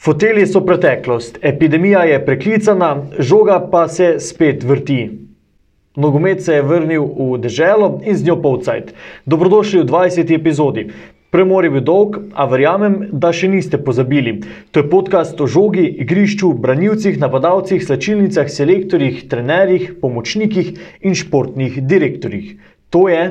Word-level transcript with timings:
Foteli 0.00 0.46
so 0.46 0.62
preteklost, 0.64 1.38
epidemija 1.42 2.06
je 2.08 2.20
preklicana, 2.24 3.02
žoga 3.18 3.58
pa 3.72 3.82
se 3.88 4.14
spet 4.18 4.62
vrti. 4.64 5.10
Nogomet 5.96 6.40
se 6.42 6.54
je 6.54 6.62
vrnil 6.62 7.04
v 7.04 7.36
deželo 7.42 7.90
in 8.00 8.16
z 8.16 8.24
njo 8.24 8.38
polcajt. 8.40 8.94
Dobrodošli 9.26 9.82
v 9.82 9.84
20. 9.90 10.32
epizodi. 10.38 10.86
Premor 11.30 11.68
je 11.68 11.70
bil 11.74 11.84
dolg, 11.84 12.16
a 12.32 12.48
verjamem, 12.48 13.10
da 13.12 13.28
še 13.28 13.52
niste 13.52 13.76
pozabili. 13.76 14.38
To 14.72 14.80
je 14.80 14.88
podcast 14.88 15.36
o 15.36 15.46
žogi, 15.46 15.84
igrišču, 15.84 16.54
branilcih, 16.56 17.20
napadalcih, 17.20 17.84
slačilnicah, 17.84 18.48
selektorjih, 18.48 19.26
trenerjih, 19.28 19.98
pomočnikih 20.00 20.72
in 21.04 21.12
športnih 21.12 21.76
direktorjih. 21.84 22.56
To 22.88 23.04
je 23.12 23.28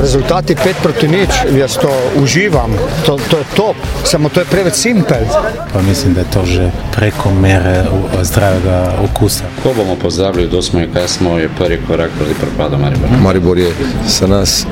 Rezultati 0.00 0.54
5 0.54 0.74
proti 0.82 1.08
nič, 1.08 1.28
jaz 1.58 1.76
to 1.76 1.90
uživam, 2.22 2.70
to, 3.06 3.18
to 3.30 3.38
je 3.38 3.44
top, 3.56 3.76
samo 4.04 4.28
to 4.28 4.40
je 4.40 4.46
preveč 4.46 4.74
simpel. 4.74 5.24
Pa 5.72 5.82
mislim, 5.82 6.14
da 6.14 6.20
je 6.20 6.30
to 6.30 6.44
že 6.44 6.70
preko 6.96 7.30
mere 7.30 7.84
zdravega 8.22 8.92
okusa. 9.04 9.44
Ko 9.62 9.72
bomo 9.76 9.96
pozabili, 9.96 10.48
kdo 10.48 10.62
smo 10.62 10.80
in 10.80 10.92
kaj 10.92 11.08
smo, 11.08 11.38
je 11.38 11.48
prvi 11.58 11.80
korak 11.86 12.10
proti 12.18 12.34
propadu 12.34 12.78
Maribora. 12.78 13.18
Maribor 13.22 13.58
je 13.58 13.72
za 14.06 14.26
nas 14.26 14.66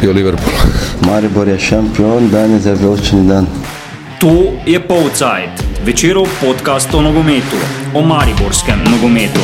bio 0.00 0.12
Liverpool. 0.12 0.56
Maribor 1.08 1.48
je 1.48 1.58
šampion, 1.58 2.30
danes 2.30 2.66
je 2.66 2.74
velični 2.74 3.28
dan. 3.28 3.46
To 4.20 4.54
je 4.66 4.80
Polcajt, 4.88 5.64
večerov 5.84 6.26
podcast 6.40 6.94
o 6.94 7.02
nogometu, 7.02 7.58
o 7.94 8.02
mariborskem 8.02 8.78
nogometu. 8.90 9.40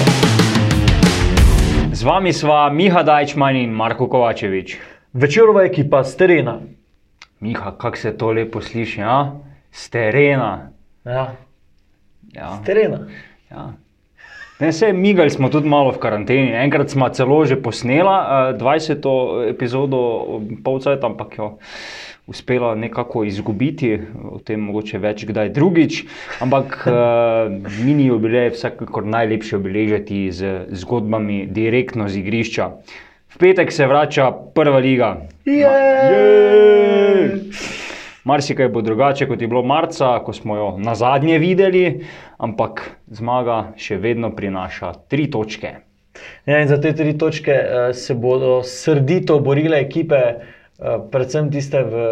Z 1.92 2.02
vami 2.02 2.32
sva 2.32 2.70
Miha 2.70 3.02
Dajčman 3.02 3.56
in 3.56 3.70
Marko 3.70 4.06
Kovačevič. 4.06 4.97
Večerova 5.18 5.64
ekipa 5.66 6.04
z 6.04 6.16
terena. 6.16 6.60
Miha, 7.40 7.74
kako 7.78 7.96
se 7.96 8.16
to 8.18 8.32
lepo 8.32 8.60
sliši, 8.60 9.02
a? 9.02 9.32
Z 9.72 9.90
terena. 9.90 10.70
Ja, 11.04 11.34
Ja, 12.34 12.58
z 12.62 12.66
terena. 12.66 13.06
ja. 13.50 13.72
Ne, 14.60 14.72
se, 14.72 14.92
migali 14.92 15.30
smo 15.30 15.48
tudi 15.48 15.68
malo 15.68 15.92
v 15.94 16.00
karanteni. 16.02 16.50
Enkrat 16.50 16.90
smo 16.90 17.08
celo 17.08 17.44
že 17.46 17.56
posnela 17.62 18.50
eh, 18.50 18.58
20. 18.58 19.06
epizodo 19.54 20.40
Polcajt, 20.64 21.04
ampak 21.04 21.38
jo 21.38 21.58
uspela 22.28 22.74
nekako 22.74 23.24
izgubiti, 23.24 23.94
o 24.32 24.36
tem 24.44 24.60
mogoče 24.60 24.98
več 25.00 25.24
kdaj 25.24 25.48
drugič. 25.56 26.02
Ampak 26.44 26.74
uh, 26.84 27.48
mini 27.80 28.10
jubilej 28.10 28.50
je 28.50 28.52
vsekakor 28.52 29.06
najlepše 29.08 29.56
obeležiti 29.56 30.28
z 30.28 30.68
zgodbami 30.76 31.46
direktno 31.48 32.04
z 32.04 32.20
igrišča. 32.20 32.66
V 33.28 33.36
petek 33.38 33.72
se 33.72 33.86
vrača 33.86 34.32
prva 34.54 34.78
liga. 34.78 35.16
Jej! 35.44 37.28
Marsikaj 38.24 38.68
bo 38.68 38.82
drugače, 38.82 39.26
kot 39.28 39.40
je 39.40 39.48
bilo 39.48 39.62
marca, 39.62 40.18
ko 40.24 40.32
smo 40.32 40.56
jo 40.56 40.68
na 40.78 40.94
zadnje 40.94 41.38
videli, 41.38 41.84
ampak 42.38 42.82
zmaga 43.06 43.72
še 43.76 43.96
vedno 44.00 44.30
prinaša 44.36 44.92
tri 45.08 45.30
točke. 45.32 45.70
Ja, 46.48 46.58
za 46.66 46.80
te 46.80 46.92
tri 46.96 47.14
točke 47.18 47.54
uh, 47.54 47.92
se 47.96 48.14
bodo 48.14 48.62
srdito 48.64 49.38
borile 49.44 49.80
ekipe, 49.80 50.20
uh, 50.34 50.98
predvsem 51.12 51.48
tiste 51.52 51.84
v, 51.84 52.04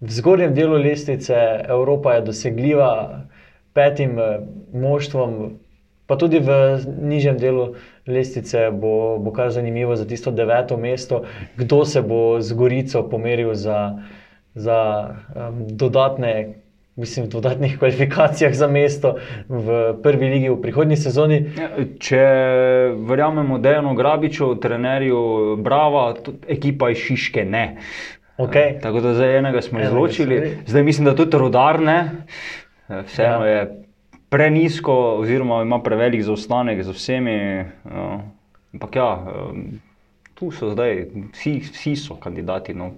v 0.00 0.16
zgornjem 0.18 0.54
delu 0.54 0.78
lestvice. 0.82 1.36
Evropa 1.68 2.16
je 2.16 2.26
dosegljiva 2.30 2.90
petim 3.74 4.18
uh, 4.18 4.40
moštvom, 4.72 5.58
pa 6.06 6.16
tudi 6.16 6.38
v 6.38 6.78
nižjem 7.02 7.38
delu 7.38 7.74
lestvice 8.06 8.70
bo, 8.70 9.18
bo 9.18 9.30
kar 9.34 9.50
zanimivo 9.50 9.96
za 9.96 10.06
tisto 10.06 10.30
deveto 10.30 10.76
mesto, 10.76 11.24
kdo 11.56 11.84
se 11.84 12.02
bo 12.02 12.40
z 12.40 12.52
Gorico 12.52 13.02
pomeril 13.10 13.54
za, 13.54 13.98
za 14.54 15.10
um, 15.34 15.66
dodatne. 15.68 16.62
Mislim, 16.96 17.26
v 17.26 17.28
dodatnih 17.28 17.74
kvalifikacijah 17.80 18.54
za 18.56 18.68
mesto 18.72 19.18
v 19.48 19.92
prvi 20.00 20.30
ligi 20.32 20.48
v 20.48 20.56
prihodnji 20.62 20.96
sezoni. 20.96 21.42
Ja, 21.52 21.68
Če 22.00 22.22
verjamemo 23.04 23.58
Dejanu 23.60 23.92
Grabiču, 23.92 24.54
trenerju 24.56 25.56
Brava, 25.60 26.14
ekipa 26.48 26.88
iz 26.94 27.02
Šiške 27.04 27.44
ne. 27.44 27.66
Okay. 28.40 28.80
Tako 28.80 29.00
da 29.00 29.12
zdaj 29.12 29.38
enega 29.38 29.60
smo 29.60 29.78
Enega 29.78 29.92
izločili, 29.92 30.40
zdaj 30.66 30.82
mislim, 30.88 31.04
da 31.04 31.14
tudi 31.16 31.36
rodarne, 31.36 32.24
vseeno 32.88 33.44
Ja. 33.44 33.52
je 33.52 33.85
prenisko, 34.28 34.92
oziroma 35.22 35.62
ima 35.62 35.82
prevelik 35.82 36.22
zaostanek 36.22 36.82
z 36.82 36.94
vsemi. 36.96 37.36
ja. 37.84 38.08
Ampak 38.74 38.96
ja, 38.96 39.10
em, 39.52 39.80
tu 40.34 40.50
so 40.52 40.68
zdaj, 40.70 41.06
vsi, 41.32 41.60
vsi 41.64 41.96
so 41.96 42.16
kandidati, 42.20 42.74
no, 42.74 42.90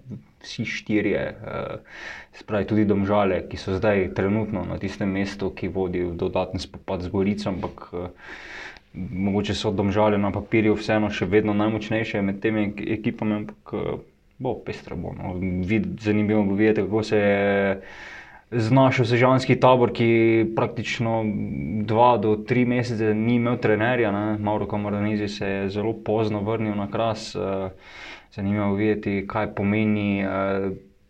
vsi 0.42 0.64
štirje, 0.64 1.18
eh, 1.18 1.78
se 2.32 2.44
pravi 2.44 2.66
tudi 2.66 2.84
domžale, 2.84 3.44
ki 3.48 3.56
so 3.56 3.76
zdaj 3.76 4.08
trenutno 4.14 4.64
na 4.64 4.78
tistem 4.78 5.10
mestu, 5.10 5.50
ki 5.50 5.68
vodi 5.68 6.02
v 6.02 6.16
dodaten 6.18 6.58
spopad 6.60 7.02
z 7.02 7.08
Gorico, 7.08 7.48
ampak 7.48 7.88
eh, 7.92 8.08
mogoče 8.94 9.54
so 9.54 9.70
domžale 9.70 10.18
na 10.18 10.32
papirju 10.34 10.74
vseeno 10.74 11.10
še 11.10 11.26
vedno 11.26 11.54
najmočnejše 11.54 12.22
med 12.22 12.40
temi 12.42 12.70
ek- 12.72 12.84
ekipami, 12.98 13.42
ampak 13.44 13.74
eh, 13.74 13.98
bo 14.38 14.54
pestro. 14.64 14.96
Bo, 14.96 15.14
no. 15.14 15.36
Zanimivo 16.02 16.42
bo 16.42 16.58
videti, 16.58 16.82
kako 16.82 17.02
se 17.02 17.18
je 17.18 17.80
znašel 18.50 19.04
sežanski 19.04 19.60
tabor, 19.60 19.92
ki 19.92 20.52
praktično 20.56 21.22
dva 21.84 22.16
do 22.16 22.36
tri 22.36 22.64
mesece 22.64 23.14
ni 23.14 23.36
imel 23.36 23.58
trenerja. 23.58 24.12
Ne. 24.12 24.38
Mauro 24.38 24.66
Kamoranezi 24.66 25.28
se 25.28 25.46
je 25.46 25.70
zelo 25.70 25.92
pozno 26.04 26.40
vrnil 26.40 26.74
na 26.74 26.90
kras. 26.90 27.34
eh, 27.36 27.70
Zanimivo 28.32 28.68
bo 28.68 28.74
videti, 28.74 29.24
kaj 29.26 29.54
pomeni. 29.54 30.24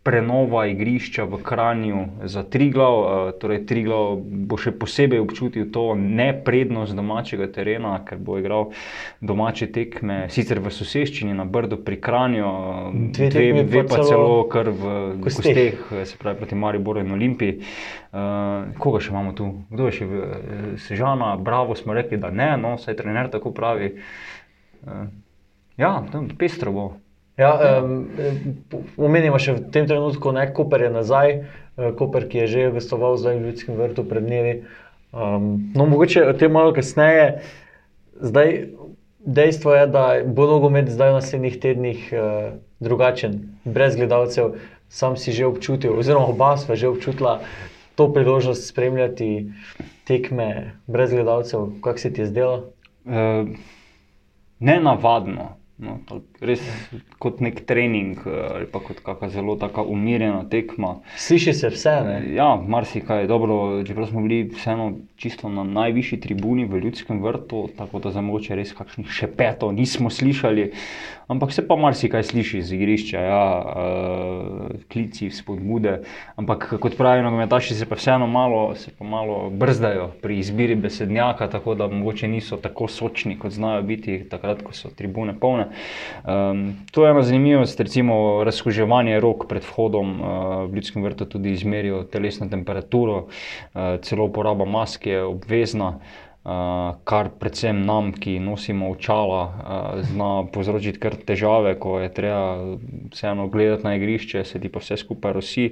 Prenova 0.09 0.67
igrišča 0.67 1.25
v 1.25 1.37
Kranju 1.39 1.99
za 2.25 2.43
Triglav, 2.43 2.95
eh, 2.97 3.33
torej 3.37 3.67
Triglav 3.67 4.17
bo 4.17 4.57
še 4.57 4.73
posebej 4.73 5.21
občutil 5.21 5.67
to 5.69 5.93
neprednost 5.95 6.97
domačega 6.97 7.47
terena, 7.49 7.99
ker 8.01 8.17
bo 8.19 8.39
igral 8.39 8.71
domače 9.21 9.69
tekme, 9.69 10.25
sicer 10.29 10.59
v 10.59 10.73
soseščini 10.73 11.35
na 11.35 11.45
Brdu 11.45 11.77
pri 11.79 11.99
Kranju, 11.99 12.47
eh, 12.47 13.13
Dve 13.13 13.29
dve, 13.29 13.65
dve 13.65 13.83
pa 13.83 13.97
pa 13.97 14.05
celo 14.05 14.49
kar 14.49 14.71
v 14.71 14.85
Kosteh. 15.21 15.45
Kosteh, 15.45 15.93
eh, 15.93 16.05
se 16.05 16.17
pravi 16.17 16.39
proti 16.39 16.55
Mariboru 16.57 17.01
in 17.01 17.13
Olimpiji. 17.13 17.61
Koga 18.79 18.99
še 18.99 19.11
imamo 19.11 19.33
tu? 19.33 19.45
Kdo 19.69 19.85
je 19.85 19.93
še? 19.93 20.07
v- 20.07 20.25
Sežana, 20.79 21.37
Bravo 21.37 21.77
smo 21.77 21.93
rekli, 21.93 22.17
da 22.17 22.31
ne, 22.31 22.57
no, 22.57 22.79
saj 22.79 22.97
trener 22.97 23.29
tako 23.29 23.53
pravi. 23.53 23.93
Ja, 25.77 26.03
tam 26.11 26.29
pestro 26.31 26.73
bo. 26.73 26.87
Ja, 27.39 27.55
um, 27.55 28.11
omenimo 28.99 29.39
še 29.39 29.55
v 29.55 29.69
tem 29.71 29.87
trenutku, 29.87 30.33
da 30.35 30.43
je 30.43 30.53
Koper 30.57 30.89
nazaj, 30.91 31.29
eh, 31.39 31.91
Koper, 31.95 32.27
ki 32.27 32.43
je 32.43 32.47
že 32.51 32.71
gostoval 32.75 33.15
zdaj 33.15 33.39
v 33.39 33.45
Ljudskem 33.47 33.79
vrtu 33.79 34.03
pred 34.03 34.27
dnevi. 34.27 34.55
Um, 35.15 35.71
no, 35.79 35.87
mogoče 35.87 36.27
o 36.27 36.35
tem 36.35 36.51
malo 36.51 36.75
kasneje. 36.75 37.39
Zdaj, 38.19 38.75
dejstvo 39.23 39.71
je, 39.71 39.85
da 39.87 40.05
bo 40.27 40.49
nogomet 40.51 40.91
zdaj 40.91 41.15
v 41.15 41.19
naslednjih 41.23 41.61
tednih 41.63 42.01
uh, 42.11 42.59
drugačen, 42.83 43.55
brez 43.63 43.95
gledalcev. 43.95 44.59
Sam 44.91 45.15
si 45.15 45.31
že 45.31 45.47
občutil, 45.47 45.95
oziroma 45.95 46.33
oba 46.33 46.57
sva 46.59 46.75
že 46.75 46.91
občutila 46.91 47.45
to 47.95 48.09
priložnost 48.11 48.67
spremljati 48.67 49.53
tekme 50.11 50.75
brez 50.91 51.15
gledalcev. 51.15 51.79
Kako 51.87 51.99
se 51.99 52.11
ti 52.11 52.27
je 52.27 52.31
zdelo? 52.35 52.75
Uh, 53.07 53.47
nenavadno. 54.59 55.58
No, 55.79 56.01
tako 56.09 56.47
res 56.49 56.63
kot 57.23 57.39
nek 57.39 57.61
trening 57.67 58.19
eh, 58.27 58.39
ali 58.51 58.67
pa 58.67 58.81
kot 58.83 58.99
kakšna 59.07 59.29
zelo 59.31 59.55
taka 59.61 59.85
umirjena 59.87 60.41
tekma. 60.51 60.97
Sliši 61.15 61.55
se 61.55 61.71
vse, 61.71 61.93
ne? 62.07 62.17
Ja, 62.35 62.49
marsikaj 62.59 63.23
je 63.23 63.31
dobro, 63.31 63.59
čeprav 63.87 64.09
smo 64.11 64.25
bili 64.27 64.49
vseeno 64.57 64.89
čisto 65.17 65.49
na 65.49 65.63
najvišji 65.65 66.21
tribuni 66.21 66.65
v 66.67 66.83
Ljudskem 66.83 67.23
vrtu, 67.23 67.69
tako 67.79 68.03
da 68.03 68.11
za 68.11 68.23
mogoče 68.27 68.59
res 68.59 68.73
kakšnih 68.75 69.11
šepetov 69.11 69.73
nismo 69.75 70.11
slišali, 70.11 70.73
ampak 71.31 71.53
se 71.55 71.63
pa 71.69 71.77
marsikaj 71.77 72.27
sliši 72.27 72.63
z 72.63 72.75
igrišča, 72.75 73.23
ja, 73.23 73.45
uh, 73.63 74.83
klici, 74.91 75.31
spodbude. 75.31 76.01
Ampak 76.37 76.69
kot 76.81 76.97
pravijo 76.99 77.27
nogometaši, 77.27 77.75
se 77.75 77.87
pa 77.87 77.99
vseeno 77.99 78.27
malo, 78.27 78.75
se 78.75 78.91
pa 78.99 79.05
malo 79.05 79.51
brzdajo 79.51 80.11
pri 80.23 80.39
izbiri 80.39 80.75
besednjaka, 80.75 81.51
tako 81.51 81.75
da 81.75 81.87
mogoče 81.87 82.29
niso 82.29 82.57
tako 82.57 82.89
sočni, 82.89 83.39
kot 83.39 83.55
znajo 83.55 83.83
biti 83.83 84.25
takrat, 84.31 84.63
ko 84.63 84.75
so 84.75 84.91
tribune 84.91 85.39
polne. 85.39 85.68
Um, 85.69 86.63
to 86.93 87.05
je 87.05 87.11
ena 87.11 87.23
zanimivost, 87.23 87.81
recimo 87.81 88.45
razkuževanje 88.45 89.21
rok 89.21 89.47
pred 89.49 89.65
vhodom 89.65 90.21
uh, 90.21 90.29
v 90.71 90.81
Ljudskem 90.81 91.05
vrtu 91.05 91.25
tudi 91.25 91.53
izmerijo 91.53 92.03
telesno 92.05 92.49
temperaturo, 92.49 93.27
uh, 93.27 94.01
celo 94.03 94.29
uporaba 94.29 94.65
maske 94.65 95.11
je 95.11 95.25
obvezna. 95.25 95.99
Uh, 96.49 96.95
kar 97.05 97.29
predvsem 97.37 97.83
nam, 97.85 98.13
ki 98.15 98.39
nosimo 98.41 98.89
očala, 98.95 99.41
uh, 99.45 99.99
zna 100.07 100.47
povzročiti 100.53 101.01
kar 101.03 101.17
težave, 101.29 101.75
ko 101.77 101.99
je 102.01 102.09
treba 102.15 102.77
vseeno 103.13 103.49
gledati 103.53 103.85
na 103.85 103.97
igrišče, 103.99 104.45
se 104.49 104.61
ti 104.61 104.71
pa 104.73 104.81
vse 104.81 104.97
skupaj 104.97 105.35
rosi. 105.37 105.67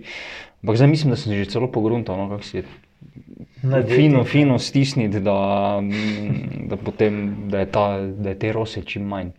Ampak 0.61 0.77
zdaj 0.77 0.91
mislim, 0.91 1.15
da 1.15 1.17
sem 1.17 1.33
že 1.33 1.49
celo 1.49 1.71
pogruntal, 1.73 2.19
no, 2.19 2.29
kako 2.35 2.45
si. 2.45 2.65
Fino, 3.89 4.25
fino 4.25 4.59
stisniti, 4.59 5.21
da, 5.21 5.39
da, 6.71 6.77
potem, 6.77 7.49
da, 7.51 7.65
je 7.65 7.71
ta, 7.73 7.87
da 8.07 8.35
je 8.35 8.39
te 8.39 8.53
rose 8.53 8.83
čim 8.83 9.07
manj. 9.09 9.33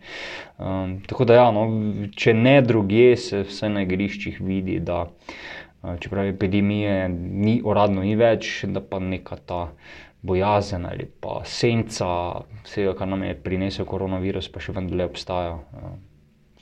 Um, 0.58 0.98
tako 1.06 1.24
da, 1.24 1.38
ja, 1.38 1.50
no, 1.54 1.68
če 2.16 2.34
ne 2.34 2.58
drugje, 2.62 3.16
se 3.16 3.44
vse 3.46 3.70
na 3.72 3.86
igriščih 3.86 4.40
vidi, 4.40 4.80
da, 4.80 5.06
Uh, 5.78 5.94
čeprav 6.00 6.26
epidemije 6.26 7.08
ni, 7.08 7.60
uradno 7.64 8.02
ni 8.02 8.16
več, 8.18 8.64
da 8.66 8.80
pa 8.82 8.98
neka 8.98 9.36
ta 9.46 9.58
bojazen 10.26 10.86
ali 10.88 11.06
pa 11.06 11.36
senca 11.46 12.08
vsega, 12.64 12.96
kar 12.98 13.06
nam 13.06 13.22
je 13.22 13.36
prinesel 13.38 13.86
koronavirus, 13.86 14.48
pa 14.50 14.58
še 14.58 14.74
vendarle 14.74 15.06
obstaja, 15.06 15.52
uh, 15.54 15.92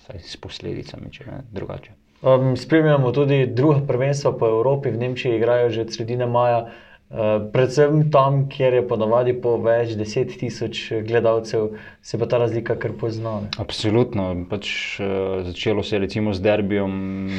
vsaj 0.02 0.20
s 0.20 0.36
posledicami, 0.42 1.08
če 1.14 1.30
ne 1.30 1.38
drugače. 1.56 1.94
Um, 2.20 2.52
spremljamo 2.60 3.12
tudi 3.16 3.46
druga 3.46 3.80
prvenstva 3.88 4.34
po 4.36 4.50
Evropi, 4.52 4.92
v 4.92 5.00
Nemčiji 5.00 5.40
igrajo 5.40 5.72
že 5.72 5.86
od 5.88 5.96
sredine 5.96 6.28
maja. 6.28 6.66
Uh, 7.06 7.38
predvsem 7.52 8.08
tam, 8.10 8.48
kjer 8.50 8.74
je 8.74 8.82
ponavadi 8.88 9.32
po 9.38 9.52
več 9.62 9.92
deset 9.94 10.32
tisoč 10.40 10.80
gledalcev, 11.06 11.76
se 12.02 12.18
pa 12.18 12.26
ta 12.26 12.40
razlika 12.42 12.74
kar 12.82 12.96
pozna. 12.98 13.36
Absolutno. 13.62 14.24
Pač, 14.50 14.70
uh, 14.98 15.44
začelo 15.46 15.84
se 15.86 15.94
je 15.94 16.00
recimo 16.02 16.34
z 16.34 16.42
derbijem 16.42 16.96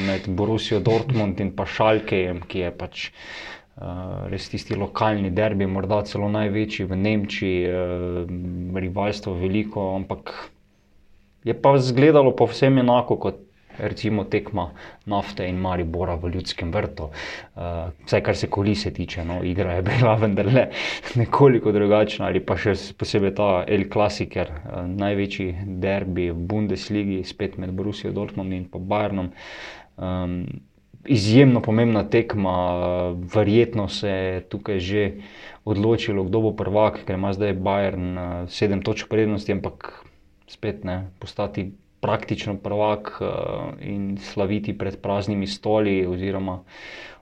med 0.08 0.30
Borusijo 0.32 0.80
Dortmund 0.80 1.42
in 1.44 1.52
pa 1.52 1.68
Šalkejem, 1.68 2.40
ki 2.48 2.64
je 2.64 2.70
pač 2.80 3.02
uh, 3.10 4.24
res 4.32 4.48
tisti 4.48 4.72
lokalni 4.72 5.34
derbi, 5.36 5.68
morda 5.68 6.00
celo 6.08 6.32
največji 6.32 6.88
v 6.88 6.98
Nemčiji, 7.04 7.74
rivalstvo 8.88 9.36
veliko, 9.36 9.90
ampak 9.98 10.32
je 11.44 11.52
pa 11.52 11.76
izgledalo 11.76 12.32
povsem 12.32 12.80
enako 12.80 13.20
kot. 13.20 13.44
Recimo 13.78 14.24
tekma 14.24 14.70
nafte 15.06 15.46
in 15.46 15.56
Maribora 15.62 16.16
v 16.18 16.32
ljudskem 16.34 16.72
vrtu. 16.74 17.08
Uh, 17.54 17.90
vsaj 18.06 18.22
kar 18.26 18.36
se 18.36 18.50
kolise 18.50 18.90
tiče, 18.94 19.24
no, 19.24 19.38
igra 19.44 19.78
je 19.78 19.82
bila 19.86 20.14
vendarle 20.22 20.68
nekoliko 21.14 21.72
drugačna, 21.72 22.26
ali 22.26 22.42
pa 22.44 22.56
še 22.58 22.74
posebej 22.98 23.34
ta 23.38 23.48
El 23.68 23.86
Clasicer, 23.92 24.50
uh, 24.50 24.82
največji 24.88 25.78
derbi 25.82 26.30
v 26.32 26.48
Bundesligi, 26.50 27.22
spet 27.24 27.58
med 27.58 27.74
Borusijo 27.76 28.12
Dortmund 28.12 28.56
in 28.56 28.66
pa 28.70 28.82
Bayernom. 28.82 29.30
Um, 29.96 30.40
izjemno 31.06 31.62
pomembna 31.62 32.02
tekma, 32.10 32.54
uh, 32.74 33.18
verjetno 33.34 33.88
se 33.88 34.10
je 34.10 34.40
tukaj 34.50 34.80
že 34.80 35.10
odločilo, 35.64 36.24
kdo 36.24 36.48
bo 36.48 36.56
prvak, 36.56 37.04
ker 37.06 37.18
ima 37.18 37.32
zdaj 37.36 37.54
Bayern 37.54 38.08
uh, 38.14 38.30
sedem 38.50 38.82
točk 38.82 39.06
prednosti, 39.08 39.52
ampak 39.52 39.92
spet 40.48 40.84
ne 40.84 41.04
postati 41.20 41.70
praktično 42.00 42.56
prvak 42.62 43.18
uh, 43.20 43.28
in 43.80 44.18
slaviti 44.22 44.78
pred 44.78 45.00
praznimi 45.02 45.46
stoli, 45.46 46.06
oziroma 46.06 46.60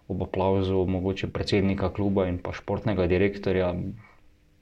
ob 0.08 0.22
aplauzu 0.22 0.84
mogoče 0.86 1.26
predsednika 1.26 1.92
kluba 1.92 2.26
in 2.28 2.38
pa 2.38 2.52
športnega 2.52 3.06
direktorja, 3.06 3.74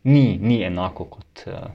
ni, 0.04 0.38
ni 0.40 0.62
enako 0.62 1.04
kot, 1.04 1.42
uh, 1.46 1.66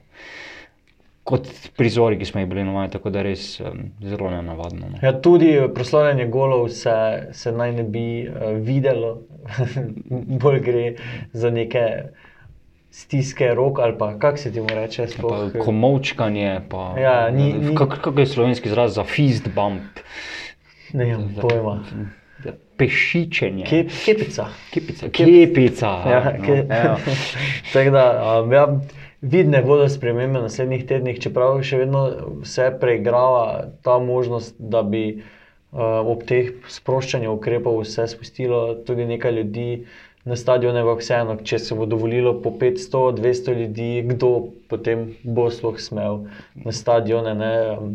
kot 1.24 1.50
prizori, 1.76 2.18
ki 2.18 2.26
smo 2.26 2.40
jih 2.40 2.48
bili 2.48 2.64
navajeni, 2.64 2.92
tako 2.92 3.12
da 3.14 3.22
res 3.22 3.60
um, 3.60 3.84
zelo 4.02 4.30
nenavadno. 4.30 4.88
No. 4.94 5.02
Ja, 5.02 5.12
tudi 5.20 5.52
proslavljanje 5.74 6.26
golov 6.26 6.68
se, 6.68 6.96
se 7.32 7.52
naj 7.52 7.76
ne 7.76 7.84
bi 7.84 8.06
uh, 8.24 8.50
videlo, 8.58 9.18
bolj 10.42 10.60
gre 10.64 10.84
za 11.32 11.50
neke 11.50 11.86
stiske 12.90 13.54
rok 13.54 13.78
ali 13.78 13.98
pa 13.98 14.18
kako 14.18 14.36
se 14.36 14.52
ti 14.52 14.60
mu 14.60 14.68
reče. 14.70 15.02
Pa 15.02 15.08
Sploh, 15.08 15.52
komovčkanje, 15.58 16.60
pa 16.68 16.94
Ja, 16.98 17.30
ni- 17.30 17.52
ni- 17.52 17.74
kak, 17.74 18.00
kak 18.00 18.18
je 18.18 18.26
slovenski 18.26 18.68
izraz 18.68 18.94
za 18.94 19.04
fist 19.04 19.48
bump, 19.48 20.00
ne 20.92 21.04
vem, 21.04 21.28
pojma. 21.40 21.80
pešičenje. 22.76 23.64
Kep, 23.64 23.90
kepica. 24.04 24.46
Kepica. 24.72 25.08
Kepica. 25.08 25.90
Ja, 26.06 26.20
no, 26.32 26.44
ke, 26.44 26.52
evo. 26.66 26.96
Tako 27.72 27.90
da, 27.90 28.04
um, 28.40 28.52
ja, 28.52 28.64
vidne 29.20 29.60
bodo 29.62 29.84
spremembe 29.84 30.38
v 30.38 30.42
naslednjih 30.42 30.86
tednih, 30.86 31.18
čeprav 31.20 31.60
še 31.62 31.76
vedno 31.76 32.06
se 32.42 32.70
preigrava 32.80 33.44
ta 33.82 33.98
možnost, 33.98 34.56
da 34.58 34.80
bi 34.82 35.20
uh, 35.72 35.80
ob 36.06 36.24
teh 36.24 36.54
sproščanju 36.68 37.28
ukrepov 37.30 37.84
se 37.84 38.08
spustilo 38.08 38.74
tudi 38.80 39.04
nekaj 39.04 39.32
ljudi 39.32 39.68
na 40.24 40.36
stadione, 40.36 40.82
vseeno, 40.84 41.36
če 41.44 41.58
se 41.58 41.76
bo 41.76 41.86
dovolilo 41.88 42.34
po 42.42 42.52
500, 42.52 43.16
200 43.16 43.54
ljudi, 43.60 43.88
kdo 44.10 44.50
potem 44.68 45.14
bo 45.24 45.48
sploh 45.50 45.80
smel 45.80 46.26
na 46.54 46.74
stadione. 46.76 47.34
Ne, 47.34 47.52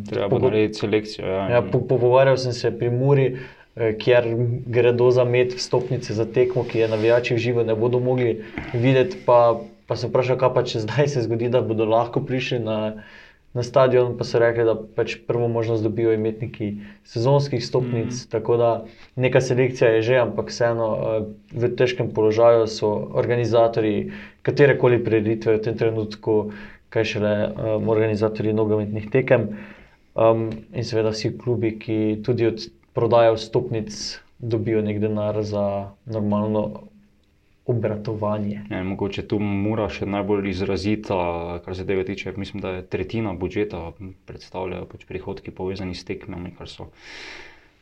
Treba 0.10 0.30
bo 0.34 0.40
narediti 0.48 0.82
selekcijo. 0.82 1.26
Ja, 1.26 1.46
Ja, 1.54 1.62
po, 1.62 1.84
pogovarjal 1.86 2.40
sem 2.42 2.56
se 2.58 2.74
pri 2.74 2.90
Muri, 2.90 3.28
eh, 3.76 3.94
kjer 4.02 4.26
gredo 4.66 5.12
za 5.12 5.24
med 5.24 5.54
vstopnice 5.54 6.18
za 6.18 6.26
tekmo, 6.26 6.66
ki 6.66 6.86
je 6.86 6.90
navijači 6.90 7.38
v 7.38 7.44
živo 7.46 7.64
ne 7.64 7.76
bodo 7.78 8.02
mogli 8.02 8.42
videti. 8.74 9.22
Pa, 9.26 9.62
pa 9.86 9.96
sem 9.96 10.10
vprašal, 10.10 10.42
kaj 10.42 10.54
pa 10.56 10.66
če 10.66 10.82
zdaj 10.88 11.14
se 11.14 11.28
zgodi, 11.28 11.52
da 11.54 11.62
bodo 11.62 11.86
lahko 11.86 12.26
prišli 12.26 12.60
na, 12.66 13.06
na 13.56 13.64
stadion, 13.64 14.18
pa 14.20 14.28
so 14.28 14.40
rekli, 14.40 14.66
da 14.68 14.76
pač 14.76 15.16
prvo 15.28 15.48
možnost 15.48 15.84
dobijo 15.84 16.12
imetniki 16.14 16.74
sezonskih 17.08 17.64
stopnic. 17.64 18.12
Mm. 18.12 18.30
Tako 18.32 18.58
da 18.60 18.72
neka 19.16 19.42
selekcija 19.42 19.94
je 19.96 20.02
že, 20.10 20.18
ampak 20.20 20.52
vseeno 20.52 20.90
eh, 20.96 21.28
v 21.56 21.70
težkem 21.80 22.12
položaju 22.12 22.68
so 22.68 22.92
organizatori 23.16 24.12
katerekoli 24.44 25.00
prireditve 25.04 25.56
v 25.56 25.64
tem 25.64 25.78
trenutku, 25.80 26.52
kaj 26.94 27.08
šele 27.16 27.32
um, 27.48 27.90
organizatorji 27.92 28.54
nogometnih 28.56 29.10
tekem. 29.12 29.50
Um, 30.16 30.48
in 30.72 30.86
seveda 30.88 31.12
vsi 31.12 31.34
klubi, 31.38 31.74
ki 31.80 31.98
tudi 32.24 32.48
od 32.48 32.62
prodaje 32.96 33.34
vstopnic 33.36 33.98
dobijo 34.40 34.84
nek 34.86 35.02
denar 35.04 35.42
za 35.44 35.92
normalno 36.06 36.88
obratovanje. 37.66 38.62
Ja, 38.70 38.84
mogoče 38.84 39.26
tu 39.28 39.40
mora 39.40 39.88
še 39.90 40.06
najbolj 40.06 40.52
izrazita, 40.52 41.18
kar 41.66 41.76
se 41.78 41.86
tega 41.86 42.06
tiče. 42.06 42.36
Mislim, 42.38 42.62
da 42.62 42.78
je 42.78 42.86
tretjina 42.86 43.34
budžeta 43.34 43.90
predstavljajo 44.30 44.86
pač 44.92 45.06
prihodki 45.10 45.54
povezani 45.56 45.98
s 45.98 46.06
tekmami, 46.06 46.54
kar 46.58 46.70
so. 46.70 46.92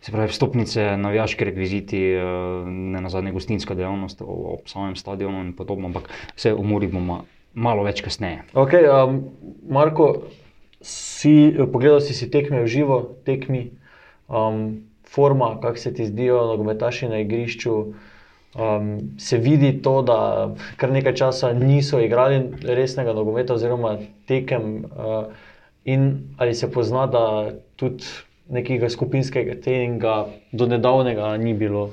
Se 0.03 0.11
pravi, 0.11 0.31
vstopnice, 0.31 0.97
navijaški 0.99 1.47
rekviziti, 1.47 1.99
eh, 2.15 2.23
ne 2.67 3.01
na 3.01 3.11
zadnje 3.11 3.31
gostinska 3.35 3.75
dejavnost 3.75 4.23
ob 4.25 4.67
samem 4.71 4.95
stadionu 4.99 5.43
in 5.45 5.53
podobno, 5.55 5.87
ampak 5.91 6.09
vse 6.35 6.53
o 6.53 6.63
Muri 6.63 6.87
bomo 6.91 7.23
malo 7.53 7.83
več 7.83 8.01
kasneje. 8.03 8.43
Okay, 8.53 8.87
um, 8.87 9.21
Marko, 9.69 10.25
si, 10.81 11.53
pogledal 11.71 12.01
si 12.01 12.15
si 12.17 12.27
tekme 12.31 12.63
v 12.63 12.71
živo, 12.71 12.97
tekmi, 13.27 13.69
um, 14.27 14.83
forma, 15.07 15.53
kako 15.61 15.77
se 15.77 15.93
ti 15.93 16.05
zdijo 16.05 16.41
nogometaši 16.51 17.07
na 17.07 17.21
igrišču. 17.23 17.93
Um, 18.53 19.17
se 19.17 19.37
vidi 19.37 19.81
to, 19.81 20.01
da 20.01 20.17
kar 20.77 20.91
nekaj 20.93 21.15
časa 21.15 21.53
niso 21.53 21.99
igrali 21.99 22.51
resnega 22.61 23.13
nogometa, 23.13 23.53
oziroma 23.53 23.97
tekem, 24.29 24.85
uh, 24.85 25.25
in 25.85 26.35
ali 26.37 26.53
se 26.55 26.71
pozna, 26.71 27.07
da 27.07 27.51
tudi 27.75 28.05
nekega 28.49 28.89
skupinskega 28.89 29.55
treninga 29.61 30.27
do 30.51 30.67
nedavnega 30.67 31.37
ni 31.37 31.53
bilo. 31.53 31.89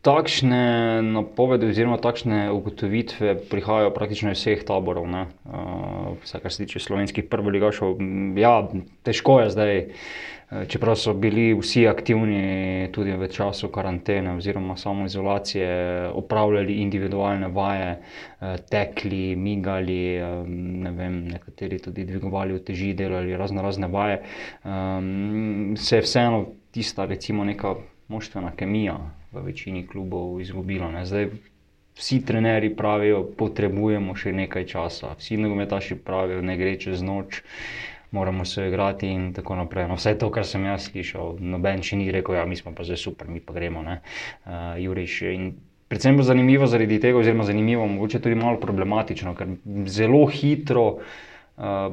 Takšne 0.00 1.04
napovedi, 1.04 1.68
oziroma 1.68 1.98
takšne 2.00 2.48
ugotovitve 2.56 3.34
prihajajo 3.50 3.90
praktično 3.92 4.30
iz 4.32 4.40
vseh 4.40 4.62
taborov. 4.64 5.04
ne. 5.04 5.26
Eh, 5.44 6.16
Vsaj 6.24 6.40
kar 6.40 6.52
se 6.52 6.64
tiče 6.64 6.80
slovenskih 6.80 7.24
prvoligašov. 7.28 8.00
m, 8.00 8.38
Ja, 8.38 8.64
težko 9.02 9.40
je 9.40 9.50
zdaj, 9.50 9.76
eh, 9.76 10.64
čeprav 10.68 10.96
so 10.96 11.12
bili 11.12 11.52
vsi 11.52 11.84
aktivni 11.88 12.88
tudi 12.92 13.12
v 13.12 13.28
času 13.28 13.68
karantene 13.68 14.36
oziroma 14.36 14.76
samoizolacije, 14.76 16.08
opravljali 16.14 16.80
individualne 16.80 17.48
vaje, 17.48 18.00
eh, 18.40 18.56
tekli, 18.70 19.36
migali, 19.36 20.16
ne 20.48 20.90
vem, 20.90 21.28
nekateri 21.28 21.78
tudi 21.78 22.04
dvigovali 22.04 22.54
uteži, 22.54 22.94
delali 22.94 23.36
razno 23.36 23.62
razne 23.62 23.86
vaje. 23.86 24.22
Um, 24.64 25.76
se 25.76 25.96
je 25.96 26.02
vseeno 26.02 26.46
tista, 26.70 27.04
recimo, 27.04 27.44
neka 27.44 27.74
moštvena 28.08 28.56
kemija 28.56 29.19
v 29.32 29.44
večini 29.44 29.86
klubov 29.86 30.40
izgubila. 30.40 30.90
Ne. 30.90 31.06
Zdaj, 31.06 31.28
vsi 31.98 32.20
trenerji 32.26 32.74
pravijo, 32.76 33.22
potrebujemo 33.38 34.14
še 34.16 34.32
nekaj 34.32 34.66
časa, 34.66 35.14
vsi 35.18 35.38
nogometaši 35.40 35.98
pravijo, 36.04 36.42
ne 36.42 36.56
gre 36.58 36.76
čez 36.80 37.02
noč. 37.02 37.42
Moramo 38.10 38.44
se 38.44 38.66
igrati 38.66 39.06
in 39.06 39.28
tako 39.32 39.54
naprej. 39.60 39.86
No, 39.86 39.94
vse 39.94 40.16
to, 40.18 40.32
kar 40.34 40.46
sem 40.46 40.64
jaz 40.66 40.88
slišal, 40.88 41.36
noben 41.38 41.84
še 41.86 41.98
ni 42.00 42.08
rekel, 42.10 42.34
da 42.34 42.42
ja, 42.42 42.46
mi 42.50 42.58
smo 42.58 42.72
pa 42.74 42.82
zdaj 42.82 42.98
super, 42.98 43.28
mi 43.30 43.38
pa 43.38 43.54
gremo. 43.54 43.84
Uh, 43.86 44.74
Juriš. 44.82 45.20
Predvsem 45.90 46.18
bo 46.18 46.26
zanimivo 46.26 46.66
zaradi 46.70 46.98
tega, 47.02 47.18
oziroma 47.18 47.46
zanimivo, 47.46 47.86
mogoče 47.86 48.18
tudi 48.22 48.38
malo 48.38 48.58
problematično, 48.62 49.34
ker 49.38 49.54
zelo 49.90 50.24
hitro 50.30 50.84
uh, 50.98 51.86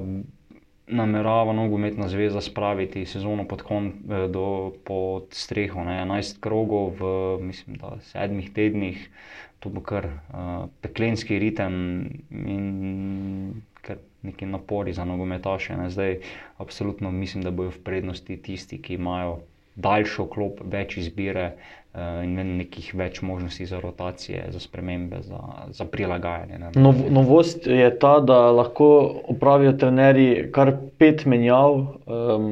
namerava 0.88 1.54
nogometna 1.54 2.08
zveza 2.08 2.42
spraviti 2.42 3.06
sezono 3.06 3.48
pod, 3.48 3.62
kon, 3.62 3.88
eh, 3.88 4.28
do, 4.28 4.74
pod 4.86 5.24
streho. 5.32 5.84
Ne. 5.84 6.02
11 6.06 6.40
krogov 6.40 6.96
v 7.00 7.12
mislim, 7.44 7.76
da, 7.76 7.98
sedmih 8.02 8.52
tednih, 8.54 9.10
to 9.60 9.70
bo 9.70 9.82
kar 9.82 10.06
uh, 10.06 10.70
peklenski 10.82 11.40
ritem 11.40 11.74
in 12.30 13.62
neki 14.22 14.46
napori 14.46 14.94
za 14.94 15.06
nogometaše. 15.06 15.78
Ne. 15.78 15.90
Zdaj, 15.90 16.20
absolutno 16.58 17.12
mislim, 17.12 17.44
da 17.44 17.52
bodo 17.52 17.70
v 17.70 17.84
prednosti 17.84 18.38
tisti, 18.38 18.82
ki 18.82 18.94
imajo 18.94 19.40
daljšo 19.78 20.26
klop, 20.34 20.62
več 20.66 20.98
izbire 20.98 21.52
uh, 21.54 22.24
in 22.26 22.58
nekih 22.58 22.90
več 22.98 23.22
možnosti 23.26 23.68
za 23.70 23.80
rotacije, 23.82 24.48
za 24.54 24.62
spremembe, 24.62 25.22
za, 25.26 25.42
za 25.74 25.86
prilagajanje. 25.86 26.60
Ne. 26.64 26.72
Nov, 26.82 27.04
novost 27.14 27.68
je 27.70 27.90
ta, 28.02 28.18
da 28.20 28.40
lahko 28.52 28.90
opravijo 29.36 29.76
trenerji 29.78 30.50
kar 30.54 30.74
pet 30.98 31.26
menjav, 31.30 31.78
um, 32.06 32.52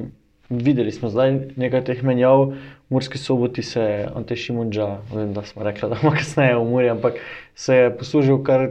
videli 0.50 0.94
smo 0.94 1.10
zdaj 1.10 1.34
nekaj 1.58 1.86
teh 1.90 2.04
menjav, 2.06 2.52
v 2.86 2.94
Murski 2.94 3.18
soboti 3.18 3.64
se 3.66 3.82
je 3.82 4.10
Ante 4.14 4.36
Šimunča, 4.38 4.92
vem, 5.10 5.34
da 5.34 5.42
smo 5.42 5.66
rekli, 5.66 5.90
da 5.90 5.98
ima 6.02 6.12
kasneje 6.14 6.60
Muri, 6.62 6.92
ampak 6.94 7.18
se 7.58 7.80
je 7.80 7.96
poslužil 7.98 8.44
kar 8.46 8.68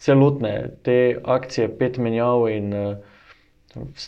celotne 0.00 0.70
te 0.84 1.18
akcije, 1.24 1.68
pet 1.76 2.00
menjav 2.00 2.48
in 2.52 2.72
uh, 2.72 3.15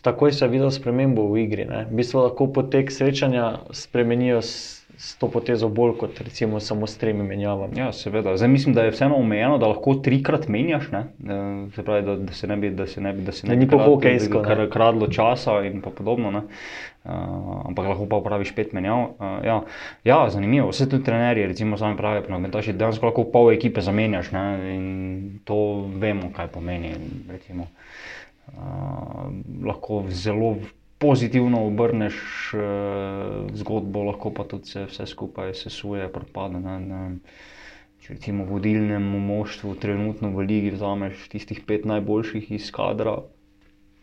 takoj 0.02 0.32
se 0.32 0.44
je 0.44 0.48
videl 0.48 0.70
spremembo 0.70 1.26
v 1.32 1.44
igri. 1.44 1.64
Ne. 1.64 1.84
V 1.90 1.96
bistvu 2.00 2.22
lahko 2.24 2.46
potek 2.52 2.92
srečanja 2.92 3.58
spremenijo 3.70 4.42
s, 4.42 4.84
s 4.96 5.14
to 5.18 5.28
potezo 5.30 5.68
bolj 5.68 5.96
kot 6.00 6.20
recimo 6.20 6.60
samo 6.60 6.86
s 6.86 6.98
tremi 6.98 7.22
menjavami. 7.22 7.78
Ja, 7.78 7.92
seveda. 7.92 8.36
Zdaj 8.36 8.48
mislim, 8.48 8.74
da 8.74 8.82
je 8.82 8.90
vseeno 8.90 9.16
omejeno, 9.16 9.58
da 9.58 9.70
lahko 9.70 9.94
trikrat 9.94 10.48
menjaš. 10.48 10.90
Ne? 10.90 11.04
Se 11.74 11.82
pravi, 11.82 12.02
da, 12.06 12.16
da 12.16 12.32
se 12.32 12.46
ne 12.46 12.56
bi, 12.56 12.70
da 12.70 12.86
se 12.86 13.00
ne 13.00 13.12
bi, 13.12 13.22
da 13.22 13.32
se 13.32 13.46
Da 13.46 13.54
ne 13.54 13.60
bi 13.60 13.68
po 13.70 13.76
krad- 13.76 13.86
hokejsko, 13.86 14.42
kar- 14.42 14.70
kradlo 14.70 15.06
časa 15.06 15.60
in 15.66 15.82
pa 15.82 15.90
podobno. 15.90 16.30
Ne? 16.30 16.42
Uh, 17.04 17.14
ampak 17.64 17.86
lahko 17.88 18.04
pa 18.10 18.18
upraviš 18.20 18.52
pet 18.54 18.72
menjav. 18.72 18.98
Uh, 18.98 19.38
ja. 19.44 19.62
ja, 20.04 20.18
zanimivo. 20.30 20.68
Vse 20.68 20.88
tudi 20.88 21.04
trenerji, 21.04 21.46
recimo, 21.46 21.78
sami 21.78 21.96
pravijo, 21.96 22.38
da 22.48 22.60
dejansko 22.60 23.06
lahko 23.06 23.24
pol 23.32 23.52
ekipe 23.52 23.80
zamenjaš 23.80 24.32
ne? 24.32 24.44
in 24.74 25.40
to 25.44 25.88
vemo, 25.96 26.32
kaj 26.36 26.48
pomeni. 26.52 26.92
Recimo. 27.30 27.66
Uh, 28.48 29.28
lahko 29.66 30.04
zelo 30.08 30.56
pozitivno 30.98 31.66
obrneš 31.66 32.14
uh, 32.54 33.46
zgodbo, 33.54 34.02
lahko 34.02 34.32
pa 34.34 34.44
tudi 34.44 34.66
se 34.66 34.84
vse 34.84 35.06
skupaj 35.06 35.54
sesuje, 35.54 36.08
propade. 36.12 36.60
Ne, 36.60 36.78
ne. 36.80 37.02
Če 38.02 38.14
recimo 38.14 38.46
vodilnemu 38.46 39.18
moštvu 39.20 39.74
trenutno 39.82 40.30
v 40.34 40.46
ligi 40.46 40.70
vzameš 40.74 41.28
tistih 41.32 41.60
pet 41.66 41.86
najboljših 41.86 42.52
iz 42.54 42.70
kadra, 42.74 43.18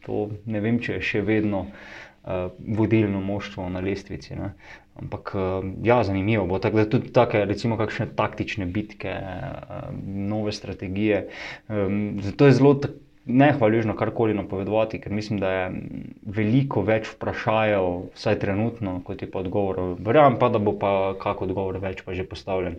to 0.06 0.28
ne 0.46 0.62
vem, 0.62 0.82
če 0.84 0.98
je 0.98 1.06
še 1.10 1.22
vedno 1.26 1.66
uh, 1.66 2.52
vodilno 2.60 3.22
moštvo 3.24 3.70
na 3.72 3.82
lestvici. 3.84 4.36
Ne. 4.40 4.54
Ampak 5.02 5.32
uh, 5.36 5.66
ja, 5.84 6.04
zanimivo 6.08 6.46
bo. 6.48 6.60
Tako 6.64 6.84
da 6.84 6.90
tudi 6.92 7.12
take, 7.16 7.44
recimo, 7.50 7.80
kakšne 7.80 8.12
taktične 8.16 8.68
bitke, 8.72 9.16
uh, 9.16 9.90
nove 10.06 10.54
strategije. 10.56 11.26
Um, 11.68 12.22
zato 12.24 12.48
je 12.48 12.56
zelo 12.60 12.78
tak- 13.26 13.34
nehvaležno 13.34 13.96
karkoli 13.96 14.34
napovedovati, 14.34 15.02
ker 15.02 15.12
mislim, 15.12 15.40
da 15.40 15.50
je 15.50 15.72
veliko 16.26 16.82
več 16.82 17.10
vprašajev, 17.10 18.12
vsaj 18.16 18.40
trenutno, 18.40 19.02
kot 19.04 19.22
je 19.22 19.32
pa 19.32 19.40
odgovorov. 19.40 19.98
Verjamem 20.00 20.40
pa, 20.40 20.50
da 20.50 20.60
bo 20.60 20.78
pa 20.80 21.16
kak 21.20 21.42
odgovor 21.42 21.78
več 21.82 22.02
pa 22.06 22.14
že 22.14 22.24
postavljen. 22.24 22.76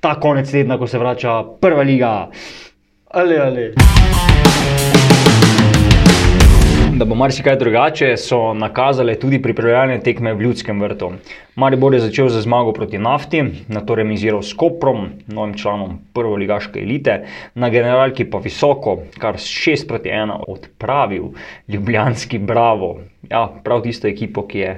Ta 0.00 0.20
konec 0.20 0.50
tedna, 0.50 0.78
ko 0.78 0.86
se 0.86 0.98
vrača 0.98 1.42
prva 1.60 1.82
liga. 1.82 2.30
Ali, 3.10 3.38
ali. 3.38 5.15
Da 6.96 7.04
bo 7.04 7.14
marsikaj 7.14 7.58
drugače, 7.60 8.06
so 8.16 8.54
nakazale 8.56 9.18
tudi 9.20 9.36
pripravljalne 9.42 9.98
tekme 10.00 10.30
v 10.34 10.46
Ljudskem 10.46 10.78
vrtu. 10.80 11.10
Maribor 11.60 11.94
je 11.94 12.00
začel 12.00 12.30
z 12.32 12.40
zmago 12.40 12.72
proti 12.72 12.96
Nafti, 12.98 13.42
na 13.68 13.82
to 13.84 13.98
remiziral 14.00 14.40
s 14.42 14.56
Koprom, 14.56 15.10
novim 15.28 15.52
članom 15.60 15.98
prvoligaške 16.16 16.80
elite, 16.80 17.18
na 17.54 17.68
generalki 17.68 18.24
pa 18.24 18.40
visoko, 18.40 18.96
kar 19.18 19.36
s 19.36 19.44
6 19.66 19.88
proti 19.88 20.08
1 20.08 20.40
odpravil 20.48 21.28
Ljubljanski 21.68 22.38
Bravo. 22.38 23.00
Ja, 23.28 23.44
prav 23.64 23.84
tisto 23.84 24.08
ekipo, 24.08 24.46
ki 24.48 24.58
je 24.58 24.74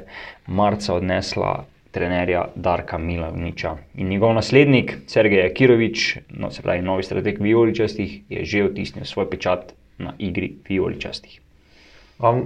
marca 0.46 0.94
odnesla 0.94 1.64
trenerja 1.94 2.48
Darka 2.54 2.98
Milavniča. 2.98 3.76
In 3.94 4.08
njegov 4.08 4.34
naslednik, 4.34 4.96
Sergej 5.06 5.54
Kirovič, 5.54 6.16
no, 6.30 6.50
se 6.50 6.62
pravi 6.62 6.82
novi 6.82 7.02
strateg 7.02 7.38
vijoličastih, 7.40 8.22
je 8.28 8.44
že 8.44 8.64
otisnil 8.64 9.04
svoj 9.04 9.30
pečat 9.30 9.72
na 9.98 10.18
igri 10.18 10.56
vijoličastih. 10.68 11.44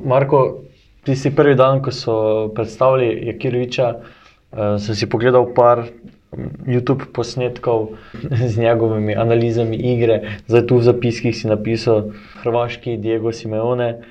Marko, 0.04 0.62
tisti 1.04 1.30
prvi 1.34 1.54
dan, 1.54 1.82
ko 1.82 1.92
so 1.92 2.14
predstavili 2.54 3.26
Jakiroviča, 3.26 3.88
uh, 3.96 4.76
sem 4.78 4.94
si 4.94 5.08
pogledal 5.08 5.48
par 5.54 5.86
mm, 5.86 6.68
YouTube 6.68 7.08
posnetkov 7.14 7.96
z 8.52 8.58
njegovimi 8.60 9.16
analizami 9.16 9.76
igre, 9.76 10.20
zdaj 10.46 10.66
tu 10.66 10.76
v 10.76 10.82
zapiskih 10.82 11.36
si 11.36 11.48
napisal 11.48 12.12
Hrvaški 12.42 12.96
Diego 12.96 13.32
Simeone. 13.32 14.02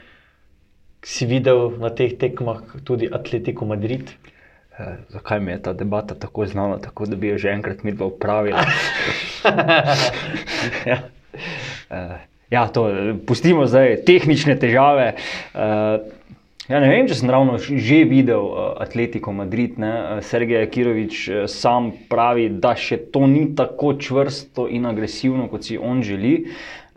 Si 1.04 1.26
videl 1.26 1.78
na 1.82 1.90
teh 1.90 2.18
tekmah 2.18 2.62
tudi 2.86 3.10
Atletico 3.10 3.66
Madrid? 3.66 4.10
Eh, 4.78 4.98
Zakaj 5.10 5.40
mi 5.40 5.52
je 5.52 5.62
ta 5.62 5.74
debata 5.74 6.16
tako 6.16 6.46
znana, 6.46 6.78
tako 6.78 7.06
da 7.06 7.16
bi 7.16 7.34
jo 7.34 7.38
že 7.38 7.50
enkrat 7.50 7.84
mi 7.84 7.92
dva 7.92 8.06
upravila? 8.06 8.62
ja. 10.90 11.02
Uh, 11.90 12.31
ja, 12.52 12.68
to 12.68 12.90
eh, 12.90 13.14
pustimo 13.28 13.66
zdaj, 13.68 14.04
tehnične 14.06 14.58
težave. 14.60 15.16
Uh, 15.56 16.04
ja, 16.68 16.82
ne 16.84 16.90
vem, 16.92 17.08
če 17.08 17.18
sem 17.22 17.32
ravno 17.32 17.56
že 17.62 18.04
videl 18.06 18.44
uh, 18.44 18.76
Atletico 18.84 19.32
Madrid. 19.36 19.80
Ne? 19.80 20.20
Sergej 20.26 20.68
Kirovič 20.74 21.48
sam 21.52 21.94
pravi, 22.12 22.50
da 22.52 22.76
še 22.76 23.00
to 23.16 23.24
ni 23.32 23.48
tako 23.56 23.96
čvrsto 23.96 24.68
in 24.68 24.86
agresivno, 24.90 25.48
kot 25.52 25.72
si 25.72 25.80
on 25.80 26.04
želi. 26.06 26.52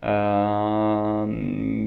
Uh, 0.04 1.24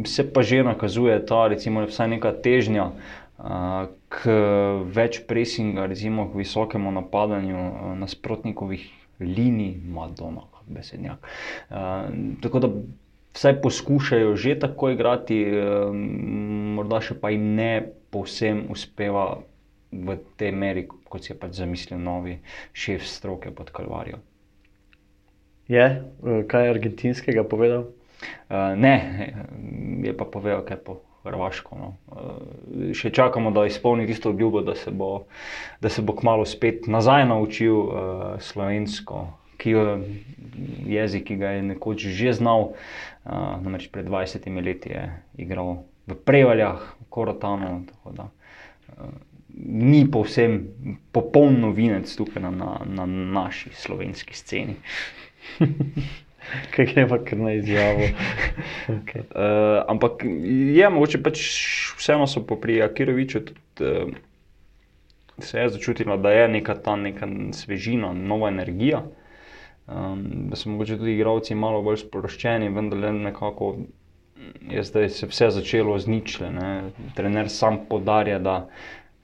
se 0.10 0.24
pa 0.34 0.42
že 0.42 0.64
nakazuje 0.66 1.20
ta, 1.30 1.46
recimo, 1.52 1.84
vsaj 1.86 2.16
neka 2.16 2.32
težnja 2.42 2.88
uh, 2.90 3.92
k 4.10 4.34
več 4.90 5.20
presinga, 5.30 5.86
recimo 5.92 6.26
k 6.32 6.40
visokemu 6.40 6.96
napadanju 6.96 7.60
uh, 7.60 7.92
nasprotnikovih 8.00 8.88
linij, 9.22 9.76
Madonna, 9.86 10.48
besednjak. 10.66 11.30
Uh, 11.70 12.10
tako 12.42 12.64
da 12.64 12.72
vsaj 13.38 13.62
poskušajo 13.62 14.36
že 14.36 14.58
tako 14.60 14.90
igrati, 14.90 15.38
uh, 15.46 15.94
morda 16.78 17.02
še 17.06 17.20
pa 17.22 17.30
jim 17.30 17.54
ne 17.56 17.72
povsem 18.10 18.66
uspeva 18.74 19.44
v 19.94 20.18
tej 20.42 20.52
meri, 20.52 20.88
kot 20.88 21.24
si 21.24 21.32
je 21.32 21.38
pač 21.40 21.60
zamislil 21.62 22.02
novi 22.02 22.40
šef 22.74 23.06
stroke 23.06 23.54
pod 23.54 23.70
Kalvarijo. 23.72 24.20
Je, 25.70 25.86
uh, 25.86 26.42
kaj 26.50 26.66
je 26.66 26.74
argentinskega 26.74 27.46
povedal? 27.46 27.92
Uh, 28.50 28.74
ne, 28.74 28.96
je 30.02 30.14
pa 30.18 30.26
povedal, 30.26 30.66
kaj 30.66 30.82
po 30.82 31.02
Hrvaško. 31.28 31.78
No. 31.78 31.90
Uh, 32.10 32.94
še 32.98 33.12
čakamo, 33.14 33.52
da 33.54 33.68
izpolni 33.68 34.08
tisto 34.08 34.32
obljubo, 34.34 34.64
da 34.66 34.76
se 34.76 34.92
bo, 34.92 35.28
da 35.84 35.92
se 35.94 36.02
bo 36.02 36.16
kmalo 36.18 36.48
spet 36.48 36.88
nazaj 36.88 37.28
naučil 37.30 37.76
uh, 37.76 37.92
slovensko, 38.42 39.28
ki 39.58 39.76
je 39.76 39.86
jezik, 40.88 41.28
ki 41.30 41.36
ga 41.42 41.58
je 41.58 41.68
nekoč 41.74 42.08
že 42.14 42.34
znal. 42.40 42.72
Uh, 43.28 43.58
namreč 43.60 43.90
pred 43.92 44.08
20 44.08 44.48
leti 44.64 44.94
je 44.94 45.02
igral 45.44 45.84
v 46.08 46.16
Prevaljah, 46.16 46.80
v 47.02 47.08
Korotanu. 47.12 47.84
Da, 48.16 48.30
uh, 48.32 49.10
ni 49.58 50.06
povsem 50.08 50.62
popoln 51.12 51.60
novinec 51.60 52.08
tukaj 52.16 52.40
na, 52.44 52.52
na, 52.52 52.70
na 52.86 53.06
naši 53.08 53.74
slovenski 53.76 54.38
sceni. 54.38 54.78
Kaj 56.72 56.86
gre 56.94 57.04
pa 57.12 57.18
kar 57.20 57.40
na 57.44 57.58
izjavo? 57.58 58.08
Okay. 59.02 59.28
Uh, 59.38 59.84
ampak 59.92 60.24
je 60.24 60.88
mogoče 60.90 61.20
pač 61.20 61.42
vseeno 62.00 62.28
so 62.28 62.46
pri 62.48 62.82
Akiroviču 62.88 63.44
tudi. 63.44 63.62
Uh, 63.84 64.16
Se 65.38 65.60
je 65.60 65.70
začutila, 65.70 66.16
da 66.18 66.32
je 66.32 66.48
neka 66.50 66.74
ta 66.82 66.96
neka 66.98 67.28
svežina, 67.54 68.10
nova 68.14 68.48
energija, 68.50 69.04
um, 69.88 70.50
da 70.50 70.56
so 70.56 70.70
mogoče 70.70 70.98
tudi 70.98 71.16
igravci 71.18 71.56
malo 71.56 71.82
bolj 71.82 72.04
sproščeni, 72.06 72.70
vendar 72.76 73.00
le 73.00 73.14
nekako 73.14 73.76
je 74.70 74.84
zdaj 74.84 75.10
se 75.10 75.28
vse 75.28 75.50
začelo 75.50 76.00
z 76.00 76.08
ničle. 76.08 76.52
Ne. 76.52 76.92
Trener 77.16 77.50
sam 77.50 77.80
podarja, 77.90 78.40
da 78.40 78.68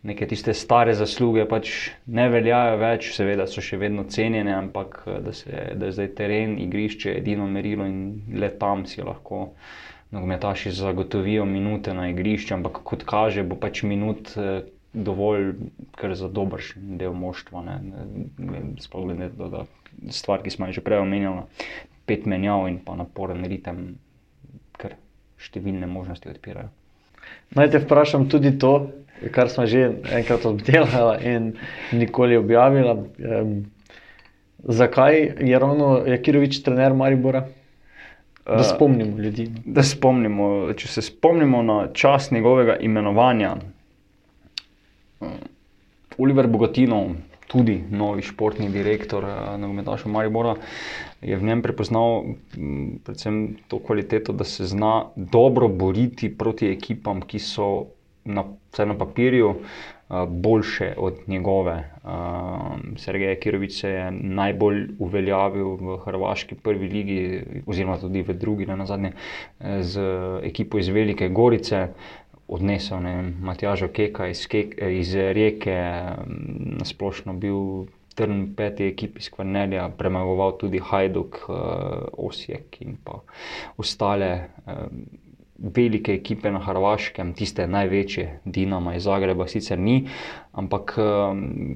neke 0.04 0.28
tiste 0.28 0.54
stare 0.54 0.94
zasluge 0.94 1.46
pač 1.50 1.72
ne 2.06 2.28
veljajo 2.30 2.78
več, 2.82 3.12
seveda 3.16 3.48
so 3.48 3.64
še 3.64 3.80
vedno 3.80 4.04
cenjene, 4.04 4.54
ampak 4.56 5.04
eh, 5.08 5.20
da, 5.24 5.34
se, 5.34 5.66
da 5.76 5.90
je 5.90 5.98
zdaj 6.00 6.12
teren, 6.18 6.58
igrišče 6.60 7.18
edino 7.20 7.48
merilo 7.48 7.88
in 7.88 8.22
le 8.36 8.52
tam 8.60 8.86
si 8.86 9.02
lahko 9.02 9.48
nogometaši 10.14 10.72
zagotovijo 10.78 11.46
minute 11.50 11.94
na 11.94 12.10
igrišču, 12.12 12.54
ampak 12.58 12.84
kot 12.86 13.06
kaže, 13.10 13.46
bo 13.48 13.58
pač 13.60 13.84
minut 13.88 14.36
eh, 14.38 14.66
dovolj 14.94 15.54
kar 15.98 16.14
za 16.14 16.28
dobršen 16.30 17.00
del 17.00 17.16
moštva. 17.18 17.64
Ne, 17.66 17.80
Sploh 18.84 19.08
glede 19.08 19.24
na 19.24 19.32
to, 19.38 19.48
da 19.50 19.64
stvar, 20.10 20.44
ki 20.44 20.50
smo 20.50 20.68
jo 20.68 20.78
že 20.78 20.82
prej 20.82 21.04
omenjali, 21.04 21.46
pet 22.06 22.26
menjav 22.26 22.68
in 22.68 22.80
pa 22.84 22.96
naporen 22.96 23.46
ritem, 23.48 23.96
kar 24.78 24.96
številne 25.38 25.88
možnosti 25.88 26.30
odpirajo. 26.30 26.70
Naj 27.56 27.72
te 27.72 27.80
vprašam 27.80 28.28
tudi 28.30 28.58
to, 28.60 28.74
kar 29.32 29.50
smo 29.50 29.66
že 29.66 29.86
enkrat 30.12 30.46
obdelali 30.46 31.18
in 31.26 31.52
nikoli 31.94 32.38
objavili. 32.38 32.96
Um, 33.20 33.54
zakaj 34.64 35.20
je 35.40 35.60
ravno 35.60 36.04
Jakirovič 36.08 36.64
trener 36.64 36.94
Maribora? 36.94 37.46
Da 38.46 38.60
Eh, 38.60 38.64
spomnimo 38.64 39.18
ljudi. 39.18 39.48
no. 39.48 39.62
Da 39.66 39.84
spomnimo, 39.84 40.74
če 40.76 40.88
se 40.88 41.02
spomnimo 41.02 41.62
na 41.64 41.88
čas 41.94 42.32
njegovega 42.32 42.76
imenovanja, 42.76 43.56
eh, 45.22 45.26
Oliver 46.18 46.48
Bogatino, 46.48 47.16
tudi 47.54 47.84
novi 47.92 48.22
športni 48.24 48.70
direktor 48.70 49.24
eh, 49.24 49.34
nogometašev 49.58 50.10
Maribora, 50.10 50.56
je 51.22 51.38
v 51.38 51.44
njem 51.44 51.62
prepoznal 51.62 52.24
mm, 52.58 53.04
predvsem 53.06 53.38
to 53.68 53.80
kvaliteto, 53.80 54.34
da 54.34 54.44
se 54.46 54.66
zna 54.66 54.94
dobro 55.16 55.68
boriti 55.70 56.32
proti 56.32 56.68
ekipam, 56.68 57.22
ki 57.22 57.40
so 57.40 57.68
na, 58.26 58.44
na 58.80 58.96
papirju, 58.96 59.50
uh, 59.50 59.58
boljše 60.30 60.94
od 60.98 61.18
njegove. 61.28 61.74
Uh, 62.04 62.10
Sergej 62.96 63.36
Kirovič 63.36 63.74
se 63.74 63.90
je 63.90 64.06
najbolj 64.14 64.86
uveljavil 65.00 65.74
v 65.76 65.98
Hrvaški 65.98 66.56
prvi 66.56 66.88
ligi, 66.88 67.18
oziroma 67.66 67.98
tudi 67.98 68.22
v 68.22 68.34
drugi, 68.34 68.66
na 68.66 68.86
zadnje, 68.86 69.12
z 69.82 70.00
ekipo 70.44 70.80
iz 70.80 70.88
Velike 70.88 71.30
Gorice. 71.30 71.88
Odnesel 72.54 73.06
je 73.08 73.34
Matjažo 73.42 73.88
Keka 73.90 74.28
iz, 74.30 74.46
Kek, 74.48 74.76
iz 74.78 75.16
Rijeke, 75.16 75.78
nasplošno 76.80 77.34
bil 77.34 77.88
trn 78.16 78.54
peti 78.56 78.86
ekipi 78.88 79.20
iz 79.20 79.30
Kvarnelja, 79.34 79.88
premagoval 79.98 80.58
tudi 80.62 80.80
Hajduk, 80.80 81.40
Osijek 82.18 82.82
in 82.82 82.98
pa 83.04 83.20
ostale 83.78 84.30
velike 85.58 86.14
ekipe 86.14 86.52
na 86.52 86.60
Hrvaškem, 86.60 87.34
tiste 87.34 87.68
največje, 87.68 88.40
Dinama 88.46 88.96
iz 88.96 89.04
Zagreba, 89.04 89.48
sicer 89.48 89.80
ni, 89.80 90.04
ampak 90.52 90.98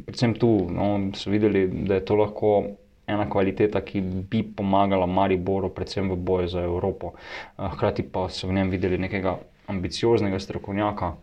predvsem 0.06 0.36
tu 0.38 0.52
no, 0.70 0.90
so 1.16 1.32
videli, 1.32 1.68
da 1.88 2.02
je 2.02 2.06
to 2.06 2.20
lahko. 2.22 2.60
Ena 3.08 3.24
kvaliteta, 3.32 3.80
ki 3.88 4.02
bi 4.04 4.42
pomagala 4.44 5.06
Mariboru, 5.08 5.70
predvsem 5.72 6.10
v 6.12 6.18
boju 6.20 6.50
za 6.52 6.64
Evropo. 6.68 7.14
Hkrati 7.56 8.04
pa 8.04 8.26
so 8.28 8.50
v 8.50 8.58
njem 8.58 8.74
videli 8.74 8.98
nekega 9.00 9.38
ambicioznega 9.68 10.40
strokovnjaka, 10.40 11.14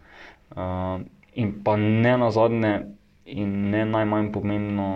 in 1.34 1.52
pa 1.64 1.76
ne 1.80 2.16
na 2.18 2.30
zadnje, 2.30 2.74
in 3.24 3.52
ne 3.72 3.84
najmanj 3.88 4.30
pomembno, 4.32 4.88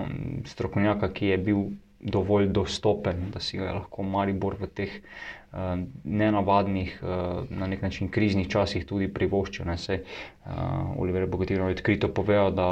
strokovnjaka, 0.47 1.11
ki 1.13 1.33
je 1.33 1.39
bil 1.39 1.63
dovolj 1.99 2.53
dostopen, 2.55 3.31
da 3.35 3.41
si 3.41 3.59
ga 3.59 3.71
je 3.71 3.79
lahko 3.81 4.05
Maribor 4.07 4.55
v 4.61 4.69
teh 4.71 4.93
uh, 5.01 5.38
nenavadnih, 6.05 7.01
uh, 7.03 7.09
na 7.51 7.67
nek 7.67 7.83
način 7.83 8.09
kriznih 8.09 8.49
časih 8.49 8.85
tudi 8.87 9.09
privoščil. 9.09 9.65
Sej, 9.77 10.03
uh, 10.45 10.53
Oliver 11.01 11.27
Bogatino 11.27 11.69
je 11.69 11.77
odkrito 11.79 12.09
povedal, 12.09 12.53
da 12.53 12.69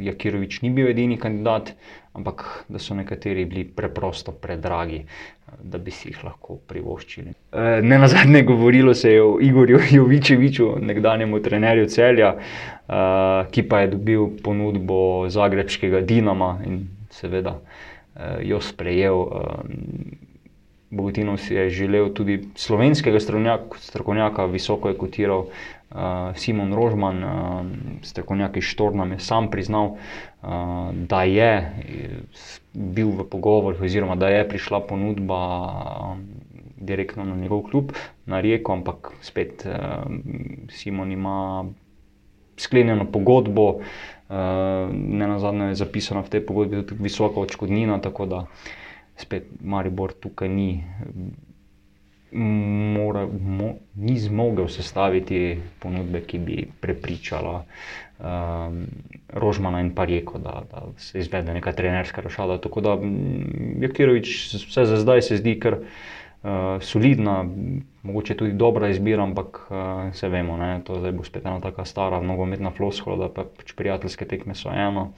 Jakirovič 0.00 0.62
ni 0.62 0.70
bil 0.70 0.88
edini 0.88 1.18
kandidat, 1.20 1.74
ampak 2.16 2.64
da 2.68 2.78
so 2.78 2.94
nekateri 2.94 3.44
bili 3.44 3.64
preprosto 3.64 4.32
predragi. 4.32 5.04
Da 5.62 5.78
bi 5.78 5.90
si 5.94 6.08
jih 6.08 6.24
lahko 6.24 6.56
privoščili. 6.66 7.32
Ne 7.82 7.98
na 7.98 8.08
zadnje, 8.10 8.42
govorilo 8.42 8.94
se 8.94 9.12
je 9.12 9.22
o 9.22 9.36
Igorju 9.40 9.78
Jovičeviču, 9.96 10.72
nekdanjemu 10.82 11.38
trenerju 11.42 11.86
celja, 11.86 12.32
ki 13.50 13.62
pa 13.68 13.80
je 13.84 13.92
dobil 13.92 14.26
ponudbo 14.42 15.28
zagrebskega 15.30 16.00
Dinama 16.00 16.56
in 16.66 16.80
seveda 17.14 17.60
jo 18.42 18.60
sprejel. 18.60 19.22
Bogotinov 20.90 21.42
si 21.42 21.54
je 21.54 21.70
želel 21.70 22.12
tudi 22.14 22.46
slovenskega 22.54 23.18
strokovnjaka, 23.80 24.44
visoko 24.46 24.88
je 24.88 24.98
kotiral 24.98 25.40
uh, 25.40 25.98
Simon 26.38 26.74
Rožman, 26.74 27.24
uh, 27.24 27.66
strokovnjak 28.02 28.56
iz 28.56 28.64
Štorna, 28.70 29.06
je 29.10 29.18
sam 29.18 29.50
priznal, 29.50 29.86
uh, 29.86 29.98
da 30.94 31.22
je 31.22 31.50
bil 32.72 33.10
v 33.18 33.26
pogovorih, 33.30 33.82
oziroma 33.82 34.14
da 34.14 34.28
je 34.28 34.48
prišla 34.48 34.80
ponudba 34.86 35.40
uh, 35.66 36.16
direktno 36.76 37.24
na 37.24 37.34
njegov 37.34 37.62
klub, 37.62 37.92
na 38.26 38.40
Rijeko, 38.40 38.72
ampak 38.72 39.10
spet 39.20 39.66
uh, 39.66 40.06
Simon 40.70 41.12
ima 41.12 41.64
sklenjeno 42.56 43.10
pogodbo, 43.10 43.68
uh, 43.68 43.82
ne 44.94 45.26
na 45.26 45.38
zadnje 45.38 45.74
je 45.74 45.82
zapisano 45.82 46.22
v 46.22 46.30
tej 46.30 46.46
pogodbi 46.46 46.86
tudi 46.86 47.02
visoka 47.02 47.40
odškodnina, 47.40 47.98
tako 47.98 48.26
da 48.26 48.36
uh, 48.36 48.74
spet 49.16 49.48
Maribor 49.60 50.12
tukaj 50.12 50.48
ni, 50.48 50.70
mora, 52.36 53.26
mo, 53.26 53.74
ni 53.94 54.18
zmogel 54.18 54.68
sestaviti 54.68 55.56
ponudbe, 55.78 56.20
ki 56.26 56.38
bi 56.38 56.58
prepričala 56.80 57.62
um, 57.62 58.82
Rožmana 59.32 59.80
in 59.80 59.94
Parijeko, 59.94 60.38
da, 60.38 60.62
da 60.70 60.84
se 60.96 61.18
izvede 61.18 61.54
neka 61.54 61.72
trenerska 61.72 62.20
rešitev. 62.20 62.58
Tako 62.58 62.80
da 62.80 62.98
Jakirovič, 63.80 64.36
vse 64.66 64.84
za 64.84 65.00
zdaj 65.00 65.22
se 65.22 65.40
zdi 65.42 65.58
kar. 65.60 65.80
Uh, 66.46 66.78
solidna, 66.84 67.40
mogoče 68.06 68.36
tudi 68.36 68.52
dobra 68.54 68.88
izbira, 68.92 69.22
ampak 69.24 69.56
uh, 69.66 70.12
se 70.14 70.28
vemo, 70.28 70.54
da 70.60 70.78
to 70.84 71.00
bo 71.12 71.24
spet 71.24 71.46
ena 71.46 71.58
tako 71.60 71.84
stara, 71.84 72.20
nogometna 72.22 72.70
floskula, 72.70 73.16
da 73.16 73.28
pač 73.42 73.72
prijateljske 73.74 74.28
tekme 74.30 74.54
so 74.54 74.70
eno, 74.70 75.08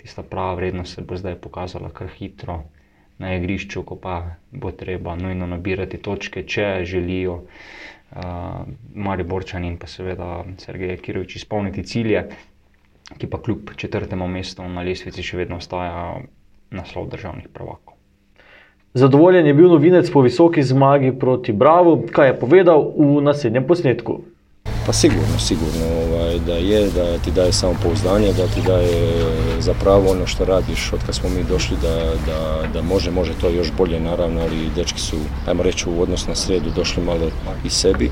tista 0.00 0.22
prava 0.22 0.54
vrednost 0.54 0.94
se 0.94 1.04
bo 1.04 1.18
zdaj 1.20 1.36
pokazala 1.42 1.90
kar 1.92 2.08
hitro 2.16 2.62
na 3.20 3.34
igrišču, 3.36 3.82
ko 3.84 3.96
pa 4.00 4.14
bo 4.50 4.72
treba 4.72 5.14
nujno 5.16 5.46
nabirati 5.46 6.00
točke, 6.00 6.42
če 6.48 6.84
želijo 6.88 7.34
uh, 7.42 8.64
Mari 8.94 9.26
Borčani 9.28 9.68
in 9.68 9.76
pa 9.78 9.86
seveda 9.86 10.44
Sergej 10.58 10.96
Kirovič 11.04 11.36
izpolniti 11.36 11.84
cilje, 11.84 12.24
ki 13.18 13.28
pa 13.28 13.42
kljub 13.42 13.74
četrtemu 13.76 14.28
mestu 14.28 14.64
na 14.68 14.82
lestvici 14.86 15.22
še 15.26 15.42
vedno 15.42 15.60
ostaja 15.60 16.20
naslov 16.70 17.10
državnih 17.12 17.48
prvakov. 17.52 17.98
Zadovoljen 18.94 19.46
je 19.46 19.54
bil 19.54 19.68
novinec 19.70 20.08
po 20.10 20.24
visoki 20.24 20.62
zmagi 20.62 21.12
proti 21.18 21.52
Bravo, 21.52 22.00
kaj 22.10 22.28
je 22.28 22.38
povedal 22.40 22.88
v 22.96 23.20
naslednjem 23.22 23.66
posnetku. 23.66 24.16
Pa 24.86 24.92
sigurno, 24.92 25.38
sigurno 25.38 25.86
ovaj, 26.08 26.38
da 26.38 26.54
je, 26.54 26.90
da 26.90 27.18
ti 27.18 27.30
daje 27.30 27.52
samo 27.52 27.74
pouzdanje, 27.82 28.32
da 28.32 28.46
ti 28.46 28.62
daje 28.66 29.14
zapravo 29.58 30.10
ono 30.10 30.26
što 30.26 30.44
radiš 30.44 30.92
od 30.92 31.00
kad 31.06 31.14
smo 31.14 31.28
mi 31.28 31.44
došli 31.44 31.76
da, 31.82 31.94
da, 32.26 32.68
da 32.72 32.82
može, 32.82 33.10
može 33.10 33.32
to 33.40 33.48
još 33.48 33.72
bolje 33.78 34.00
naravno, 34.00 34.40
ali 34.40 34.70
dečki 34.76 35.00
su, 35.00 35.16
ajmo 35.46 35.62
reći 35.62 35.88
u 35.88 36.02
odnos 36.02 36.26
na 36.26 36.34
sredu 36.34 36.70
došli 36.76 37.02
malo 37.02 37.30
i 37.64 37.70
sebi. 37.70 38.10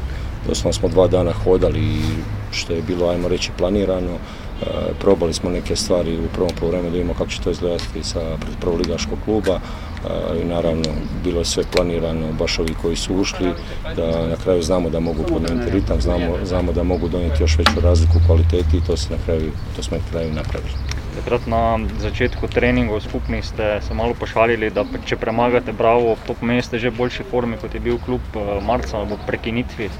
Doslovno 0.49 0.73
smo 0.73 0.89
dva 0.89 1.07
dana 1.07 1.33
hodali 1.33 2.01
što 2.51 2.73
je 2.73 2.83
bilo, 2.83 3.09
ajmo 3.09 3.29
reći, 3.29 3.51
planirano. 3.59 4.13
E, 4.13 4.65
probali 5.01 5.35
smo 5.35 5.51
neke 5.51 5.77
stvari 5.77 6.19
u 6.19 6.29
prvom 6.35 6.51
polovremenu 6.61 6.91
da 6.91 6.97
vidimo 6.97 7.15
kako 7.15 7.31
će 7.31 7.41
to 7.41 7.51
izgledati 7.51 8.03
sa 8.03 8.21
prvoligaškog 8.61 9.19
kluba 9.25 9.61
i 10.43 10.45
naravno 10.45 10.85
bilo 11.25 11.39
je 11.39 11.45
sve 11.45 11.65
planirano, 11.77 12.33
baš 12.33 12.59
ovi 12.59 12.75
koji 12.83 12.97
su 12.97 13.15
ušli, 13.15 13.53
da 13.97 14.27
na 14.27 14.37
kraju 14.45 14.63
znamo 14.63 14.91
da 14.91 15.01
mogu 15.01 15.23
podnijeti 15.23 15.71
ritam, 15.71 16.01
znamo, 16.01 16.37
znamo 16.45 16.73
da 16.73 16.83
mogu 16.83 17.09
donijeti 17.09 17.43
još 17.43 17.59
veću 17.59 17.81
razliku 17.83 18.13
u 18.19 18.27
kvaliteti 18.27 18.77
i 18.77 18.81
to, 18.87 18.97
se 18.97 19.11
na 19.11 19.17
kraju, 19.27 19.51
to 19.77 19.83
smo 19.83 19.97
na 19.97 20.03
kraju 20.11 20.33
napravili. 20.33 20.73
Takrat 21.19 21.47
na 21.47 21.79
začetku 22.01 22.47
treningov 22.49 23.01
skupni 23.01 23.43
ste 23.43 23.81
se 23.89 23.95
malo 23.95 24.15
pošalili, 24.15 24.71
da 24.71 24.85
če 25.07 25.17
premagate 25.17 25.73
Bravo, 25.73 26.17
to 26.27 26.35
pomeni, 26.35 26.63
ste 26.63 26.79
že 26.79 26.91
v 26.91 26.99
boljši 26.99 27.27
formi, 27.31 27.57
kot 27.61 27.75
je 27.75 27.81
bil 27.81 27.99
klub 27.99 28.21
marca 28.63 29.03
v 29.03 29.19
prekinitvi. 29.27 29.91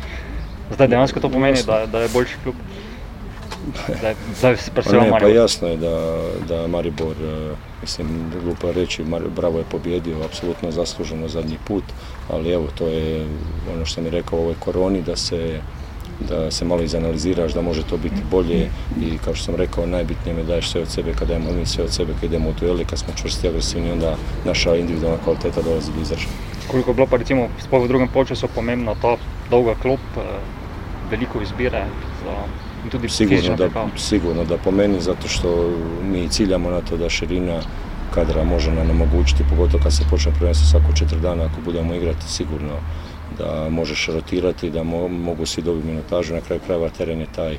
Zdaj 0.75 0.89
dejansko 0.89 1.21
to 1.21 1.29
pomeni, 1.29 1.63
da, 1.67 1.87
da 1.87 2.07
je 2.07 2.09
boljši 2.15 2.37
klub. 2.43 2.55
Da, 4.03 4.15
da 4.41 4.55
pa 4.75 4.93
ne, 4.93 5.11
pa 5.21 5.29
jasno 5.29 5.69
je 5.69 5.77
da, 5.77 5.91
da 6.49 6.67
Maribor, 6.67 7.17
mislim, 7.83 8.09
glupo 8.45 8.73
reći, 8.73 9.05
Bravo 9.37 9.59
je 9.59 9.65
pobjedio, 9.71 10.25
apsolutno 10.25 10.71
zasluženo 10.71 11.29
zadnji 11.29 11.59
put, 11.65 11.85
ali 12.31 12.51
evo, 12.51 12.67
to 12.79 12.87
je 12.87 13.27
ono 13.75 13.87
što 13.87 14.01
mi 14.01 14.11
rekao 14.11 14.39
o 14.39 14.43
ovoj 14.43 14.55
koroni, 14.59 15.03
da 15.03 15.17
se, 15.17 15.61
da 16.29 16.51
se 16.51 16.65
malo 16.65 16.83
izanaliziraš, 16.83 17.53
da 17.53 17.63
može 17.63 17.83
to 17.83 17.97
biti 17.97 18.23
bolje 18.31 18.71
i 19.01 19.19
kao 19.25 19.35
što 19.35 19.45
sam 19.45 19.55
rekao, 19.55 19.87
najbitnije 19.87 20.37
mi 20.37 20.45
daješ 20.45 20.71
sve 20.71 20.83
od 20.83 20.89
sebe, 20.89 21.13
kada 21.13 21.35
imamo 21.35 21.53
mi 21.53 21.67
sve 21.67 21.85
od 21.85 21.93
sebe, 21.93 22.13
kad 22.21 22.25
idemo 22.25 22.51
u 22.51 22.53
dueli, 22.61 22.85
kad 22.85 22.99
smo 22.99 23.15
čvrsti 23.17 23.49
agresivni, 23.49 23.91
onda 23.91 24.17
naša 24.45 24.77
individualna 24.77 25.19
kvaliteta 25.25 25.63
dolazi 25.63 25.93
do 25.93 26.01
izražaja. 26.03 26.33
Koliko 26.71 26.91
je 26.91 26.95
bilo 26.95 27.07
pa 27.07 27.17
recimo 27.17 27.49
sploh 27.65 27.85
v 27.85 27.89
drugem 27.89 28.09
pomembna 28.55 28.95
ta 29.03 29.17
dolga 29.51 29.75
klop, 29.83 30.01
veliko 31.11 31.43
izbire 31.43 31.85
za 32.25 32.68
sigurno 33.09 33.57
da, 33.57 33.69
sigurno 33.97 34.45
da 34.45 34.57
po 34.57 34.71
meni, 34.71 35.01
zato 35.01 35.29
što 35.29 35.71
mi 36.03 36.29
ciljamo 36.29 36.71
na 36.71 36.81
to 36.81 36.97
da 36.97 37.09
širina 37.09 37.61
kadra 38.15 38.45
može 38.45 38.73
nam 38.73 38.91
omogućiti, 38.91 39.45
pogotovo 39.51 39.83
kad 39.83 39.93
se 39.93 40.05
počne 40.11 40.33
prvenstvo 40.39 40.67
svako 40.67 40.97
četiri 40.97 41.21
dana, 41.21 41.45
ako 41.45 41.61
budemo 41.65 41.95
igrati 41.95 42.29
sigurno 42.29 42.75
da 43.39 43.69
možeš 43.71 44.07
rotirati, 44.07 44.71
da 44.71 44.83
mogu 45.09 45.47
svi 45.47 45.63
dobiti 45.63 45.87
minutažu, 45.87 46.35
na 46.35 46.41
kraju 46.41 46.61
krajeva 46.67 46.89
teren 46.89 47.21
je 47.21 47.27
taj 47.37 47.59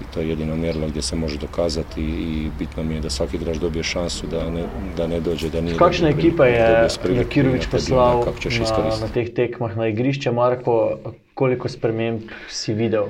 i 0.00 0.04
to 0.14 0.20
je 0.20 0.28
jedino 0.28 0.56
mjerilo 0.56 0.88
gdje 0.88 1.02
se 1.02 1.16
može 1.16 1.38
dokazati 1.38 2.02
i 2.02 2.50
bitno 2.58 2.82
mi 2.82 2.94
je 2.94 3.00
da 3.00 3.10
svaki 3.10 3.36
igrač 3.36 3.56
dobije 3.56 3.82
šansu 3.82 4.26
da 4.26 4.50
ne, 4.50 4.64
da 4.96 5.06
ne 5.06 5.20
dođe 5.20 5.50
da 5.50 5.60
nije 5.60 5.76
Kakšna 5.76 6.08
ekipa 6.08 6.46
je 6.46 6.88
Jakirovič 7.10 7.66
poslal 7.70 8.24
na, 8.60 8.96
na 9.00 9.08
teh 9.14 9.28
tekmah 9.34 9.76
na 9.76 9.88
igrišče, 9.88 10.30
Marko, 10.30 10.98
koliko 11.34 11.68
sprememb 11.68 12.20
si 12.48 12.74
videl? 12.74 13.04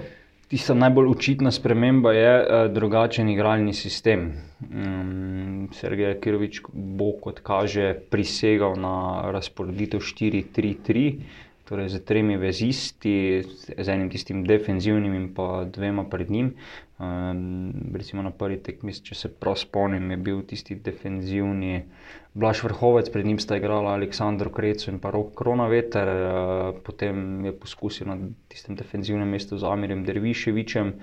Tista 0.53 0.75
najbolj 0.77 1.07
očitna 1.09 1.51
sprememba 1.51 2.11
je 2.13 2.33
uh, 2.41 2.73
drugačen 2.73 3.29
igralni 3.33 3.73
sistem. 3.73 4.27
Um, 4.61 5.71
Sergej 5.73 6.19
Kirovič 6.21 6.59
bo, 6.69 7.15
kot 7.25 7.39
kaže, 7.41 7.95
prisegal 8.13 8.77
na 8.77 9.31
razporeditev 9.33 10.05
4-3-3, 10.05 11.07
torej 11.65 11.89
z 11.95 12.03
tremi 12.05 12.37
vezisti, 12.37 13.15
z 13.79 13.89
enim 13.89 14.11
tistim 14.13 14.45
defenzivnim 14.45 15.15
in 15.17 15.31
pa 15.33 15.65
dvema 15.65 16.05
pred 16.05 16.29
njim. 16.31 16.53
Um, 17.01 17.73
recimo 17.97 18.21
na 18.21 18.31
prvi 18.37 18.61
tekmi, 18.61 18.93
če 18.93 19.17
se 19.23 19.33
prav 19.33 19.57
spomnim, 19.57 20.13
je 20.13 20.21
bil 20.21 20.45
tisti 20.45 20.77
defenzivni. 20.77 21.79
Blaž 22.35 22.63
Vrhovec, 22.65 23.11
pred 23.13 23.27
njim 23.27 23.39
sta 23.39 23.59
igrala 23.61 23.93
Aleksandr 23.93 24.49
Krecu 24.49 24.89
in 24.91 24.99
pa 24.99 25.11
Rok 25.13 25.35
Kronaveter, 25.37 26.09
potem 26.85 27.45
je 27.45 27.53
poskusil 27.53 28.09
na 28.09 28.17
tistem 28.49 28.77
defenzivnem 28.77 29.29
mestu 29.29 29.59
z 29.61 29.69
Amirjem 29.69 30.05
Derviševičem, 30.09 30.95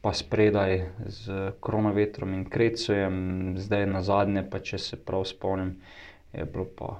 pa 0.00 0.14
spredaj 0.16 0.86
z 1.04 1.52
Kronovetrom 1.60 2.32
in 2.32 2.48
Krecujem, 2.48 3.20
zdaj 3.60 3.86
na 3.92 4.00
zadnje, 4.00 4.46
pa 4.48 4.64
če 4.64 4.80
se 4.80 4.96
prav 4.96 5.28
spomnim, 5.28 5.76
je 6.32 6.48
bilo 6.48 6.64
pa 6.64 6.96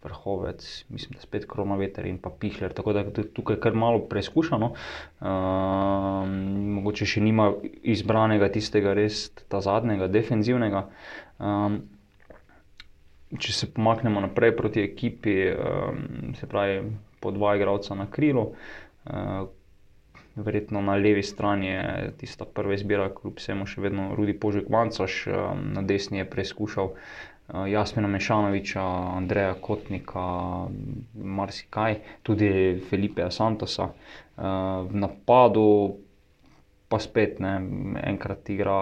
vrhovec, 0.00 0.64
mislim, 0.88 1.20
da 1.20 1.20
spet 1.20 1.44
Kronoveter 1.44 2.06
in 2.08 2.16
pa 2.18 2.32
Pihler. 2.32 2.72
Tako 2.72 2.96
da 2.96 3.04
tukaj 3.36 3.60
kar 3.60 3.76
malo 3.76 4.00
preizkušeno. 4.08 4.72
Um, 5.20 6.36
mogoče 6.80 7.04
še 7.04 7.20
nima 7.20 7.50
izbranega 7.84 8.48
tistega 8.48 8.96
res 8.96 9.26
ta 9.52 9.60
zadnjega, 9.60 10.08
defenzivnega. 10.08 10.86
Um, 11.36 11.82
če 13.38 13.52
se 13.52 13.70
pomaknemo 13.74 14.20
naprej 14.20 14.56
proti 14.56 14.82
ekipi, 14.82 15.36
um, 15.52 16.34
se 16.34 16.48
pravi 16.50 16.82
po 17.20 17.30
dva 17.30 17.54
igralca 17.56 17.94
na 17.94 18.10
krilu. 18.10 18.52
Uh, 19.04 19.48
Verjetno 20.36 20.80
na 20.80 20.94
levi 20.94 21.22
strani 21.26 21.66
je 21.66 22.12
tista 22.20 22.46
prva 22.46 22.76
izbira, 22.76 23.08
kljub 23.12 23.40
vsemu 23.40 23.66
še 23.66 23.82
vedno 23.82 24.04
Rudi 24.14 24.32
Požek 24.38 24.68
Vancaš, 24.70 25.24
na 25.74 25.82
desni 25.82 26.20
je 26.20 26.28
preizkušal 26.30 26.92
Jasmina 27.66 28.08
Mešanoviča, 28.08 28.82
Andreja 29.16 29.54
Kotnika, 29.60 30.68
marsikaj, 31.14 31.98
tudi 32.22 32.78
Felipeja 32.90 33.30
Santosa. 33.30 33.90
V 34.36 35.02
napadu 35.02 35.66
pa 36.90 36.98
spet 36.98 37.38
ne, 37.42 37.56
enkrat 38.02 38.48
igra, 38.50 38.78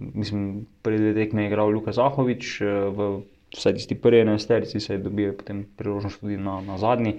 mislim, 0.00 0.66
pred 0.82 1.00
dvema 1.00 1.16
tekmami 1.18 1.44
je 1.44 1.50
igral 1.50 1.72
Luka 1.72 1.92
Zahovič, 1.92 2.60
v 2.60 3.08
vsaj 3.56 3.74
tisti 3.78 3.94
prvi 3.94 4.20
enajsterici 4.20 4.80
se 4.80 4.94
je 4.94 4.98
dobil 4.98 5.32
potem 5.32 5.64
priložnost 5.76 6.20
tudi 6.20 6.36
na, 6.36 6.60
na 6.60 6.78
zadnji. 6.78 7.16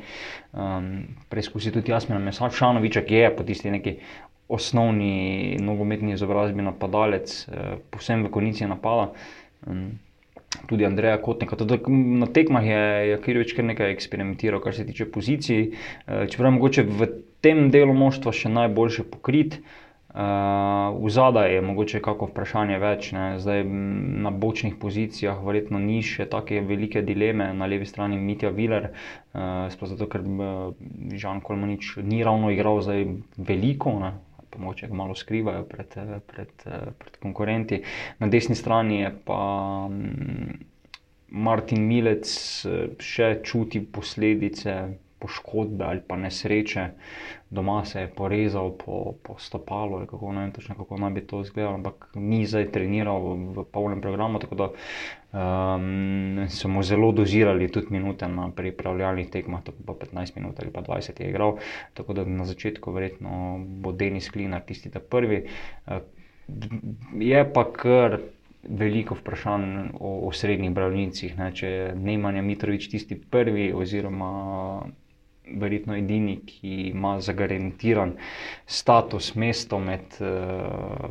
Um, 0.54 1.08
Preizkusi 1.30 1.71
tudi 1.71 1.91
Jasmina 1.91 2.19
Mesačanoviča, 2.19 3.02
ki 3.02 3.21
je 3.21 3.36
po 3.36 3.43
tisti 3.43 3.71
neki 3.73 3.97
osnovni 4.47 5.58
nogometni 5.60 6.13
izobrazbi 6.15 6.63
napadalec, 6.63 7.34
eh, 7.52 7.80
povsem 7.91 8.23
v 8.23 8.32
konici 8.32 8.67
napada. 8.67 9.12
Um, 9.67 9.88
Tudi 10.67 10.86
Andreja 10.88 11.17
Kotnika. 11.21 11.58
Tudi 11.60 11.76
na 12.17 12.26
tekmah 12.26 12.63
je, 12.65 12.84
je 13.10 13.17
Kirjovič 13.21 13.52
kar 13.54 13.65
nekaj 13.67 13.91
eksperimentiral, 13.91 14.62
kar 14.63 14.73
se 14.73 14.86
tiče 14.88 15.06
pozicij. 15.12 15.73
Čeprav 16.08 16.47
je 16.47 16.54
mogoče 16.56 16.84
v 16.88 17.08
tem 17.43 17.67
delu 17.69 17.93
moštva 17.93 18.32
še 18.34 18.50
najboljše 18.50 19.04
pokrit, 19.12 19.60
uh, 19.60 19.87
Uh, 20.18 20.98
v 21.06 21.10
zadaj 21.10 21.54
je 21.54 21.62
mogoče 21.62 22.00
kako 22.02 22.32
vprašanje 22.32 22.80
več, 22.82 23.12
ne? 23.14 23.26
zdaj 23.38 23.60
na 24.26 24.32
bočnih 24.34 24.74
pozicijah, 24.82 25.38
verjetno 25.46 25.78
ni 25.78 26.00
še 26.02 26.26
tako 26.26 26.58
velike 26.66 27.04
dileme, 27.06 27.52
na 27.54 27.68
levi 27.70 27.86
strani 27.86 28.18
Mitja 28.18 28.50
Viler, 28.50 28.90
uh, 28.90 29.68
sploh 29.70 29.92
zato, 29.94 30.08
ker 30.10 30.26
uh, 30.26 30.74
Žan 31.14 31.44
Kolmanič 31.46 32.00
ni 32.02 32.24
ravno 32.26 32.50
igral 32.50 32.82
zdaj 32.82 33.06
veliko. 33.38 33.94
Ne? 34.02 34.16
Pa 34.50 34.64
moče 34.64 34.90
ga 34.90 34.98
malo 34.98 35.14
skrivajo 35.14 35.68
pred, 35.70 35.94
pred, 36.26 36.66
pred 36.98 37.22
konkurenti. 37.22 37.84
Na 38.18 38.26
desni 38.26 38.58
strani 38.58 39.04
je 39.04 39.14
pa 39.28 39.42
Martin 41.30 41.86
Milec, 41.86 42.32
še 42.98 43.36
čuti 43.46 43.86
posledice 43.86 44.80
poškodbe 45.20 45.86
ali 45.86 46.02
pa 46.08 46.16
nesreče, 46.16 46.88
doma 47.50 47.86
se 47.86 48.02
je 48.02 48.08
porezal 48.08 48.72
po, 48.78 49.14
po 49.24 49.36
stopalu, 49.40 50.06
kako 50.06 50.32
ne 50.34 50.42
vem 50.42 50.52
točno, 50.52 50.76
kako 50.76 50.98
naj 50.98 51.12
bi 51.12 51.28
to 51.28 51.42
izgledalo, 51.42 51.76
ampak 51.76 52.10
ni 52.16 52.46
zdaj 52.46 52.72
treniral 52.72 53.22
v, 53.24 53.36
v 53.58 53.66
polnem 53.72 54.02
programu, 54.02 54.40
tako 54.40 54.56
da 54.56 54.70
um, 54.70 56.46
so 56.50 56.68
mu 56.68 56.84
zelo 56.84 57.12
dozirali 57.12 57.72
tudi 57.72 57.88
minute 57.90 58.28
na 58.28 58.50
pripravljalnih 58.52 59.32
tekmah, 59.32 59.64
tako 59.64 59.84
pa 59.86 59.98
15 60.06 60.38
minut 60.38 60.60
ali 60.62 60.72
pa 60.72 60.82
20 60.82 61.22
je 61.22 61.30
igral, 61.30 61.58
tako 61.94 62.14
da 62.14 62.26
na 62.26 62.46
začetku 62.46 62.92
verjetno 62.92 63.58
bo 63.82 63.92
Denis 63.92 64.30
Klinar 64.30 64.62
tisti 64.68 64.92
ta 64.92 65.00
prvi. 65.00 65.46
Uh, 65.88 66.02
je 67.20 67.54
pa 67.54 67.72
kar 67.74 68.20
veliko 68.68 69.16
vprašanj 69.16 69.90
o, 70.00 70.28
o 70.28 70.32
srednjih 70.32 70.72
bravnicah. 70.72 71.52
Če 71.54 71.68
je 71.68 71.92
Neemanja 71.96 72.42
Mitrovič 72.42 72.90
tisti 72.92 73.16
prvi, 73.20 73.72
oziroma 73.74 74.32
verjetno 75.56 75.96
edini, 75.98 76.40
ki 76.46 76.92
ima 76.92 77.18
zagarantiran 77.22 78.16
status, 78.66 79.34
mesto 79.36 79.80
med 79.80 80.20
uh, 80.20 81.10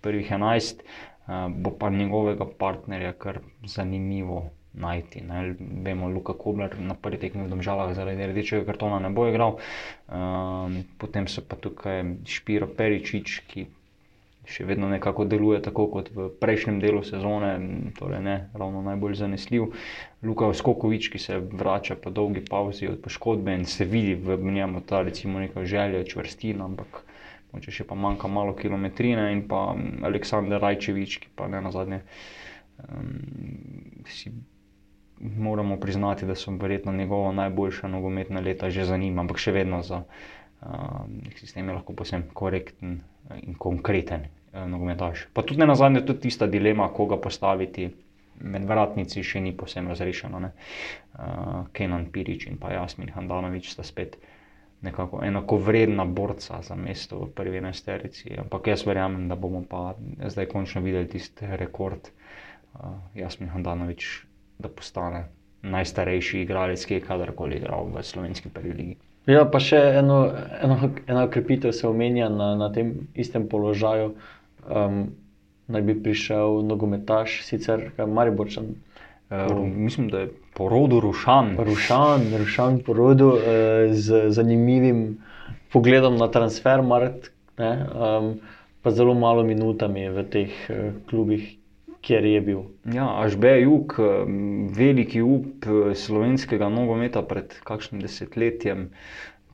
prvih 0.00 0.30
enajst, 0.38 0.82
uh, 0.82 1.48
bo 1.50 1.72
pa 1.78 1.90
njegovega 1.90 2.48
partnerja 2.58 3.12
kar 3.12 3.42
zanimivo. 3.64 4.46
Najti, 4.76 5.22
ne. 5.24 5.54
Vemo, 5.84 6.10
Luka 6.12 6.34
Kobler 6.36 6.74
na 6.78 6.92
prvi 6.94 7.16
tekmi 7.16 7.46
v 7.46 7.48
Domžalah 7.48 7.94
zaradi 7.96 8.26
rdečega 8.28 8.66
kartona 8.68 8.98
ne 9.00 9.08
bo 9.08 9.24
igral. 9.24 9.56
Um, 10.12 10.82
potem 11.00 11.24
so 11.32 11.40
pa 11.40 11.56
tukaj 11.56 12.02
Špiro 12.28 12.68
Peričič, 12.68 13.38
ki 13.48 13.64
še 14.46 14.66
vedno 14.66 14.88
nekako 14.88 15.26
deluje 15.26 15.58
tako 15.62 15.88
kot 15.90 16.10
v 16.14 16.28
prejšnjem 16.40 16.78
delu 16.82 17.02
sezone, 17.06 17.56
torej 17.98 18.22
ne 18.22 18.36
ravno 18.54 18.82
najbolj 18.86 19.18
zanesljiv. 19.18 19.72
Luka 20.26 20.48
Skokovič, 20.54 21.08
ki 21.12 21.18
se 21.22 21.38
vrača 21.38 21.94
po 21.94 22.10
dolgi 22.10 22.42
pauzi 22.44 22.88
od 22.90 22.98
poškodbe 23.02 23.54
in 23.54 23.64
se 23.64 23.84
vidi 23.84 24.14
v 24.14 24.36
njemu 24.42 24.80
ta 24.80 25.02
recimo 25.02 25.38
neka 25.38 25.64
želja, 25.64 26.04
čvrstina, 26.04 26.64
ampak 26.66 27.04
moče 27.52 27.72
še 27.72 27.86
pa 27.86 27.94
manjka 27.94 28.28
malo 28.28 28.56
kilometrine 28.58 29.30
in 29.32 29.44
pa 29.48 29.70
Aleksandr 30.04 30.58
Rajčevič, 30.62 31.18
ki 31.22 31.32
pa 31.36 31.48
ne 31.48 31.62
na 31.62 31.72
zadnje 31.72 32.02
um, 32.82 34.02
si. 34.10 34.34
Moramo 35.16 35.78
priznati, 35.80 36.26
da 36.28 36.34
so 36.36 36.52
verjetno 36.60 36.92
njegova 36.92 37.30
najboljša 37.32 37.88
nogometna 37.88 38.40
leta 38.44 38.68
že 38.70 38.84
za 38.84 38.98
njim, 39.00 39.16
ampak 39.18 39.38
še 39.40 39.54
vedno 39.56 39.78
za 39.82 40.02
uh, 40.02 41.06
sistem 41.40 41.70
je 41.70 41.76
lahko 41.78 41.94
posebno 41.96 42.34
korekten 42.36 42.98
in 43.40 43.54
konkreten 43.56 44.26
uh, 44.26 44.66
nogometaš. 44.68 45.24
Pa 45.32 45.40
tudi 45.40 45.62
ne 45.62 45.70
na 45.70 45.74
zadnje, 45.74 46.04
tudi 46.04 46.28
tista 46.28 46.46
dilema, 46.46 46.90
koga 46.92 47.16
postaviti 47.16 47.88
med 48.40 48.66
vratnici, 48.68 49.24
še 49.24 49.40
ni 49.40 49.52
posebno 49.56 49.94
razrešena. 49.94 50.50
Uh, 51.16 51.66
Kenan 51.72 52.10
Pirič 52.12 52.46
in 52.50 52.58
pa 52.60 52.72
Jasmin 52.74 53.12
Handanovič 53.14 53.70
sta 53.72 53.84
spet 53.86 54.18
nekako 54.84 55.22
enako 55.24 55.56
vredna 55.56 56.04
borca 56.04 56.60
za 56.62 56.76
mesto 56.76 57.24
v 57.24 57.30
prvi 57.34 57.58
enesterici. 57.58 58.34
Ampak 58.38 58.68
jaz 58.68 58.84
verjamem, 58.86 59.28
da 59.28 59.36
bomo 59.36 59.64
pa 59.68 59.94
zdaj 60.28 60.50
končno 60.52 60.84
videli 60.84 61.08
tisti 61.08 61.48
rekord 61.56 62.10
uh, 62.10 63.00
Jasmin 63.14 63.50
Handanovič, 63.54 64.26
da 64.58 64.68
postane 64.68 65.26
najstarejši 65.66 66.40
igralec, 66.44 66.84
ki 66.86 67.00
je 67.00 67.04
kadarkoli 67.04 67.56
igral 67.56 67.88
v 67.90 68.02
slovenski 68.04 68.52
prvi 68.52 68.72
ligi. 68.72 68.96
Ja, 69.26 69.42
pa 69.50 69.58
še 69.58 69.78
eno, 69.98 70.20
eno, 70.62 70.76
ena 71.10 71.24
ukrepitev 71.26 71.72
se 71.74 71.88
omenja 71.88 72.28
na, 72.30 72.52
na 72.54 72.68
tem 72.72 73.08
istem 73.18 73.48
položaju. 73.50 74.12
Um, 74.66 75.08
naj 75.68 75.82
bi 75.82 75.96
prišel 76.02 76.62
nogometaš, 76.66 77.40
sicer 77.44 77.90
Mariborčan. 77.98 78.74
Uh, 79.30 79.66
mislim, 79.66 80.08
da 80.08 80.18
je 80.18 80.30
porodu 80.54 81.00
Rušan. 81.00 81.56
Rušan, 81.58 82.28
Rušan 82.38 82.78
porodu 82.86 83.26
uh, 83.26 83.40
z 83.90 84.30
zanimivim 84.30 85.18
pogledom 85.72 86.16
na 86.16 86.28
transfer, 86.30 86.82
mark, 86.82 87.32
ne, 87.58 87.86
um, 87.90 88.34
pa 88.82 88.90
zelo 88.90 89.14
malo 89.14 89.42
minutami 89.42 90.06
v 90.08 90.22
teh 90.30 90.54
uh, 90.70 90.92
klubih, 91.10 91.56
kjer 92.06 92.24
je 92.24 92.40
bil. 92.40 92.60
Ja, 92.94 93.08
Ažbe 93.24 93.56
Jug, 93.60 93.96
veliki 94.78 95.22
up 95.26 95.66
eh, 95.66 95.94
slovenskega 95.98 96.68
nogometa 96.70 97.18
pred 97.26 97.56
kakšnim 97.66 97.98
desetletjem, 98.04 98.92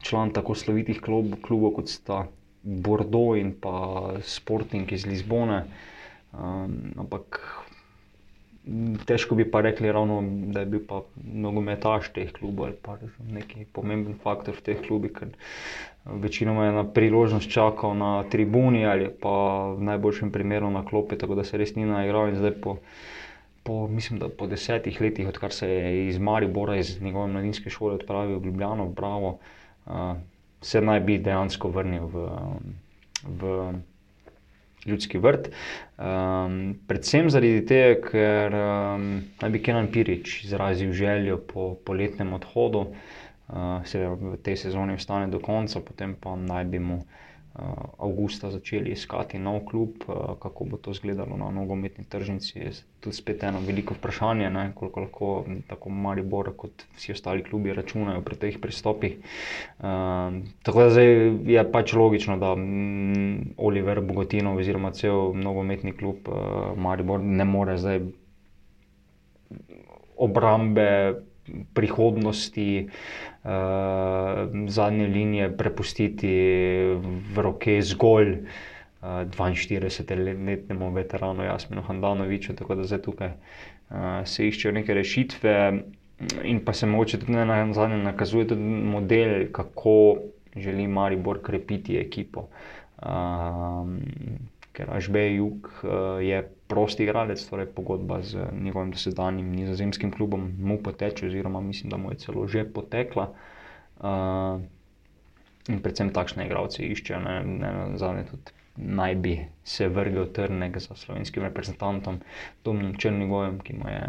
član 0.04 0.34
tako 0.36 0.52
slovitih 0.52 1.00
klub, 1.00 1.32
klubov 1.40 1.78
kot 1.78 1.88
sta 1.88 2.26
Bordeaux 2.62 3.40
in 3.40 3.54
pa 3.56 4.18
Sporting 4.20 4.92
iz 4.92 5.06
Lizbone. 5.08 5.62
Um, 6.32 6.94
ampak 6.96 7.42
težko 9.06 9.34
bi 9.34 9.44
pa 9.50 9.60
rekli, 9.60 9.92
ravno, 9.92 10.22
da 10.54 10.60
je 10.60 10.66
bil 10.66 10.82
pa 10.88 11.02
nogometaš 11.16 12.12
teh 12.14 12.30
klubov 12.32 12.66
ali 12.66 12.76
pa 12.82 12.96
neki 13.18 13.66
pomemben 13.72 14.14
faktor 14.22 14.54
v 14.56 14.62
teh 14.68 14.82
klubih, 14.86 15.12
ker 15.12 15.32
večinoma 16.06 16.66
je 16.66 16.76
na 16.78 16.84
priložnost 16.86 17.50
čakal 17.50 17.96
na 17.98 18.22
tribuni 18.30 18.86
ali 18.86 19.10
pa 19.10 19.74
v 19.74 19.82
najboljšem 19.90 20.30
primeru 20.30 20.70
na 20.70 20.84
klopi, 20.86 21.18
tako 21.18 21.34
da 21.34 21.44
se 21.44 21.58
res 21.58 21.74
ni 21.74 21.84
naigral 21.88 22.30
in 22.30 22.38
zdaj 22.40 22.60
po. 22.60 22.78
Po, 23.62 23.86
mislim, 23.86 24.18
da 24.18 24.26
po 24.26 24.48
desetih 24.50 24.96
letih, 25.00 25.28
odkar 25.30 25.52
se 25.54 25.68
je 25.68 26.08
iz 26.08 26.16
Maribora, 26.18 26.74
iz 26.76 26.96
njegove 26.98 27.28
mladinske 27.30 27.70
šole, 27.70 27.94
odpravil 27.94 28.40
v 28.40 28.48
Ljubljano, 28.48 28.88
Bravo, 28.88 29.36
uh, 29.86 30.16
se 30.60 30.80
naj 30.80 31.00
bi 31.00 31.20
dejansko 31.22 31.70
vrnil 31.70 32.08
v, 32.10 32.24
v 33.22 33.52
ljudski 34.86 35.18
vrt. 35.18 35.50
Um, 35.98 36.74
predvsem 36.88 37.30
zaradi 37.30 37.64
tega, 37.68 37.96
ker 38.08 38.56
um, 38.58 39.08
naj 39.42 39.52
bi 39.54 39.62
Kenan 39.62 39.90
Pirič 39.94 40.42
izrazil 40.44 40.92
željo 40.96 41.38
po 41.52 41.72
poletnem 41.86 42.32
odhodu, 42.34 42.86
uh, 42.88 43.82
seveda 43.86 44.34
v 44.34 44.38
tej 44.42 44.58
sezoni 44.66 44.98
ostane 44.98 45.30
do 45.30 45.40
konca, 45.42 45.80
potem 45.80 46.16
pa 46.18 46.34
naj 46.36 46.66
bi 46.72 46.82
mu 46.82 47.02
avgusta 47.98 48.50
začeli 48.50 48.90
iskati 48.90 49.38
nov 49.38 49.60
klub, 49.68 49.90
uh, 50.08 50.38
kako 50.40 50.64
bo 50.64 50.76
to 50.76 50.90
izgledalo 50.90 51.36
na 51.36 51.50
nogometni 51.50 52.04
tržnici. 52.04 52.58
Je 52.58 52.70
tudi 53.00 53.16
spet 53.16 53.42
eno 53.44 53.60
veliko 53.60 53.94
vprašanje, 53.94 54.50
ne, 54.50 54.72
koliko 54.74 55.00
lahko 55.00 55.44
tako 55.68 55.90
Maribor 55.90 56.52
kot 56.56 56.84
vsi 56.96 57.12
ostali 57.12 57.44
klubi 57.44 57.72
računajo 57.72 58.20
pri 58.20 58.36
teh 58.36 58.58
pristopih. 58.60 59.18
Uh, 59.78 59.84
tako 60.62 60.82
da 60.82 60.90
zdaj 60.90 61.12
je 61.52 61.66
pač 61.72 61.92
logično, 61.92 62.38
da 62.40 62.54
Oliver 63.56 64.00
Bogotinov 64.00 64.56
oziroma 64.56 64.92
cel 64.96 65.34
nogometni 65.34 65.92
klub 65.92 66.28
uh, 66.28 66.72
Maribor 66.76 67.20
ne 67.20 67.44
more 67.44 67.76
zdaj 67.78 68.00
obrambe 70.16 70.88
prihodnosti, 71.74 72.88
uh, 73.44 73.50
zadnje 74.68 75.06
linije 75.06 75.56
prepustiti 75.56 76.34
v 77.34 77.42
roke 77.42 77.82
zgolj 77.82 78.32
uh, 78.32 78.46
42-letnemu 79.02 80.92
veteranu 80.94 81.44
Jasminu 81.44 81.82
Handanoviču, 81.82 82.54
tako 82.54 82.74
da 82.74 82.84
zdaj 82.84 83.02
tukaj 83.02 83.28
uh, 83.28 83.36
se 84.24 84.46
iščejo 84.48 84.72
neke 84.72 84.94
rešitve. 84.94 85.56
In 86.44 86.60
pa 86.64 86.72
se 86.72 86.86
mogoče 86.86 87.18
tudi 87.18 87.32
na 87.32 87.72
zadnje 87.72 87.96
nakazuje 87.98 88.46
tudi 88.48 88.62
model, 88.94 89.48
kako 89.52 90.16
želi 90.56 90.86
Maribor 90.86 91.42
krepiti 91.42 91.98
ekipo. 91.98 92.46
Um, 93.02 93.98
ker 94.72 94.90
Ažbej 94.90 95.36
Jug 95.36 95.68
uh, 95.82 96.18
je 96.22 96.42
prosti 96.66 97.04
igralec, 97.04 97.42
torej 97.48 97.68
pogodba 97.76 98.22
z 98.22 98.46
njegovim 98.52 98.90
dosedanjim 98.90 99.52
nizozemskim 99.52 100.12
klubom 100.12 100.52
mu 100.58 100.78
poteče, 100.82 101.26
oziroma 101.26 101.60
mislim, 101.60 101.90
da 101.90 101.96
mu 101.96 102.12
je 102.12 102.22
celo 102.24 102.46
že 102.48 102.64
potekla. 102.64 103.32
Uh, 104.00 104.62
in 105.68 105.78
predvsem 105.82 106.10
takšne 106.10 106.46
igralce 106.46 106.82
iščejo, 106.82 107.20
ne, 107.22 107.36
ne 107.44 107.98
zadnje 108.00 108.24
tudi. 108.30 108.56
Naj 108.76 109.14
bi 109.20 109.34
se 109.68 109.88
vrgel 109.88 110.30
trnek 110.32 110.78
za 110.80 110.96
slovenskim 110.96 111.44
reprezentantom, 111.44 112.22
Domnom 112.64 112.96
Črnigojem, 112.96 113.60
ki 113.60 113.76
mu 113.76 113.90
je 113.90 114.02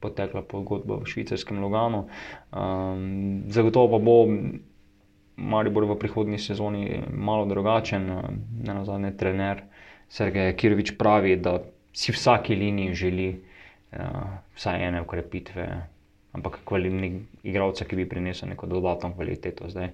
potekla 0.00 0.44
pogodba 0.46 1.00
v 1.02 1.10
švicarskem 1.10 1.58
Loganu. 1.58 2.06
Um, 2.54 3.50
zagotovo 3.50 3.98
pa 3.98 4.04
bo 4.04 4.16
Maribor 5.36 5.84
v 5.84 5.98
prihodnji 6.00 6.38
sezoni 6.38 7.02
malo 7.12 7.44
drugačen, 7.50 8.06
ne 8.62 8.72
na 8.72 8.84
zadnje 8.84 9.12
trener. 9.16 9.66
Sergej 10.08 10.54
Kirovič 10.56 10.94
pravi, 10.98 11.36
da 11.36 11.58
si 11.96 12.12
vsaki 12.12 12.54
liniji 12.54 12.94
želi 12.94 13.28
uh, 13.32 13.98
vsaj 14.56 14.88
ene 14.88 15.00
ukrepitve, 15.02 15.66
ampak 16.36 16.60
kvalitni 16.64 17.22
igralca, 17.42 17.84
ki 17.84 17.96
bi 17.96 18.08
prinesel 18.08 18.48
neko 18.52 18.66
dodatno 18.66 19.12
kvaliteto. 19.14 19.70
Zdaj, 19.72 19.90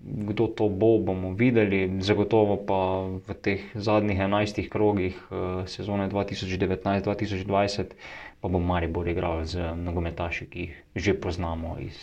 kdo 0.00 0.46
to 0.46 0.68
bo, 0.68 0.98
bomo 0.98 1.34
videli. 1.36 2.00
Zagotovo 2.00 2.56
pa 2.66 2.80
v 3.28 3.36
teh 3.44 3.60
zadnjih 3.74 4.20
enajstih 4.24 4.70
krogih 4.72 5.16
uh, 5.30 5.62
sezone 5.68 6.08
2019-2020 6.10 7.96
pa 8.42 8.48
bo 8.48 8.58
Maribor 8.58 9.06
igral 9.08 9.44
z 9.46 9.76
nogometaši, 9.78 10.46
ki 10.50 10.58
jih 10.58 10.74
že 10.94 11.14
poznamo 11.14 11.78
iz. 11.78 11.98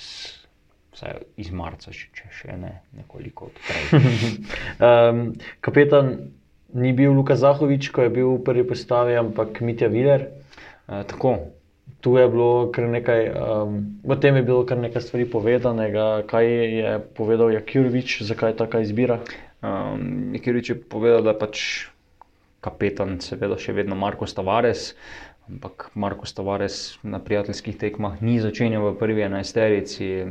Iz 1.40 1.48
marca, 1.56 1.94
če 1.96 2.26
še 2.34 2.56
ne, 2.60 2.82
nekoliko 2.92 3.48
odprej. 3.48 3.84
um, 4.84 5.20
kapetan 5.64 6.10
ni 6.74 6.94
bil 6.94 7.14
Luka 7.14 7.36
Zahovič, 7.36 7.90
ko 7.90 8.06
je 8.06 8.10
bil 8.14 8.30
v 8.38 8.44
prvi 8.46 8.64
postavi, 8.64 9.18
ampak 9.18 9.62
Mitja 9.62 9.90
Viler. 9.90 10.30
Tako. 10.86 11.54
Tu 12.00 12.16
je 12.16 12.28
bilo 12.32 12.72
kar 12.72 12.88
nekaj, 12.88 13.22
um, 13.36 14.00
o 14.08 14.16
tem 14.16 14.36
je 14.40 14.44
bilo 14.48 14.64
kar 14.64 14.80
nekaj 14.80 15.04
stvari 15.04 15.26
povedanega. 15.28 16.24
Kaj 16.24 16.46
je 16.48 16.92
povedal 17.18 17.52
Jakirovič, 17.52 18.24
zakaj 18.24 18.56
je 18.56 18.60
taka 18.64 18.80
izbira? 18.80 19.20
Um, 19.60 20.32
Jakirovič 20.32 20.70
je 20.70 20.78
povedal, 20.80 21.26
da 21.28 21.36
je 21.36 21.42
pač 21.42 21.58
kapetan, 22.64 23.20
seveda, 23.20 23.60
še 23.60 23.76
vedno 23.76 24.00
Marko 24.00 24.30
Stavares. 24.32 24.94
Ampak 25.50 25.90
Marko 25.98 26.30
Stavares 26.30 27.02
na 27.04 27.20
prijateljskih 27.20 27.76
tekmah 27.76 28.22
ni 28.24 28.38
začenjal 28.40 28.94
v 28.94 28.96
prvi 29.02 29.26
enajsterici, 29.26 30.24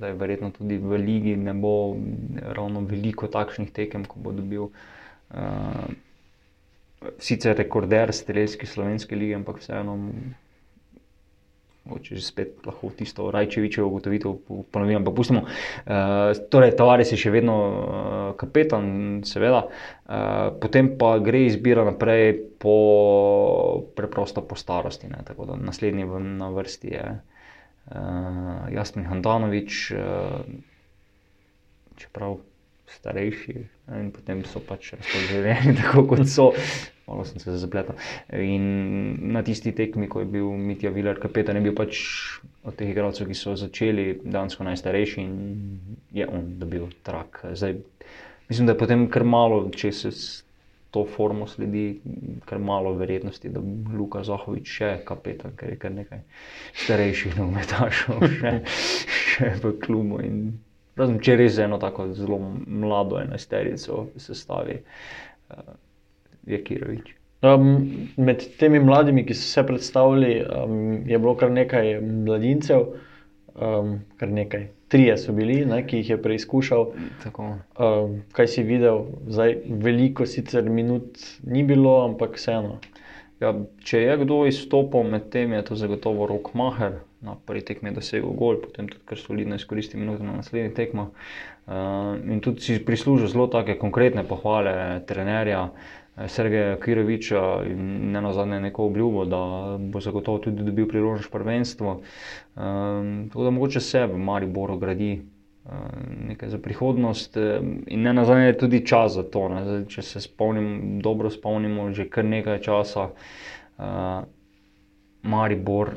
zdaj 0.00 0.18
verjetno 0.18 0.50
tudi 0.56 0.80
v 0.82 0.98
Ligi 0.98 1.36
ne 1.36 1.54
bo 1.54 1.94
ravno 2.42 2.82
veliko 2.82 3.28
takšnih 3.30 3.70
tekem, 3.76 4.08
ko 4.08 4.18
bo 4.24 4.32
dobil 4.32 4.66
uh, 4.66 4.93
sicer 7.18 7.56
rekorder 7.56 8.12
strelski 8.12 8.66
slovenske 8.66 9.16
lige, 9.16 9.36
ampak 9.36 9.60
vseeno. 9.62 9.98
Če 11.84 12.16
že 12.16 12.22
spet 12.24 12.64
lahko 12.64 12.88
tisto 12.96 13.26
Rajčevičevo 13.28 13.90
ugotovitev 13.90 14.38
ponovim, 14.72 15.02
ampak 15.02 15.12
pustimo. 15.18 15.42
Uh, 15.44 16.32
torej, 16.48 16.72
Tavares 16.78 17.12
je 17.12 17.18
še 17.20 17.28
vedno 17.34 17.56
uh, 17.60 18.30
kapetan, 18.40 19.20
seveda, 19.28 19.66
uh, 19.68 20.48
potem 20.62 20.94
pa 20.96 21.18
gre 21.20 21.42
izbira 21.44 21.84
naprej 21.84 22.38
po 22.56 23.84
preprosto 23.92 24.40
po 24.48 24.56
starosti. 24.56 25.12
Ne? 25.12 25.20
Tako 25.28 25.50
da 25.52 25.60
naslednji 25.60 26.08
v, 26.08 26.24
na 26.40 26.48
vrsti 26.56 26.94
je 26.94 27.04
uh, 27.12 28.64
Jasmin 28.72 29.04
Handanovič, 29.12 29.84
uh, 29.92 30.40
čeprav 32.00 32.40
starejši, 32.90 33.54
in 34.00 34.10
potem 34.14 34.42
so 34.48 34.60
pač 34.64 34.92
razporedeni 34.96 35.76
tako, 35.80 36.06
kot 36.10 36.26
so. 36.28 36.52
Malo 37.04 37.24
sem 37.28 37.40
se 37.40 37.52
zapletel. 37.60 37.98
In 38.32 39.32
na 39.34 39.42
tisti 39.44 39.74
tekmi, 39.76 40.08
ko 40.08 40.22
je 40.22 40.28
bil 40.36 40.46
Mitja 40.56 40.88
Viler, 40.90 41.18
kapetan, 41.20 41.58
je 41.60 41.66
bil 41.66 41.74
pač 41.76 41.98
od 42.64 42.78
teh 42.78 42.88
igralcev, 42.88 43.28
ki 43.28 43.36
so 43.36 43.52
začeli, 43.60 44.06
dansko 44.24 44.64
najstarejši 44.64 45.20
in 45.20 45.34
je 46.16 46.24
on 46.24 46.54
dobil 46.60 46.88
trak. 47.04 47.42
Zdaj, 47.52 47.76
mislim, 48.48 48.70
da 48.70 48.72
je 48.72 48.80
potem 48.80 49.04
kar 49.12 49.28
malo, 49.28 49.66
če 49.68 49.92
se 49.92 50.12
s 50.16 50.24
to 50.94 51.04
formo 51.10 51.46
sledi, 51.50 52.00
kar 52.46 52.58
malo 52.62 52.94
verjetnosti, 52.94 53.50
da 53.50 53.60
bo 53.60 53.98
Luka 53.98 54.22
Zahovič 54.24 54.76
še 54.78 54.90
kapetan, 55.04 55.56
ker 55.58 55.74
je 55.74 55.78
kar 55.82 55.92
nekaj 55.92 56.20
starejših 56.84 57.34
nogometašov 57.40 58.22
še, 58.38 58.52
še 59.34 59.50
v 59.58 59.72
klubu. 59.82 60.22
Razen 60.96 61.18
če 61.24 61.36
res 61.40 61.58
eno 61.58 61.78
tako 61.82 62.08
zelo 62.14 62.38
mlado 62.38 63.18
enajsterico 63.22 64.06
sestavi, 64.22 64.78
uh, 65.50 65.74
je 66.46 66.60
Kirovič. 66.64 67.14
Um, 67.44 68.08
med 68.16 68.44
temi 68.58 68.80
mladimi, 68.80 69.24
ki 69.26 69.34
so 69.36 69.44
se 69.44 69.66
predstavili, 69.66 70.38
um, 70.44 70.78
je 71.08 71.18
bilo 71.18 71.34
kar 71.36 71.50
nekaj 71.52 71.98
mladincev, 72.00 72.86
um, 73.54 73.98
kar 74.20 74.32
nekaj. 74.32 74.68
Trije 74.94 75.16
so 75.18 75.32
bili, 75.34 75.64
ne, 75.66 75.80
ki 75.86 75.98
jih 75.98 76.10
je 76.14 76.16
preizkušal. 76.22 76.86
Um, 77.34 78.14
kaj 78.36 78.48
si 78.52 78.62
videl, 78.62 79.08
zdaj 79.26 79.56
veliko 79.66 80.26
sicer 80.30 80.70
minut 80.70 81.18
ni 81.42 81.64
bilo, 81.66 81.96
ampak 82.04 82.38
vseeno. 82.38 82.78
Ja, 83.42 83.50
če 83.82 84.00
je 84.00 84.14
kdo 84.22 84.44
izstopil 84.46 85.08
med 85.10 85.26
tem, 85.32 85.52
je 85.52 85.64
to 85.66 85.76
zagotovo 85.76 86.28
Rok 86.30 86.52
Maher, 86.54 87.00
na 87.24 87.34
prvi 87.46 87.64
tekmi 87.66 87.90
dosegel 87.94 88.30
gol, 88.38 88.60
potem 88.62 88.86
tudi 88.88 89.02
kar 89.08 89.18
solidno 89.18 89.58
izkoristil 89.58 90.00
minuto 90.00 90.22
na 90.22 90.36
naslednji 90.38 90.74
tekmo. 90.76 91.10
Uh, 91.64 92.14
in 92.28 92.42
tudi 92.44 92.60
si 92.60 92.78
prislužil 92.84 93.30
zelo 93.32 93.48
take 93.48 93.78
konkretne 93.80 94.24
pohvale 94.28 94.74
trenerja. 95.08 95.70
Eh, 96.16 96.28
Sergeja 96.28 96.76
Kiroviča 96.80 97.64
in 97.66 98.12
ne 98.12 98.20
na 98.20 98.32
zadnje 98.32 98.60
neko 98.60 98.86
obljubo, 98.86 99.24
da 99.24 99.40
bo 99.80 100.00
zagotovo 100.00 100.38
tudi 100.38 100.62
dobil 100.62 100.88
priložnost 100.88 101.30
prvenstvo. 101.32 102.00
Um, 102.54 103.28
tako 103.28 103.44
da 103.44 103.50
mogoče 103.50 103.80
se 103.80 104.06
v 104.06 104.18
Mariboru 104.18 104.78
gradi 104.78 105.22
nekaj 106.28 106.48
za 106.48 106.58
prihodnost 106.58 107.36
in 107.86 108.02
ne 108.02 108.12
na 108.12 108.24
zadnje 108.24 108.46
je 108.46 108.58
tudi 108.58 108.86
čas 108.86 109.12
za 109.12 109.22
to. 109.22 109.48
Zdaj, 109.64 109.84
če 109.88 110.02
se 110.02 110.20
spomnim, 110.20 111.00
dobro 111.00 111.30
spomnimo, 111.30 111.90
že 111.92 112.08
kar 112.08 112.24
nekaj 112.24 112.60
časa 112.60 113.08
uh, 113.08 114.24
Maribor 115.22 115.94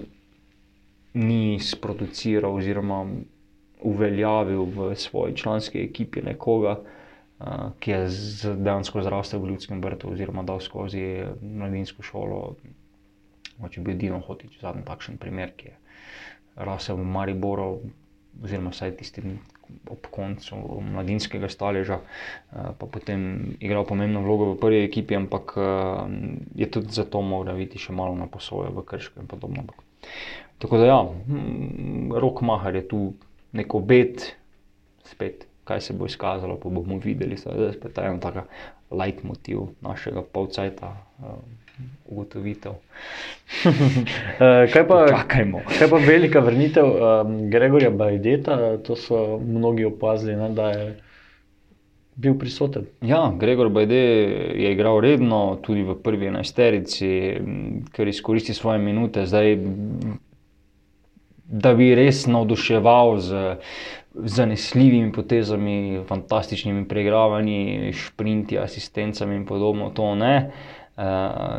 ni 1.14 1.60
sproduciral 1.60 2.56
oziroma 2.56 3.06
uveljavil 3.84 4.64
v 4.64 4.96
svoji 4.96 5.36
članski 5.36 5.84
ekipi 5.84 6.24
nekoga, 6.24 6.80
uh, 6.80 7.76
ki 7.80 7.92
je 7.92 8.02
dejansko 8.56 9.04
zrastel 9.04 9.44
v 9.44 9.52
ljudskem 9.52 9.84
vrtu 9.84 10.14
oziroma 10.16 10.48
dal 10.48 10.64
skozi 10.64 11.26
mladinsko 11.42 12.04
šolo. 12.04 12.56
Če 13.70 13.82
bi 13.82 13.92
bil 13.92 13.98
Dino 14.00 14.20
Hotič 14.22 14.62
zadnji 14.62 14.86
takšen 14.86 15.18
primer, 15.18 15.52
ki 15.58 15.74
je 15.74 15.78
rasel 16.56 16.96
v 16.96 17.06
Mariboru, 17.10 17.82
oziroma 18.43 18.71
vsaj 18.73 18.95
tisti 19.00 19.23
ob 19.91 20.08
koncu 20.12 20.56
mladinskega 20.82 21.50
staleža, 21.52 22.00
pa 22.52 22.86
potem 22.88 23.56
igral 23.60 23.86
pomembno 23.88 24.21
vlogo 24.23 24.54
v 24.54 24.60
prvi 24.62 24.84
ekipi, 24.86 25.17
ampak 25.19 25.58
je 26.56 26.69
tudi 26.71 26.95
zato 26.95 27.21
moral 27.21 27.60
biti 27.60 27.82
še 27.82 27.95
malo 27.95 28.15
na 28.15 28.30
posojo 28.32 28.71
v 28.71 28.86
Krškem 28.88 29.26
in 29.26 29.32
podobno. 29.32 29.67
Tako 30.58 30.80
da, 30.80 30.86
ja, 30.86 31.02
hm, 31.04 32.15
rok 32.17 32.41
mahar 32.41 32.76
je 32.76 32.88
tu 32.88 33.02
neko 33.54 33.80
bet, 33.80 34.32
spet, 35.06 35.45
kaj 35.67 35.82
se 35.82 35.93
bo 35.93 36.08
izkazalo, 36.08 36.58
pa 36.58 36.69
bomo 36.69 36.97
videli, 37.04 37.38
da 37.43 37.67
je 37.67 37.73
spet 37.76 38.00
ena 38.02 38.19
taka 38.23 38.47
light 38.91 39.23
motiv 39.23 39.67
našega 39.82 40.23
polcajta. 40.23 40.95
Ugotovitev. 42.06 42.72
Eh, 44.38 44.68
kaj, 44.74 44.84
pa, 44.88 45.06
Čakajmo. 45.08 45.62
kaj 45.80 45.90
pa 45.90 45.98
velika 45.98 46.40
vrnitev 46.40 46.86
um, 46.86 47.50
Gregorja 47.50 47.90
Bajdeta? 47.90 48.78
To 48.84 48.96
so 48.96 49.40
mnogi 49.40 49.86
opazili, 49.86 50.36
ne, 50.36 50.50
da 50.50 50.70
je 50.70 50.88
bil 52.16 52.38
prisoten. 52.40 52.86
Ja, 53.02 53.34
Gregor 53.40 53.70
Bajde 53.70 53.96
je 53.96 54.72
igral 54.72 55.00
redno, 55.00 55.60
tudi 55.62 55.84
v 55.86 55.96
prvi 56.04 56.28
enajsterici, 56.28 57.10
ker 57.94 58.08
izkoristi 58.08 58.54
svoje 58.54 58.82
minute. 58.82 59.26
Zdaj, 59.26 59.58
da 61.48 61.74
bi 61.78 61.94
res 61.96 62.26
navduševal 62.28 63.20
z 63.22 63.44
zanesljivimi 64.18 65.12
potezami, 65.13 66.02
fantastičnimi 66.10 66.88
preigravanji, 66.90 67.94
šprinti, 67.94 68.58
asistencami 68.60 69.36
in 69.38 69.46
podobno, 69.46 69.92
to 69.94 70.16
ne. 70.16 70.36
Uh, 70.48 70.77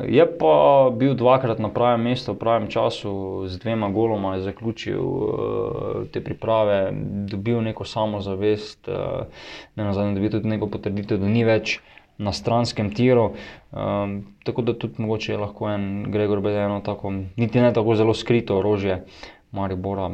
je 0.09 0.39
pa 0.39 0.91
bil 0.91 1.15
dvakrat 1.15 1.59
na 1.59 1.69
pravem 1.71 2.03
mestu, 2.03 2.35
v 2.35 2.39
pravem 2.43 2.67
času, 2.67 3.47
z 3.47 3.59
dvema 3.63 3.89
goloma 3.89 4.35
je 4.35 4.51
zaključil 4.51 4.99
uh, 4.99 6.07
te 6.11 6.19
priprave, 6.25 6.91
dobil 7.31 7.63
neko 7.63 7.85
samozavest, 7.85 8.89
uh, 8.89 9.31
ne 9.77 9.85
na 9.85 9.93
zadnje, 9.95 10.19
dobil 10.19 10.31
tudi 10.31 10.51
neko 10.51 10.67
potrditev, 10.67 11.23
da 11.23 11.31
ni 11.31 11.45
več 11.47 11.79
na 12.19 12.35
stranskem 12.35 12.91
tiru. 12.91 13.31
Um, 13.71 14.35
tako 14.43 14.63
da 14.63 14.75
tudi 14.75 14.99
mogoče 14.99 15.33
je 15.33 15.39
lahko 15.39 15.71
en 15.71 16.11
Gregor 16.11 16.43
Bede 16.43 16.59
eno 16.59 16.81
tako, 16.83 17.15
niti 17.37 17.63
ne 17.63 17.71
tako 17.73 17.95
zelo 17.95 18.15
skrito 18.15 18.59
orožje 18.59 19.05
Maribora, 19.55 20.11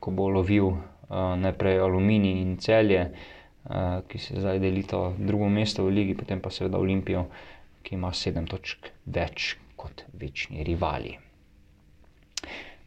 ko 0.00 0.10
bo 0.10 0.32
lovil 0.32 0.72
uh, 0.72 0.80
najprej 1.36 1.84
aluminij 1.84 2.40
in 2.40 2.56
celje, 2.56 3.10
uh, 3.68 4.00
ki 4.08 4.18
se 4.18 4.40
zdaj 4.40 4.58
delita 4.58 5.10
drugo 5.18 5.52
mesto 5.52 5.84
v 5.84 6.00
ligi, 6.00 6.16
potem 6.16 6.40
pa 6.40 6.48
seveda 6.48 6.80
Olimpijo 6.80 7.28
ki 7.82 7.96
ima 7.96 8.12
sedem 8.12 8.46
točk 8.46 8.90
več 9.06 9.56
kot 9.76 10.04
večni 10.12 10.64
rivali. 10.64 11.16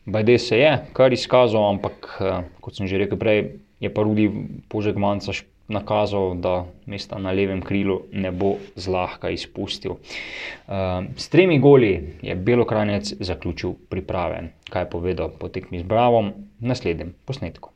Bajde 0.06 0.38
se 0.40 0.60
je 0.60 0.72
kar 0.94 1.14
izkazal, 1.14 1.64
ampak 1.70 2.18
eh, 2.20 2.44
kot 2.62 2.76
sem 2.76 2.88
že 2.88 3.00
rekel 3.00 3.18
prej, 3.18 3.44
je 3.80 3.90
pa 3.90 4.04
Rudi 4.04 4.28
Požek 4.70 5.00
Manca 5.00 5.32
nakazal, 5.68 6.36
da 6.36 6.66
mesta 6.86 7.18
na 7.18 7.32
levem 7.32 7.62
krilu 7.64 8.02
ne 8.12 8.32
bo 8.32 8.58
zlahka 8.76 9.32
izpustil. 9.32 9.96
Eh, 9.96 11.08
s 11.16 11.30
tremi 11.32 11.60
goli 11.60 12.20
je 12.22 12.36
Belokranec 12.36 13.14
zaključil 13.20 13.78
priprave. 13.90 14.50
Kaj 14.70 14.82
je 14.82 14.90
povedal 14.90 15.32
po 15.40 15.48
tekmi 15.48 15.80
z 15.80 15.88
Bravom, 15.88 16.34
naslednjem 16.60 17.16
posnetku. 17.26 17.72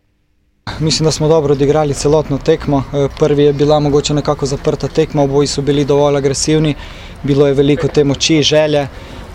Mislim, 0.79 1.05
da 1.05 1.11
smo 1.11 1.27
dobro 1.27 1.53
odigrali 1.53 1.93
celotno 1.93 2.37
tekmo. 2.37 2.83
Eh, 2.93 3.07
prvi 3.19 3.43
je 3.43 3.53
bila 3.53 3.79
mogoče 3.79 4.13
nekako 4.13 4.45
zaprta 4.45 4.87
tekma, 4.87 5.21
oboji 5.21 5.47
so 5.47 5.61
bili 5.61 5.85
dovolj 5.85 6.17
agresivni, 6.17 6.75
bilo 7.23 7.47
je 7.47 7.53
veliko 7.53 7.87
te 7.87 8.03
moči, 8.03 8.41
želje, 8.41 8.87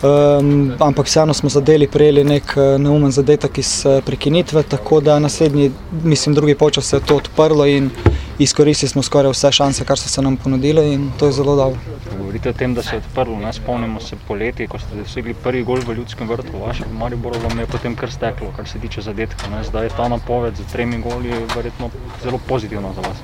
um, 0.03 0.73
ampak 0.79 1.07
vseeno 1.07 1.35
smo 1.35 1.49
zadeli, 1.49 1.87
prejeli 1.87 2.25
nek 2.25 2.57
eh, 2.57 2.79
neumen 2.79 3.11
zadetek 3.11 3.59
iz 3.59 3.87
eh, 3.87 4.01
prekinitve, 4.07 4.63
tako 4.63 5.01
da 5.01 5.19
naslednji, 5.19 5.71
mislim, 6.05 6.35
drugi 6.35 6.55
počas 6.55 6.85
se 6.85 6.97
je 6.97 7.07
to 7.07 7.17
odprlo 7.17 7.67
in 7.67 7.91
izkoristili 8.39 8.89
smo 8.89 9.03
skoraj 9.03 9.33
vse 9.33 9.53
šanse, 9.53 9.85
kar 9.85 9.99
so 9.99 10.09
se 10.09 10.23
nam 10.23 10.37
ponudile 10.37 10.93
in 10.93 11.11
to 11.19 11.27
je 11.27 11.33
zelo 11.33 11.57
dobro. 11.57 11.79
Govorite 12.19 12.51
o 12.51 12.53
tem, 12.53 12.75
da 12.75 12.83
se 12.83 12.95
je 12.97 12.99
odprlo, 12.99 13.37
ne 13.39 13.53
spomnimo 13.53 14.01
se 14.01 14.17
poleti, 14.29 14.67
ko 14.67 14.79
ste 14.79 14.97
dosegli 14.97 15.35
prvi 15.35 15.63
gol 15.63 15.81
v 15.87 15.97
ljudskem 15.97 16.29
vrtu, 16.29 16.59
vaše 16.67 16.85
v 16.85 16.99
Mariboru 16.99 17.41
vam 17.43 17.59
je 17.59 17.67
potem 17.67 17.97
kar 17.97 18.13
steklo, 18.13 18.53
kar 18.57 18.69
se 18.69 18.79
tiče 18.79 19.03
zadetka. 19.03 19.51
Ne? 19.51 19.65
Zdaj 19.65 19.87
je 19.87 19.97
ta 19.97 20.09
napoved 20.09 20.57
za 20.57 20.65
tremi 20.73 21.03
goli 21.03 21.33
verjetno 21.57 21.91
zelo 22.23 22.41
pozitivna 22.49 22.93
za 22.95 23.01
vas. 23.01 23.17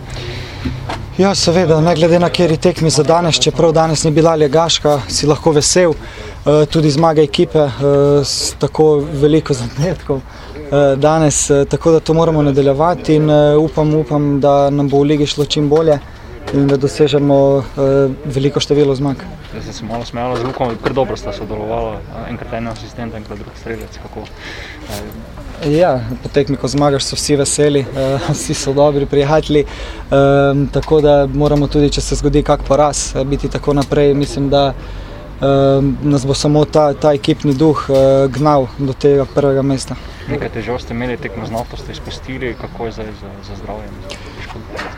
Ja, 1.18 1.34
seveda, 1.34 1.80
ne 1.80 1.94
glede 1.94 2.18
na 2.18 2.28
kjer 2.30 2.50
je 2.50 2.56
tekmi 2.56 2.90
za 2.90 3.02
danes, 3.02 3.40
čeprav 3.42 3.72
danes 3.72 4.04
ni 4.04 4.10
bila 4.10 4.34
legaška, 4.34 5.00
si 5.08 5.26
lahko 5.26 5.50
vesel 5.52 5.90
eh, 5.90 6.66
tudi 6.70 6.90
zmage 6.90 7.22
ekipe 7.22 7.58
eh, 7.58 7.72
s 8.24 8.54
tako 8.58 9.00
veliko 9.12 9.54
zadetkov. 9.54 10.20
Eh, 10.68 10.96
danes, 10.96 11.50
tako 11.70 11.90
da 11.90 12.00
to 12.00 12.14
moramo 12.14 12.42
nadaljevati 12.42 13.14
in 13.14 13.30
upam, 13.60 13.94
upam, 13.94 14.40
da 14.40 14.70
nam 14.70 14.88
bo 14.88 14.98
v 14.98 15.02
ligi 15.02 15.26
šlo 15.26 15.44
čim 15.44 15.68
bolje 15.68 15.98
in 16.54 16.66
da 16.68 16.76
dosežemo 16.76 17.64
veliko 18.24 18.60
število 18.60 18.94
zmag. 18.94 19.16
Zdaj 19.62 19.72
se 19.72 19.84
malo 19.84 20.04
smejala 20.04 20.36
z 20.36 20.44
Lukom, 20.44 20.76
ker 20.84 20.92
dobro 20.92 21.16
sta 21.16 21.32
sodelovala, 21.32 22.00
enkrat 22.28 22.52
en 22.52 22.68
asistent, 22.68 23.14
enkrat 23.14 23.38
drug 23.38 23.56
strelec. 23.60 23.98
Kako? 24.02 24.24
Ja, 25.66 26.00
po 26.22 26.28
tekmi, 26.28 26.56
ko 26.56 26.68
zmagaš, 26.68 27.04
so 27.04 27.16
vsi 27.16 27.36
veseli, 27.36 27.86
vsi 28.30 28.54
so 28.54 28.72
dobri 28.72 29.06
prijatelji. 29.06 29.64
Um, 29.64 30.68
tako 30.72 31.00
da 31.00 31.26
moramo 31.26 31.66
tudi, 31.66 31.90
če 31.90 32.00
se 32.00 32.16
zgodi 32.16 32.42
kak 32.42 32.64
poraz, 32.68 33.12
biti 33.24 33.48
tako 33.48 33.74
naprej. 33.74 34.14
Mislim, 34.14 34.48
da 34.50 34.72
um, 34.72 35.07
nas 36.02 36.26
bo 36.26 36.34
samo 36.34 36.64
ta, 36.64 36.94
ta 36.94 37.12
ekipni 37.12 37.54
duh 37.54 37.86
uh, 37.88 37.96
gnal 38.30 38.66
do 38.78 38.92
tega 38.92 39.24
prvega 39.34 39.62
mesta. 39.62 39.94
Nekaj 40.28 40.50
težav 40.58 40.80
ste 40.82 40.94
imeli, 40.94 41.16
tekmo 41.16 41.46
z 41.46 41.54
nafto 41.54 41.76
ste 41.76 41.92
izpustili, 41.92 42.56
kako 42.60 42.86
je 42.86 42.92
zdaj 42.92 43.06
za, 43.20 43.30
za 43.48 43.56
zdravje? 43.62 43.86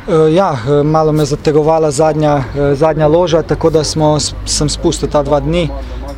Uh, 0.09 0.33
ja, 0.35 0.57
malo 0.85 1.13
me 1.13 1.23
je 1.23 1.35
zategovala 1.37 1.91
zadnja, 1.91 2.37
uh, 2.37 2.73
zadnja 2.75 3.07
loža, 3.07 3.43
tako 3.43 3.71
da 3.71 3.85
smo, 3.85 4.17
sem 4.47 4.69
spustil 4.69 5.11
ta 5.13 5.23
dva 5.23 5.41
dni. 5.41 5.69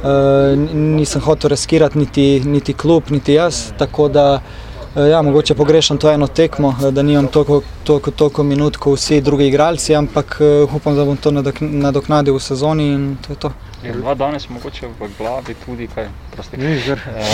Uh, 0.03 0.59
nisem 0.75 1.21
hotel 1.21 1.51
riskirati 1.51 1.99
niti, 1.99 2.43
niti 2.45 2.73
klub, 2.75 3.11
niti 3.11 3.35
jaz. 3.35 3.73
Tako 3.79 4.09
da 4.09 4.27
uh, 4.39 5.11
ja, 5.11 5.23
mogoče 5.23 5.55
pogrešam 5.55 5.99
to 5.99 6.11
eno 6.11 6.27
tekmo, 6.27 6.75
da 6.91 7.03
nimam 7.03 7.27
toliko, 7.27 7.63
toliko, 7.85 8.11
toliko 8.11 8.43
minut 8.43 8.77
kot 8.77 8.99
vsi 8.99 9.21
drugi 9.21 9.51
igralci, 9.51 9.95
ampak 9.95 10.39
uh, 10.41 10.75
upam, 10.75 10.97
da 10.97 11.05
bom 11.05 11.17
to 11.17 11.31
nadoknadil 11.61 12.39
v 12.39 12.41
sezoni 12.41 12.93
in 12.93 13.17
to 13.27 13.33
je 13.33 13.37
to. 13.37 13.53
Je 13.83 13.93
dva 13.93 14.15
danes 14.15 14.49
mogoče 14.49 14.87
v 14.87 15.09
glavi 15.19 15.55
tudi 15.65 15.89
kaj? 15.91 16.07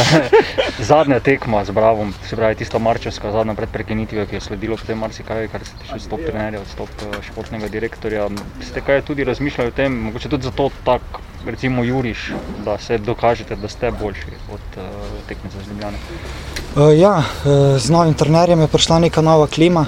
zadnja 0.91 1.21
tekma 1.21 1.65
z 1.65 1.71
Bravom, 1.77 2.15
se 2.25 2.37
pravi 2.37 2.55
tista 2.55 2.79
marčevska 2.79 3.33
zadnja 3.33 3.55
pred 3.55 3.69
prekinitvijo, 3.69 4.25
ki 4.27 4.37
je 4.37 4.41
sledilo 4.41 4.77
potem 4.77 4.99
marsikaj, 4.99 5.49
kar 5.53 5.65
se 5.65 5.77
tiče 5.83 5.95
odstop 5.95 6.25
trenerja, 6.25 6.61
odstop 6.61 6.89
športnega 7.27 7.69
direktorja. 7.69 8.31
Ste 8.65 8.81
kaj 8.81 9.03
tudi 9.03 9.29
razmišljali 9.29 9.69
o 9.69 9.77
tem, 9.77 10.01
mogoče 10.09 10.29
tudi 10.29 10.49
zato 10.49 10.71
tak, 10.85 11.21
recimo 11.47 11.85
Juriš, 11.85 12.33
da 12.65 12.79
se 12.79 12.99
dokažete, 12.99 13.57
da 13.57 13.69
ste 13.69 13.93
boljši 14.01 14.41
od 14.53 14.81
uh, 14.81 14.85
tekmice 15.29 15.61
z 15.65 15.69
Ljubljane? 15.69 15.99
Uh, 16.77 16.99
ja, 16.99 17.23
z 17.79 17.91
novim 17.91 18.15
trenerjem 18.15 18.61
je 18.61 18.73
prišla 18.73 18.99
neka 18.99 19.21
nova 19.21 19.47
klima 19.47 19.87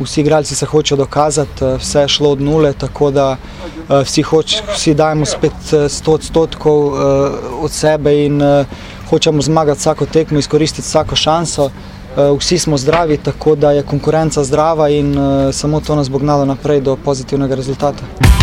vsi 0.00 0.20
igralci 0.20 0.54
se 0.54 0.66
hočejo 0.66 0.96
dokazati, 0.96 1.64
eh, 1.64 1.76
vse 1.76 2.00
je 2.00 2.08
šlo 2.08 2.30
od 2.30 2.40
nule, 2.40 2.72
tako 2.72 3.10
da 3.10 3.36
eh, 3.36 4.02
vsi, 4.04 4.22
hoč, 4.22 4.56
vsi 4.74 4.94
dajemo 4.94 5.26
spet 5.26 5.52
100 5.70 6.10
eh, 6.10 6.14
odstotkov 6.14 6.92
od 7.62 7.70
sebe 7.70 8.24
in 8.24 8.40
hočemo 9.10 9.42
zmagati 9.42 9.78
vsako 9.78 10.06
tekmo, 10.06 10.38
izkoristiti 10.38 10.86
vsako 10.86 11.16
šanso. 11.16 11.70
Vsi 12.38 12.58
smo 12.58 12.76
zdravi, 12.76 13.16
tako 13.16 13.54
da 13.54 13.70
je 13.72 13.82
konkurenca 13.82 14.44
zdrava 14.44 14.88
in 14.88 15.16
samo 15.52 15.80
to 15.80 15.96
nas 15.96 16.10
bo 16.10 16.18
gnalo 16.18 16.44
naprej 16.44 16.80
do 16.80 16.96
pozitivnega 16.96 17.54
rezultata. 17.54 18.41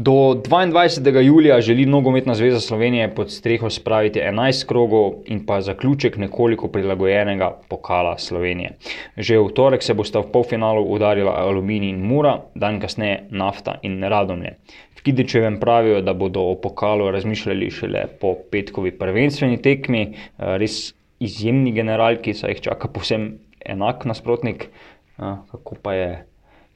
Do 0.00 0.12
22. 0.12 1.20
julija 1.20 1.60
želi 1.60 1.86
Nogometna 1.86 2.34
zveza 2.34 2.60
Slovenije 2.60 3.14
pod 3.14 3.30
streho 3.30 3.70
spraviti 3.70 4.20
11 4.20 4.66
krogov 4.66 5.12
in 5.26 5.46
pa 5.46 5.60
zaključek 5.60 6.16
nekoliko 6.16 6.68
prilagojenega 6.68 7.58
pokala 7.68 8.18
Slovenije. 8.18 8.70
Že 9.16 9.38
v 9.38 9.48
torek 9.54 9.82
se 9.82 9.94
bosta 9.94 10.20
v 10.20 10.30
polfinalu 10.32 10.84
udarila 10.84 11.32
Aluminij 11.32 11.90
in 11.90 11.98
Mura, 12.06 12.36
dan 12.54 12.78
kasneje 12.80 13.24
Nafta 13.30 13.78
in 13.82 14.04
Radomlje. 14.04 14.54
V 14.98 15.02
Kidičevem 15.02 15.58
pravijo, 15.60 16.00
da 16.00 16.14
bodo 16.14 16.46
o 16.46 16.54
pokalu 16.54 17.10
razmišljali 17.10 17.70
šele 17.70 18.06
po 18.20 18.36
petkovi 18.50 18.94
prvenstveni 18.98 19.58
tekmi, 19.62 20.14
res 20.38 20.94
izjemni 21.18 21.72
generalki, 21.72 22.34
saj 22.34 22.54
jih 22.54 22.60
čaka 22.70 22.88
povsem 22.88 23.32
enak 23.66 24.04
nasprotnik. 24.04 24.68
Kako 25.50 25.74
pa 25.82 25.92
je 25.94 26.27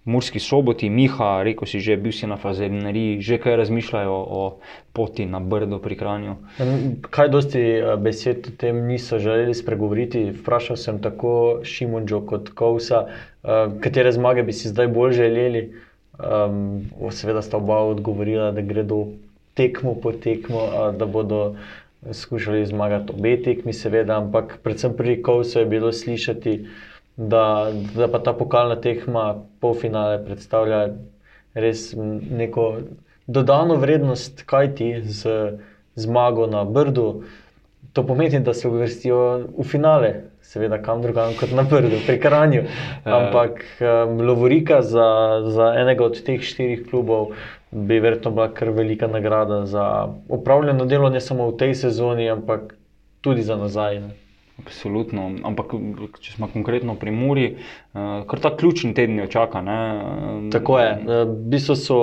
Murski 0.05 0.41
soboti, 0.41 0.91
Miha, 0.91 1.43
rekel 1.47 1.69
si 1.71 1.79
že, 1.79 1.95
bil 1.97 2.11
si 2.11 2.27
na 2.27 2.35
fazeriji, 2.35 3.23
že 3.23 3.38
kaj 3.38 3.55
razmišljajo 3.57 4.11
o 4.11 4.59
poti 4.91 5.27
na 5.27 5.38
Brdo 5.38 5.79
pri 5.79 5.95
Kranju. 5.95 6.35
Kaj 7.07 7.29
dosti 7.31 7.62
eh, 7.62 7.95
besed 8.03 8.51
o 8.51 8.57
tem 8.59 8.83
niso 8.91 9.23
želeli 9.23 9.55
spregovoriti. 9.55 10.35
Vprašal 10.43 10.77
sem 10.77 10.99
tako 10.99 11.62
Šimunčo 11.62 12.21
kot 12.27 12.51
Kovsa, 12.51 13.07
eh, 13.07 13.71
katere 13.79 14.11
zmage 14.12 14.43
bi 14.43 14.53
si 14.53 14.75
zdaj 14.75 14.91
bolj 14.91 15.12
želeli. 15.23 15.65
Um, 16.23 16.85
seveda 17.11 17.41
sta 17.43 17.57
oba 17.57 17.79
odgovorila, 17.88 18.51
da 18.53 18.61
gredo 18.61 19.07
tekmo 19.55 19.95
po 19.95 20.12
tekmo, 20.12 20.93
da 20.99 21.07
bodo 21.07 21.57
skušali 22.11 22.67
zmagati 22.67 23.12
obe 23.17 23.37
tekmi, 23.43 23.73
seveda, 23.73 24.19
ampak 24.21 24.59
predvsem 24.62 24.93
pri 24.97 25.23
Kovsu 25.23 25.59
je 25.59 25.67
bilo 25.67 25.93
slišati 25.93 26.67
da, 27.29 27.73
da 27.95 28.09
pa 28.09 28.19
ta 28.19 28.33
pokalna 28.33 28.77
tehma, 28.81 29.35
polfinale, 29.61 30.19
predstavlja 30.25 30.89
res 31.55 31.93
neko 31.97 32.66
dodano 33.27 33.77
vrednost, 33.77 34.43
kaj 34.47 34.75
ti 34.75 34.91
z 35.05 35.37
zmago 35.95 36.47
na 36.47 36.64
Brdu. 36.64 37.23
To 37.93 38.07
pomeni, 38.07 38.41
da 38.41 38.55
se 38.55 38.68
uvrstijo 38.68 39.18
v 39.59 39.64
finale, 39.68 40.12
seveda, 40.41 40.79
kam 40.83 41.03
drugam 41.03 41.35
kot 41.41 41.53
na 41.53 41.62
Brdu, 41.62 42.01
pri 42.07 42.16
Kranju. 42.20 42.62
Ja. 42.62 43.18
Ampak 43.18 43.61
um, 43.81 44.20
Lovorika 44.20 44.81
za, 44.83 45.09
za 45.47 45.75
enega 45.77 46.05
od 46.05 46.23
teh 46.25 46.41
štirih 46.41 46.87
klubov 46.91 47.35
bi 47.70 48.01
verjetno 48.01 48.31
bila 48.31 48.49
kar 48.55 48.70
velika 48.70 49.07
nagrada 49.07 49.66
za 49.66 50.09
upravljeno 50.29 50.85
delo, 50.85 51.11
ne 51.11 51.20
samo 51.20 51.51
v 51.51 51.57
tej 51.57 51.75
sezoni, 51.75 52.31
ampak 52.31 52.75
tudi 53.20 53.43
za 53.43 53.57
nazaj. 53.57 54.01
Ne. 54.01 54.11
Absolutno. 54.61 55.30
Ampak, 55.48 55.72
če 56.20 56.36
smo 56.36 56.48
konkretno 56.53 56.94
pri 57.00 57.14
Muri, 57.14 57.46
uh, 57.57 58.22
kar 58.28 58.42
ta 58.42 58.53
ključni 58.57 58.92
teden 58.94 59.18
jo 59.22 59.26
čaka. 59.30 59.62
Ne? 59.64 59.78
Tako 60.53 60.78
je. 60.78 60.90
V 61.07 61.36
bistvu 61.55 61.76
so, 61.78 61.98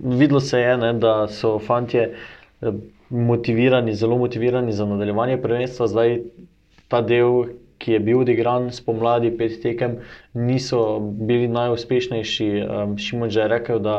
videlo 0.00 0.40
se 0.40 0.60
je, 0.60 0.74
ne, 0.82 0.92
da 1.00 1.14
so 1.32 1.56
fantje 1.62 2.08
eh, 2.10 2.80
motivirani, 3.10 3.94
zelo 3.94 4.18
motivirani 4.18 4.72
za 4.72 4.86
nadaljevanje 4.86 5.38
prvenstva. 5.42 5.86
Zdaj 5.86 6.18
ta 6.88 7.00
del, 7.06 7.46
ki 7.78 7.92
je 7.92 8.00
bil 8.00 8.22
odigran 8.24 8.70
spomladi, 8.72 9.30
pet 9.36 9.58
tekem, 9.62 9.98
niso 10.34 10.98
bili 11.00 11.48
najuspešnejši. 11.48 12.48
Um, 12.64 12.96
Šimon 12.98 13.30
že 13.30 13.44
je 13.44 13.48
rekel, 13.52 13.80
da 13.84 13.96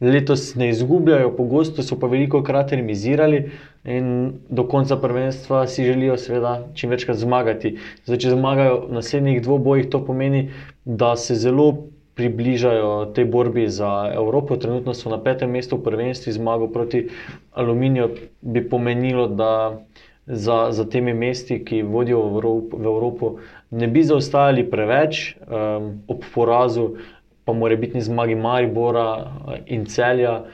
letos 0.00 0.54
ne 0.54 0.68
izgubljajo, 0.68 1.34
pogosto 1.36 1.82
so 1.82 1.98
pa 1.98 2.06
veliko 2.06 2.42
krat 2.42 2.72
remisirali. 2.72 3.50
In 3.84 4.32
do 4.48 4.66
konca 4.68 4.96
prvenstva 4.96 5.66
si 5.66 5.84
želijo, 5.84 6.16
seveda, 6.16 6.68
čim 6.74 6.90
večkrat 6.90 7.16
zmagati. 7.16 7.76
Zdaj, 8.04 8.18
če 8.18 8.34
zmagajo 8.34 8.80
v 8.88 8.98
naslednjih 8.98 9.42
dvobojih, 9.42 9.88
to 9.88 10.02
pomeni, 10.04 10.50
da 10.84 11.16
se 11.16 11.34
zelo 11.34 11.70
približajo 12.18 13.14
tej 13.14 13.24
borbi 13.30 13.68
za 13.70 14.10
Evropo. 14.14 14.56
Trenutno 14.56 14.94
so 14.94 15.10
na 15.10 15.20
petem 15.22 15.50
mestu 15.50 15.78
v 15.78 15.86
prvenstvu, 15.86 16.34
zmago 16.34 16.68
proti 16.68 17.06
Aluminiju 17.54 18.10
bi 18.42 18.68
pomenilo, 18.68 19.28
da 19.28 19.78
za, 20.26 20.68
za 20.70 20.84
temi 20.84 21.14
mesti, 21.14 21.62
ki 21.64 21.82
vodijo 21.82 22.22
v 22.22 22.26
Evropo, 22.28 22.76
v 22.76 22.86
Evropo 22.86 23.30
ne 23.70 23.88
bi 23.88 24.02
zaostajali 24.04 24.66
preveč, 24.70 25.36
um, 25.46 26.02
ob 26.08 26.26
porazu, 26.34 26.90
pa 26.90 27.17
mora 27.52 27.76
biti 27.76 28.00
zmagi 28.00 28.34
Maribora 28.34 29.32
eh, 29.54 29.62
in 29.66 29.86
celja 29.86 30.44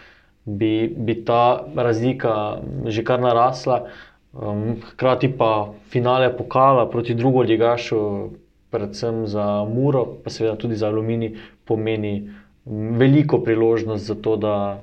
bi, 0.44 0.94
bi 0.96 1.24
ta 1.24 1.64
razlika 1.76 2.60
že 2.86 3.04
kar 3.04 3.20
narasla. 3.20 3.84
Um, 4.34 4.80
hkrati 4.82 5.28
pa 5.38 5.70
finale 5.88 6.36
pokala 6.36 6.90
proti 6.90 7.14
drugo 7.14 7.42
ligašu, 7.42 8.30
predvsem 8.70 9.26
za 9.26 9.64
Muro, 9.64 10.06
pa 10.24 10.30
seveda 10.30 10.56
tudi 10.56 10.76
za 10.76 10.88
Alumini, 10.88 11.36
pomeni 11.64 12.30
veliko 12.98 13.38
priložnost 13.38 14.06
za 14.06 14.14
to, 14.14 14.36
da 14.36 14.80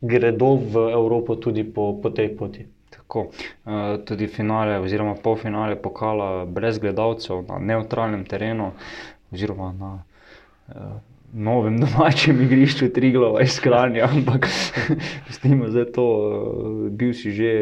gredo 0.00 0.54
v 0.54 0.90
Evropo 0.92 1.36
tudi 1.36 1.64
po, 1.64 1.94
po 2.02 2.10
tej 2.10 2.34
poti. 2.36 2.66
Tako, 2.90 3.28
uh, 3.30 4.02
tudi 4.04 4.26
finale, 4.26 4.80
oziroma 4.82 5.14
polfinale 5.14 5.76
pokala 5.76 6.44
brez 6.44 6.78
gledalcev 6.78 7.46
na 7.48 7.58
neutralnem 7.58 8.24
terenu, 8.24 8.72
oziroma 9.30 9.72
na 9.78 9.92
novem 11.32 11.80
domačem 11.80 12.40
igrišču 12.46 12.88
Triglava 12.94 13.42
iz 13.42 13.58
Kranja, 13.60 14.08
ampak 14.08 14.48
pustimo 15.26 15.68
zdaj 15.68 15.92
to. 15.92 16.06
Bil 16.90 17.12
si 17.14 17.32
že 17.32 17.52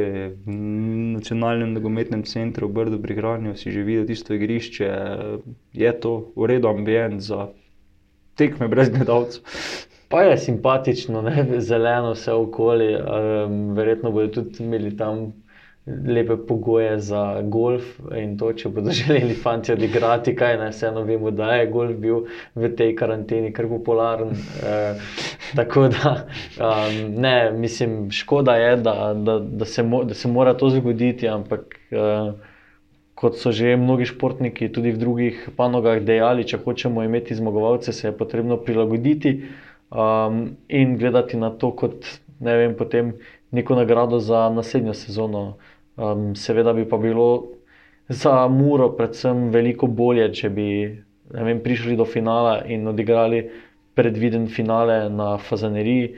v 0.46 0.56
nacionalnem 1.18 1.74
nogometnem 1.74 2.22
centru 2.24 2.68
v 2.68 2.72
Brdu 2.72 3.02
pri 3.02 3.18
Kranju, 3.18 3.56
si 3.58 3.74
že 3.74 3.82
videl 3.82 4.06
tisto 4.06 4.34
igrišče, 4.34 4.88
je 5.74 5.92
to 6.00 6.32
v 6.36 6.42
redu 6.46 6.70
ambient 6.70 7.20
za 7.20 7.50
tekme 8.36 8.68
brez 8.68 8.92
gledalcev. 8.92 9.42
Pa 10.06 10.22
je 10.22 10.38
simpatično, 10.38 11.22
ne? 11.22 11.58
zeleno 11.58 12.14
vse 12.14 12.32
okoli, 12.32 12.94
um, 12.94 13.74
verjetno 13.74 14.12
bodo 14.14 14.28
tudi 14.38 14.62
imeli 14.62 14.94
tam 14.96 15.32
lepe 15.86 16.36
pogoje 16.36 16.98
za 17.00 17.42
golf 17.42 17.84
in 18.18 18.34
to, 18.38 18.50
če 18.52 18.70
bodo 18.74 18.90
želeli 19.00 19.34
fanti 19.34 19.72
odigrati, 19.72 20.34
kaj 20.36 20.58
naj 20.58 20.72
vseeno 20.74 21.04
vemo, 21.06 21.30
da 21.30 21.52
je 21.54 21.68
golf 21.70 21.94
bil 22.02 22.24
v 22.54 22.72
tej 22.76 22.94
karanteni 22.98 23.52
kar 23.54 23.68
popularen. 23.70 24.34
E, 24.34 24.74
tako 25.54 25.86
da, 25.94 26.16
um, 26.58 26.98
ne, 27.22 27.52
mislim, 27.54 28.10
škoda 28.10 28.56
je, 28.56 28.76
da, 28.82 29.14
da, 29.14 29.38
da, 29.38 29.64
se 29.64 29.82
mo, 29.82 30.02
da 30.04 30.14
se 30.14 30.28
mora 30.28 30.54
to 30.54 30.70
zgoditi, 30.70 31.28
ampak. 31.28 31.80
Uh, 31.90 32.34
Kot 33.16 33.38
so 33.40 33.48
že 33.48 33.78
mnogi 33.80 34.04
športniki, 34.04 34.66
tudi 34.68 34.90
v 34.92 34.98
drugih 35.00 35.36
panogah, 35.56 36.02
dejali, 36.04 36.44
če 36.44 36.58
hočemo 36.60 37.00
imeti 37.00 37.32
zmagovalce, 37.32 37.94
se 37.96 38.10
je 38.10 38.12
potrebno 38.12 38.58
prilagoditi 38.60 39.32
um, 39.88 40.42
in 40.68 40.98
gledati 41.00 41.40
na 41.40 41.48
to 41.48 41.70
kot 41.72 42.04
ne 42.40 42.56
vem, 42.56 42.74
potem 42.76 43.14
neko 43.50 43.74
nagrado 43.74 44.18
za 44.18 44.50
naslednjo 44.50 44.94
sezono. 44.94 45.56
Um, 45.96 46.34
seveda 46.36 46.72
bi 46.76 46.84
pa 46.88 46.98
bilo 47.00 47.56
za 48.08 48.48
Muro 48.48 48.90
predvsem 48.96 49.48
veliko 49.50 49.86
bolje, 49.86 50.28
če 50.32 50.50
bi 50.52 50.68
vem, 51.32 51.62
prišli 51.62 51.96
do 51.96 52.04
finala 52.04 52.60
in 52.68 52.86
odigrali 52.86 53.46
predviden 53.96 54.46
finale 54.52 55.06
na 55.10 55.38
Fazaneriji, 55.40 56.12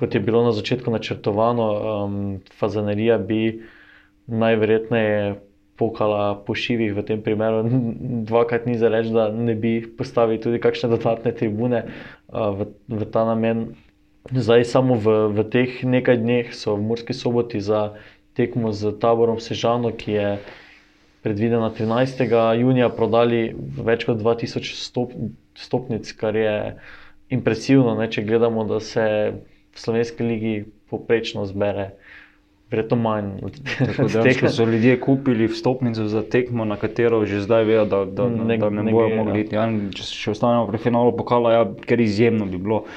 kot 0.00 0.14
je 0.14 0.20
bilo 0.20 0.42
na 0.42 0.52
začetku 0.56 0.90
načrtovano. 0.90 1.68
Um, 2.06 2.40
Fazanerija 2.58 3.18
bi 3.18 3.60
najverjetneje 4.26 5.36
pokala 5.76 6.42
po 6.46 6.54
šivih 6.54 6.94
v 6.96 7.04
tem 7.04 7.22
primeru. 7.22 7.62
Dvakrat 8.28 8.66
ni 8.66 8.78
za 8.78 8.88
reči, 8.88 9.12
da 9.12 9.28
ne 9.28 9.54
bi 9.54 9.80
postavili 9.98 10.40
tudi 10.40 10.60
kakšne 10.60 10.88
dodatne 10.96 11.34
tribune 11.36 11.84
uh, 11.84 12.50
v, 12.56 12.72
v 12.88 13.10
ta 13.12 13.26
namen. 13.28 13.74
Zdaj, 14.30 14.64
samo 14.70 14.94
v, 14.94 15.34
v 15.34 15.44
teh 15.50 15.82
nekaj 15.82 16.22
dneh 16.22 16.52
so 16.54 16.78
v 16.78 16.86
Murski 16.86 17.12
soboti 17.12 17.58
za 17.58 17.98
tekmo 18.34 18.72
z 18.72 18.94
taborom 19.00 19.40
Sežano, 19.40 19.92
ki 19.92 20.12
je 20.12 20.28
predvidena 21.22 21.70
13. 21.70 22.24
junija, 22.58 22.88
prodali 22.90 23.52
več 23.56 24.06
kot 24.08 24.18
2000 24.18 24.74
stop, 24.74 25.14
stopnic, 25.58 26.08
kar 26.18 26.36
je 26.36 26.56
impresivno, 27.32 27.94
ne, 27.98 28.08
če 28.10 28.24
gledamo, 28.26 28.66
da 28.68 28.80
se 28.82 29.04
v 29.32 29.78
slovenski 29.78 30.26
ligi 30.26 30.56
poprečno 30.90 31.46
zbere. 31.48 31.92
Verjetno 32.72 32.96
manj 32.96 33.26
tega. 34.08 34.48
So 34.48 34.64
ljudje 34.64 34.96
kupili 35.00 35.44
vstopnico 35.44 36.06
za 36.08 36.22
tekmo, 36.24 36.64
na 36.64 36.78
katero 36.80 37.18
že 37.28 37.42
zdaj 37.44 37.66
vejo, 37.68 37.82
da, 37.84 37.98
da, 38.08 38.28
ne, 38.32 38.56
da 38.56 38.70
ne, 38.72 38.86
ne 38.88 38.94
bodo 38.96 39.10
mogli 39.18 39.42
iti. 39.44 39.58
Ja, 39.58 39.66
če 39.68 40.06
še 40.08 40.32
ostanemo 40.32 40.64
pri 40.70 40.80
finalu 40.80 41.12
pokala, 41.12 41.52
ja, 41.52 41.66
ker 41.84 42.00
izjemno 42.00 42.48
bi 42.48 42.56
bilo 42.56 42.86
uh, 42.86 42.94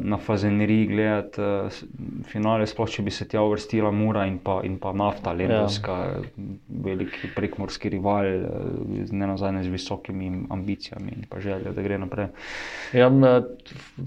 na 0.00 0.16
fazeneriji 0.16 0.86
gledati 0.86 1.40
uh, 1.40 1.78
finale, 2.24 2.66
sploh 2.66 2.88
če 2.88 3.02
bi 3.04 3.12
se 3.12 3.26
tja 3.28 3.42
uvrstila 3.44 3.90
Mura 3.92 4.24
in 4.26 4.38
pa, 4.40 4.62
in 4.64 4.78
pa 4.80 4.94
nafta, 4.96 5.34
Lendovska, 5.36 5.96
ja. 6.08 6.46
veliki 6.86 7.28
prekmorski 7.36 7.92
rival, 7.92 8.28
uh, 8.48 9.02
ne 9.12 9.28
nazadnje 9.28 9.66
z 9.66 9.74
visokimi 9.74 10.30
ambicijami 10.50 11.12
in 11.16 11.26
pa 11.28 11.40
željo, 11.44 11.74
da 11.76 11.84
gre 11.84 11.98
naprej. 12.00 12.30
Ja, 12.96 13.10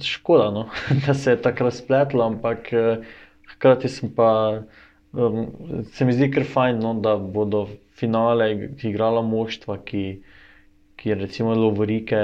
škoda, 0.01 0.49
no, 0.51 0.66
da 1.05 1.14
se 1.14 1.36
je 1.36 1.41
tako 1.41 1.70
razpletlo, 1.70 2.26
ampak. 2.26 2.74
Uh, 2.74 3.12
Hkrati 3.51 3.88
pa, 4.16 4.62
um, 5.14 5.47
se 5.93 6.05
mi 6.05 6.14
zdi 6.14 6.32
kar 6.32 6.45
fajn, 6.49 6.80
no, 6.82 6.93
da 6.97 7.14
bodo 7.18 7.68
finale 7.99 8.47
igrala 8.82 9.22
moštva, 9.22 9.78
ki, 9.86 10.05
ki 10.97 11.14
recimo 11.20 11.53
Lovorike 11.53 12.22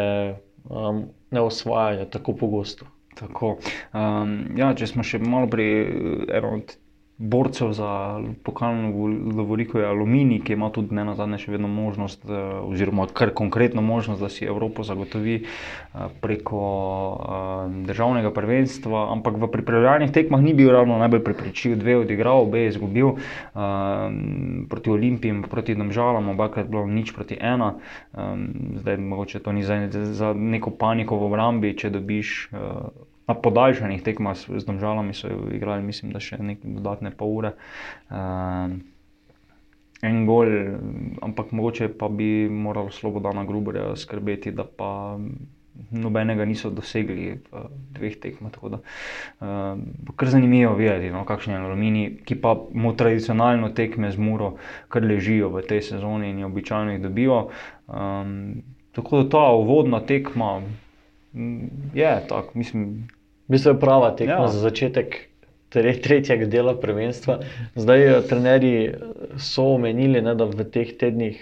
um, 0.65 1.03
ne 1.31 1.41
osvajajo 1.41 2.07
tako 2.09 2.33
pogosto. 2.33 2.87
Tako. 3.17 3.57
Um, 3.93 4.35
ja, 4.59 4.71
če 4.77 4.89
smo 4.91 5.05
še 5.05 5.19
malo 5.23 5.49
pri 5.49 5.67
enem 6.27 6.59
od 6.59 6.75
borcev 7.17 7.71
za 7.71 8.19
pokalno 8.43 9.07
Lovoriko 9.35 9.79
je 9.79 9.87
Aluminij, 9.87 10.39
ki 10.39 10.53
ima 10.53 10.69
tudi 10.69 10.95
ne 10.95 11.05
na 11.05 11.15
zadnje 11.15 11.37
še 11.41 11.51
vedno 11.51 11.67
možnost, 11.67 12.25
eh, 12.29 12.33
oziroma 12.61 13.07
kar 13.13 13.33
konkretno 13.33 13.81
možnost, 13.81 14.21
da 14.21 14.29
si 14.29 14.45
Evropo 14.45 14.83
zagotovi 14.83 15.41
eh, 15.41 15.97
preko 16.21 16.61
eh, 17.17 17.73
državnega 17.89 18.31
prvenstva, 18.31 19.07
ampak 19.11 19.41
v 19.41 19.49
pripravljalnih 19.51 20.11
tekmah 20.11 20.41
ni 20.41 20.53
bil 20.53 20.69
ravno 20.71 20.97
najbolj 20.97 21.23
prepričljiv, 21.23 21.77
dve 21.79 21.97
odigral, 21.97 22.45
obe 22.45 22.59
je 22.59 22.67
izgubil 22.67 23.15
proti 24.69 24.89
Olimpiji, 24.91 25.41
proti 25.49 25.75
Domžalam, 25.75 26.29
obakrat 26.29 26.67
bilo 26.69 26.85
nič 26.85 27.11
proti 27.15 27.37
ena, 27.39 27.73
zdaj 28.75 28.97
mogoče 28.97 29.39
to 29.39 29.51
ni 29.51 29.63
za, 29.63 29.79
za 29.91 30.33
neko 30.33 30.71
paniko 30.71 31.17
v 31.17 31.29
obrambi, 31.31 31.73
če 31.77 31.89
dobiš 31.89 32.49
na 33.27 33.35
podaljšanih 33.35 34.03
tekmah 34.03 34.37
z 34.37 34.65
državami 34.65 35.13
so 35.13 35.27
igrali, 35.51 35.83
mislim, 35.83 36.13
da 36.15 36.23
še 36.23 36.39
nekaj 36.39 36.77
dodatne 36.79 37.11
pol 37.11 37.33
ure. 37.41 37.53
Uh, 38.09 38.77
en 40.01 40.25
gol, 40.29 40.51
ampak 41.25 41.51
mogoče 41.51 41.89
pa 41.99 42.07
bi 42.09 42.47
moralo 42.49 42.93
Slobodana 42.93 43.43
Gruberja 43.45 43.95
skrbeti, 43.95 44.53
da 44.55 44.63
pa 44.63 45.17
nobenega 45.91 46.45
niso 46.45 46.69
dosegli 46.73 47.35
v 47.37 47.63
dveh 47.97 48.15
tekmah. 48.21 48.51
Tako 48.53 48.69
da 48.69 48.79
uh, 48.79 50.13
kar 50.15 50.31
zanimivo 50.31 50.73
videti, 50.79 51.11
no, 51.13 51.25
kakšen 51.27 51.53
je 51.53 51.59
aluminij, 51.59 52.07
ki 52.25 52.39
pa 52.41 52.55
mu 52.73 52.93
tradicionalno 52.97 53.73
tekme 53.75 54.11
z 54.11 54.21
muro, 54.21 54.55
kar 54.93 55.05
ležijo 55.05 55.51
v 55.53 55.65
tej 55.67 55.83
sezoni 55.91 56.31
in 56.31 56.45
običajno 56.47 56.95
jih 56.95 57.03
dobijo. 57.03 57.41
Um, 57.87 58.63
tako 58.95 59.23
da 59.23 59.29
ta 59.29 59.45
uvodna 59.53 60.01
tekma. 60.05 60.61
Je 61.93 62.11
tako, 62.29 62.57
mislim, 62.57 63.07
V 63.47 63.55
bistvu 63.55 63.71
je 63.71 63.79
prava 63.79 64.11
tekma 64.11 64.45
ja. 64.45 64.51
za 64.51 64.59
začetek 64.59 65.15
tretjega 65.69 66.45
dela 66.45 66.75
prvenstva. 66.75 67.39
Zdaj, 67.75 68.07
eh, 68.07 68.21
trenerji 68.29 68.93
so 69.39 69.63
omenili, 69.75 70.21
ne, 70.21 70.35
da 70.35 70.45
v 70.45 70.65
teh 70.71 70.97
tednih, 70.99 71.39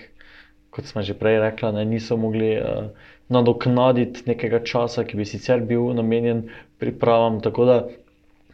kot 0.70 0.86
smo 0.86 1.01
že 1.01 1.14
prej 1.18 1.39
rekli, 1.41 1.72
ne, 1.74 1.86
niso 1.86 2.18
mogli 2.18 2.58
uh, 2.60 2.91
nadoknaditi 3.30 4.26
nekega 4.28 4.60
časa, 4.60 5.06
ki 5.08 5.18
bi 5.18 5.26
sicer 5.26 5.64
bil 5.64 5.93
namenjen 5.95 6.49
pripravam. 6.78 7.39
Tako 7.41 7.66
da 7.66 7.78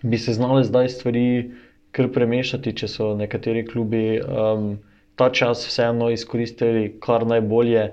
bi 0.04 0.18
se 0.18 0.34
znali 0.34 0.64
zdaj 0.64 0.89
stvari 0.89 1.52
kar 1.91 2.08
premešati, 2.14 2.76
če 2.78 2.88
so 2.88 3.12
nekateri 3.18 3.66
klubi 3.68 4.22
um, 4.22 4.78
ta 5.16 5.30
čas 5.30 5.66
vseeno 5.68 6.10
izkoristili 6.10 6.93
kar 7.04 7.28
najbolje. 7.28 7.89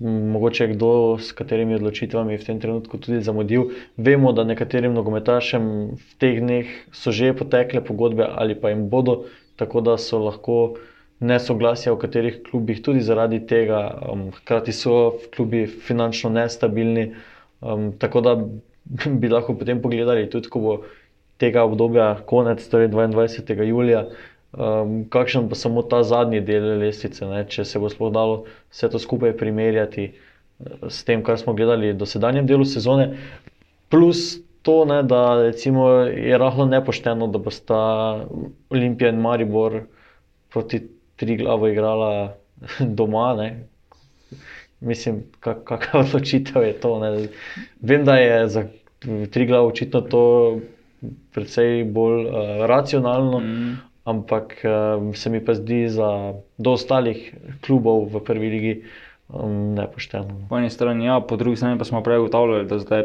Mogoče 0.00 0.66
kdo 0.72 1.18
s 1.18 1.32
katerimi 1.32 1.74
odločitvami 1.74 2.38
v 2.38 2.44
tem 2.44 2.60
trenutku 2.60 2.98
tudi 2.98 3.20
zamudil. 3.22 3.70
Vemo, 3.96 4.32
da 4.32 4.44
nekaterim 4.44 4.94
nogometašem 4.94 5.64
v 5.98 6.16
teh 6.18 6.40
dneh 6.40 6.66
so 6.92 7.12
že 7.12 7.34
potekle 7.36 7.84
pogodbe 7.84 8.26
ali 8.26 8.54
pa 8.54 8.70
jim 8.70 8.88
bodo, 8.88 9.24
tako 9.56 9.80
da 9.80 9.98
so 9.98 10.18
lahko 10.18 10.78
nesoglasja 11.22 11.92
v 11.94 12.00
katerih 12.02 12.42
klubih 12.42 12.82
tudi 12.82 13.00
zaradi 13.00 13.40
tega, 13.46 13.94
um, 14.10 14.30
hkrati 14.34 14.72
so 14.74 15.18
v 15.22 15.30
klubi 15.36 15.66
finančno 15.66 16.30
nestabilni. 16.30 17.12
Um, 17.60 17.92
tako 17.98 18.20
da 18.20 18.36
bi 19.20 19.30
lahko 19.30 19.54
potem 19.54 19.82
pogledali, 19.82 20.30
tudi 20.30 20.50
ko 20.50 20.60
bo 20.60 20.74
tega 21.38 21.64
obdobja 21.66 22.22
konec, 22.26 22.62
torej 22.70 22.90
22. 22.90 23.66
julija, 23.66 24.06
um, 24.52 25.04
kakšen 25.08 25.48
pa 25.48 25.58
samo 25.58 25.82
ta 25.82 26.02
zadnji 26.02 26.40
del 26.40 26.78
lestvice, 26.82 27.26
ne, 27.26 27.44
če 27.48 27.64
se 27.64 27.80
bo 27.82 27.90
sploh 27.92 28.12
dalo 28.12 28.44
vse 28.72 28.90
to 28.92 29.00
skupaj 29.02 29.36
primerjati 29.36 30.08
eh, 30.12 30.86
s 30.88 31.04
tem, 31.08 31.24
kar 31.24 31.38
smo 31.40 31.56
gledali 31.56 31.94
do 31.96 32.08
sedanjem 32.08 32.46
delu 32.46 32.64
sezone. 32.68 33.12
Plus 33.92 34.42
to, 34.62 34.84
ne, 34.84 35.02
da 35.02 35.42
je 35.42 36.38
rahlo 36.38 36.66
nepošteno, 36.70 37.26
da 37.26 37.38
bosta 37.42 37.80
Olimpija 38.70 39.10
in 39.10 39.20
Maribor 39.20 39.82
proti 40.52 40.82
tri 41.16 41.36
glavo 41.36 41.68
igrala 41.68 42.36
doma. 42.98 43.34
Ne. 43.38 43.48
Mislim, 44.80 45.24
kak, 45.40 45.64
kakšna 45.64 46.00
odločitev 46.06 46.62
je 46.62 46.72
to. 46.80 46.98
Ne. 47.02 47.26
Vem, 47.80 48.04
da 48.04 48.16
je 48.16 48.48
za 48.48 48.64
tri 49.30 49.46
glavo 49.46 49.68
očitno 49.68 50.00
to 50.00 50.22
precej 51.34 51.84
bolj 51.84 52.26
uh, 52.26 52.34
racionalno, 52.66 53.40
mm. 53.40 53.76
Ampak 54.04 54.56
uh, 54.64 55.14
se 55.14 55.30
mi 55.30 55.44
pa 55.44 55.54
zdi 55.54 55.88
za 55.88 56.34
do 56.58 56.72
ostalih 56.72 57.34
klubov 57.66 58.08
v 58.10 58.24
prvi 58.24 58.48
ligi 58.50 58.74
um, 59.28 59.74
nepošteno. 59.74 60.46
Po 60.48 60.58
eni 60.58 60.70
strani, 60.70 61.06
ja, 61.06 61.20
po 61.20 61.36
drugi 61.36 61.56
strani 61.56 61.78
pa 61.78 61.84
smo 61.84 62.02
prej 62.02 62.18
ugotavljali, 62.18 62.66
da 62.66 62.78
zdaj 62.78 63.04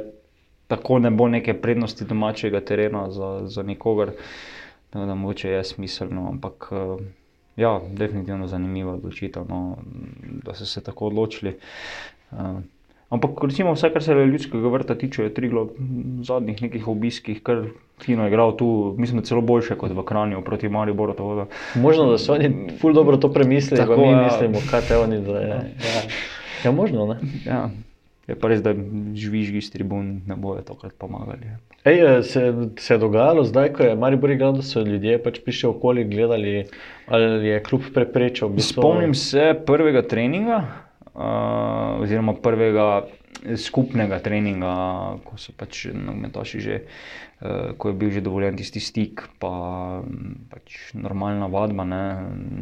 tako 0.68 1.00
ne 1.00 1.12
bo 1.12 1.28
neke 1.28 1.54
prednosti 1.54 2.06
domačega 2.06 2.62
terena 2.62 3.12
za, 3.12 3.48
za 3.48 3.64
nikogar. 3.64 4.12
Tako 4.90 5.06
da 5.06 5.16
mogoče 5.16 5.50
je 5.50 5.64
smiselno, 5.64 6.28
ampak 6.30 6.70
eh, 6.72 7.04
ja, 7.56 7.80
definitivno 7.92 8.48
zanimiva 8.48 8.94
odločitev, 8.94 9.46
no, 9.50 9.78
da 10.44 10.54
so 10.54 10.66
se 10.66 10.84
tako 10.84 11.08
odločili. 11.08 11.58
Uh, 12.32 12.60
ampak 13.10 13.44
recimo 13.44 13.74
vse, 13.74 13.90
kar 13.94 14.04
se 14.04 14.14
ljudskega 14.14 14.68
vrta 14.68 14.96
tiče, 14.96 15.24
je 15.24 15.34
Triglo 15.34 15.64
v 15.64 16.24
zadnjih 16.24 16.62
nekih 16.62 16.88
obiskih, 16.88 17.44
kar 17.44 17.68
fino 18.04 18.24
je 18.24 18.28
igral 18.28 18.58
tu, 18.58 18.96
mislim, 18.98 19.22
celo 19.22 19.42
boljše 19.42 19.76
kot 19.76 19.92
v 19.92 20.04
Kranju 20.04 20.42
proti 20.42 20.70
Mariboru. 20.70 21.14
Da... 21.18 21.46
Možno, 21.82 22.06
da 22.12 22.18
so 22.18 22.34
oni 22.34 22.70
ful 22.82 22.94
dobro 22.94 23.18
to 23.18 23.34
premislili, 23.34 23.82
Tako, 23.82 23.98
mi 23.98 24.12
ja. 24.12 24.24
mislimo, 24.24 24.60
kaj 24.72 24.82
te 24.82 24.98
oni 24.98 25.22
da 25.22 25.40
je. 25.40 25.48
Ja, 25.50 26.02
ja 26.66 26.72
možno, 26.72 27.06
ne? 27.06 27.20
Ja. 27.46 27.70
Je 28.28 28.36
pa 28.36 28.50
res, 28.52 28.60
da 28.62 28.74
žvižgi 29.16 29.58
iz 29.58 29.70
tribun 29.72 30.22
ne 30.28 30.36
bojo 30.36 30.62
tokrat 30.62 30.94
pomagali. 31.00 31.48
Ej, 31.88 32.00
eh, 32.04 32.24
se, 32.24 32.54
se 32.80 32.94
je 32.94 32.98
dogajalo 32.98 33.44
zdaj, 33.44 33.70
ko 33.74 33.84
je 33.84 33.96
Maribor 33.96 34.32
igral, 34.32 34.52
da 34.54 34.62
so 34.62 34.82
ljudje 34.84 35.22
pač 35.24 35.40
prišli 35.46 35.70
okoli 35.70 36.04
gledali, 36.04 36.66
ali 37.08 37.48
je 37.48 37.62
klub 37.64 37.88
preprečil. 37.94 38.48
v 38.48 38.60
bistvu- 38.60 38.84
Spomnim 38.84 39.14
se 39.14 39.54
prvega 39.66 40.02
treninga, 40.02 40.58
uh, 41.16 42.02
oziroma 42.04 42.34
prvega 42.34 43.08
skupnega 43.56 44.20
treninga, 44.20 44.74
ko 45.24 45.38
so 45.40 45.54
pač 45.56 45.88
nogometaši 45.94 46.60
že, 46.60 46.76
uh, 46.84 47.72
ko 47.80 47.92
je 47.92 47.96
bil 47.96 48.12
že 48.12 48.24
dovoljen 48.26 48.58
tisti 48.60 48.82
stik, 48.84 49.24
pa 49.40 49.52
mm, 50.04 50.50
pač 50.52 50.92
normalna 50.98 51.48
vadba. 51.48 51.86
Ne, 51.88 52.04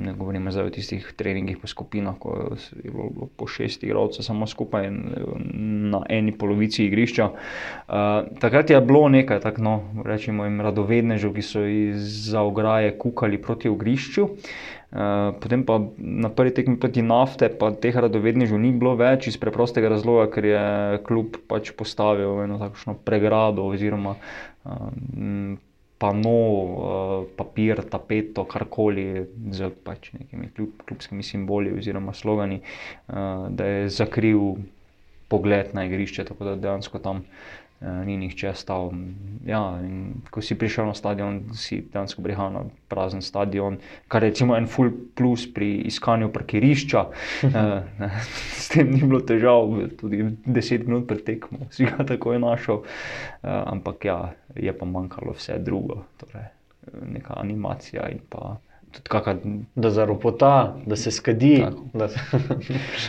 ne 0.05 0.13
govorimo 0.13 0.53
zdaj 0.53 0.69
o 0.69 0.75
tistih 0.75 1.07
treningih 1.17 1.57
po 1.57 1.71
skupinah, 1.71 2.19
ko 2.19 2.53
je 2.59 2.91
bilo 2.91 3.29
po 3.33 3.49
šest 3.49 3.83
igralcev 3.87 4.27
samo 4.27 4.45
skupaj 4.47 4.91
na 4.91 6.03
eni 6.09 6.35
polovici 6.35 6.85
igrišča. 6.85 7.25
Uh, 7.25 8.29
takrat 8.41 8.69
je 8.69 8.81
bilo 8.85 9.07
nekaj, 9.09 9.41
tako 9.41 9.65
no, 9.65 9.75
rečemo 10.05 10.45
jim 10.45 10.61
radovednežev, 10.61 11.33
ki 11.33 11.43
so 11.45 11.65
iz 11.65 12.33
ograje 12.35 12.93
kukali 12.99 13.41
proti 13.41 13.71
igrišču. 13.71 14.29
Uh, 14.95 15.35
potem 15.43 15.59
pa 15.67 15.75
na 15.99 16.29
prvi 16.31 16.53
tekmi 16.55 16.77
proti 16.79 17.01
nafte, 17.03 17.49
pa 17.51 17.73
teh 17.75 17.91
radovednežev 17.91 18.55
ni 18.55 18.71
bilo 18.71 18.93
več 18.95 19.27
iz 19.27 19.35
preprostega 19.35 19.89
razloga, 19.91 20.29
ker 20.31 20.47
je 20.47 20.61
klub 21.03 21.35
pač 21.51 21.73
postavil 21.75 22.39
eno 22.45 22.55
takšno 22.61 22.95
pregrado 23.03 23.65
oziroma 23.67 24.13
uh, 24.15 24.87
pano, 25.99 26.37
uh, 26.39 27.17
papir, 27.35 27.83
tapeto, 27.91 28.47
karkoli 28.47 29.25
z 29.51 29.67
pač 29.83 30.13
nekimi 30.15 30.47
kljub, 30.55 30.79
klubskimi 30.87 31.27
simboli 31.27 31.75
oziroma 31.75 32.15
slogani, 32.15 32.61
da 33.07 33.67
je 33.67 33.91
zakril 33.91 34.55
pogled 35.27 35.75
na 35.75 35.85
igrišče, 35.89 36.23
tako 36.31 36.51
da 36.51 36.55
dejansko 36.55 37.03
tam 37.03 37.23
ni 37.81 38.17
nihče 38.17 38.53
stal. 38.55 38.91
Ja, 39.45 39.59
ko 40.33 40.41
si 40.41 40.57
prišel 40.57 40.87
na 40.89 40.95
stadion, 40.97 41.41
si 41.53 41.81
dejansko 41.83 42.23
prihajal 42.25 42.53
na 42.53 42.63
prazen 42.89 43.21
stadion, 43.21 43.77
kar 44.07 44.23
je 44.23 44.31
recimo 44.31 44.55
en 44.57 44.67
full 44.67 44.89
plus 45.15 45.45
pri 45.53 45.85
iskanju 45.91 46.31
parkirišča. 46.33 47.05
uh, 47.51 48.09
s 48.63 48.71
tem 48.73 48.89
ni 48.93 49.03
bilo 49.03 49.21
težav, 49.21 49.69
tudi 49.99 50.23
10 50.47 50.87
minut 50.87 51.07
pred 51.07 51.23
tekmo 51.27 51.69
si 51.69 51.85
ga 51.85 52.07
takoj 52.07 52.39
našel. 52.41 52.81
Uh, 52.81 53.61
ampak 53.75 54.05
ja, 54.05 54.19
je 54.55 54.73
pa 54.73 54.85
manjkalo 54.85 55.35
vse 55.37 55.59
drugo, 55.61 56.05
torej 56.21 56.55
neka 57.05 57.33
animacija 57.37 58.09
in 58.09 58.19
pa. 58.29 58.57
Tudi 58.95 59.09
Kaka, 59.09 59.35
Da 59.75 59.89
zaropota, 59.89 60.75
da 60.85 60.95
se 60.95 61.11
skadi. 61.11 61.63
Tako. 61.63 61.83
Da, 61.93 62.07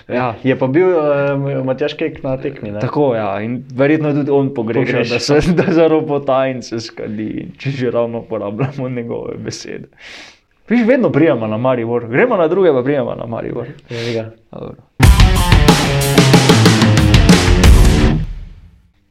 ja, 0.18 0.34
je 0.43 0.59
pa 0.59 0.66
bil 0.66 0.89
uh, 0.89 1.64
Matjaš 1.64 1.95
Kek 1.95 2.22
na 2.22 2.37
tekmi. 2.37 2.70
Ne? 2.70 2.80
Tako 2.80 3.14
je, 3.14 3.20
ja. 3.20 3.41
in 3.41 3.64
verjetno 3.74 4.12
tudi 4.12 4.30
on 4.30 4.55
pogreša, 4.55 5.05
da 5.11 5.18
se 5.18 5.41
da 5.59 5.72
zaropota 5.72 6.47
in 6.47 6.62
se 6.62 6.80
skadi, 6.80 7.49
če 7.59 7.70
že 7.70 7.91
ravno 7.91 8.18
uporabljamo 8.18 8.89
njegove 8.99 9.37
besede. 9.39 9.89
Viš, 10.68 10.87
vedno 10.87 11.12
prijema 11.12 11.47
na 11.47 11.57
Maribor, 11.57 12.09
gremo 12.09 12.37
na 12.37 12.49
druge, 12.49 12.72
pa 12.72 12.82
prijema 12.82 13.14
na 13.14 13.26
Maribor. 13.26 13.66
Evi 13.91 14.14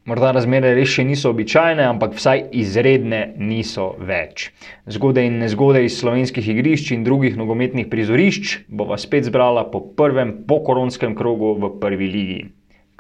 Morda 0.06 0.30
razmere 0.36 0.76
res 0.78 0.92
še 0.94 1.02
niso 1.02 1.32
običajne, 1.34 1.82
ampak 1.82 2.12
vsaj 2.14 2.44
izredne 2.54 3.24
niso 3.42 3.88
več. 4.06 4.52
Zgode 4.86 5.24
in 5.26 5.40
nezgode 5.42 5.80
iz 5.82 5.96
slovenskih 5.98 6.46
igrišč 6.54 6.92
in 6.94 7.02
drugih 7.08 7.34
nogometnih 7.40 7.88
prizorišč 7.90 8.52
bova 8.70 9.00
spet 9.02 9.26
zbrala 9.26 9.64
po 9.72 9.82
prvem 9.98 10.36
pokoronskem 10.46 11.16
krogu 11.18 11.56
v 11.58 11.72
prvi 11.82 12.10
ligi. 12.14 12.38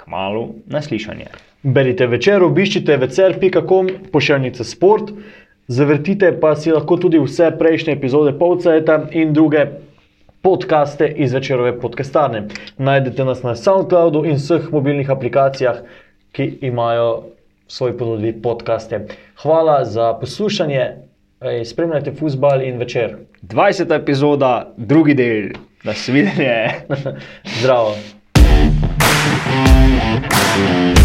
Kmalu 0.02 0.48
naslišanje. 0.66 1.28
Berite 1.62 2.08
večer, 2.10 2.42
obiščite 2.42 2.98
večer.com, 3.04 3.92
pošiljnica 4.10 4.66
sport, 4.66 5.12
zavrtite 5.70 6.32
pa 6.42 6.56
si 6.58 6.74
lahko 6.74 6.98
tudi 6.98 7.22
vse 7.22 7.52
prejšnje 7.60 8.00
epizode 8.00 8.34
Povcajta 8.40 9.04
in 9.14 9.38
druge 9.38 9.68
podcaste 10.42 11.06
iz 11.22 11.38
večerove 11.38 11.78
podcastarne. 11.86 12.48
Najdete 12.78 13.30
nas 13.30 13.46
na 13.46 13.54
SoundCloudu 13.54 14.26
in 14.26 14.42
vseh 14.42 14.68
mobilnih 14.74 15.14
aplikacijah, 15.14 15.86
ki 16.36 16.58
imajo 16.62 17.24
v 17.68 17.72
svoji 17.72 17.98
ponudbi 17.98 18.34
podcaste. 18.42 19.08
Hvala 19.42 19.86
za 19.86 20.14
poslušanje, 20.20 20.92
spremljajte 21.66 22.12
futbal 22.20 22.62
in 22.62 22.78
večer. 22.78 23.16
20. 23.42 23.96
epizoda, 23.96 24.74
drugi 24.78 25.14
del, 25.14 25.50
nasvidenje. 25.84 26.70
Zdravo. 27.62 27.96
thank 30.58 31.00
you 31.00 31.05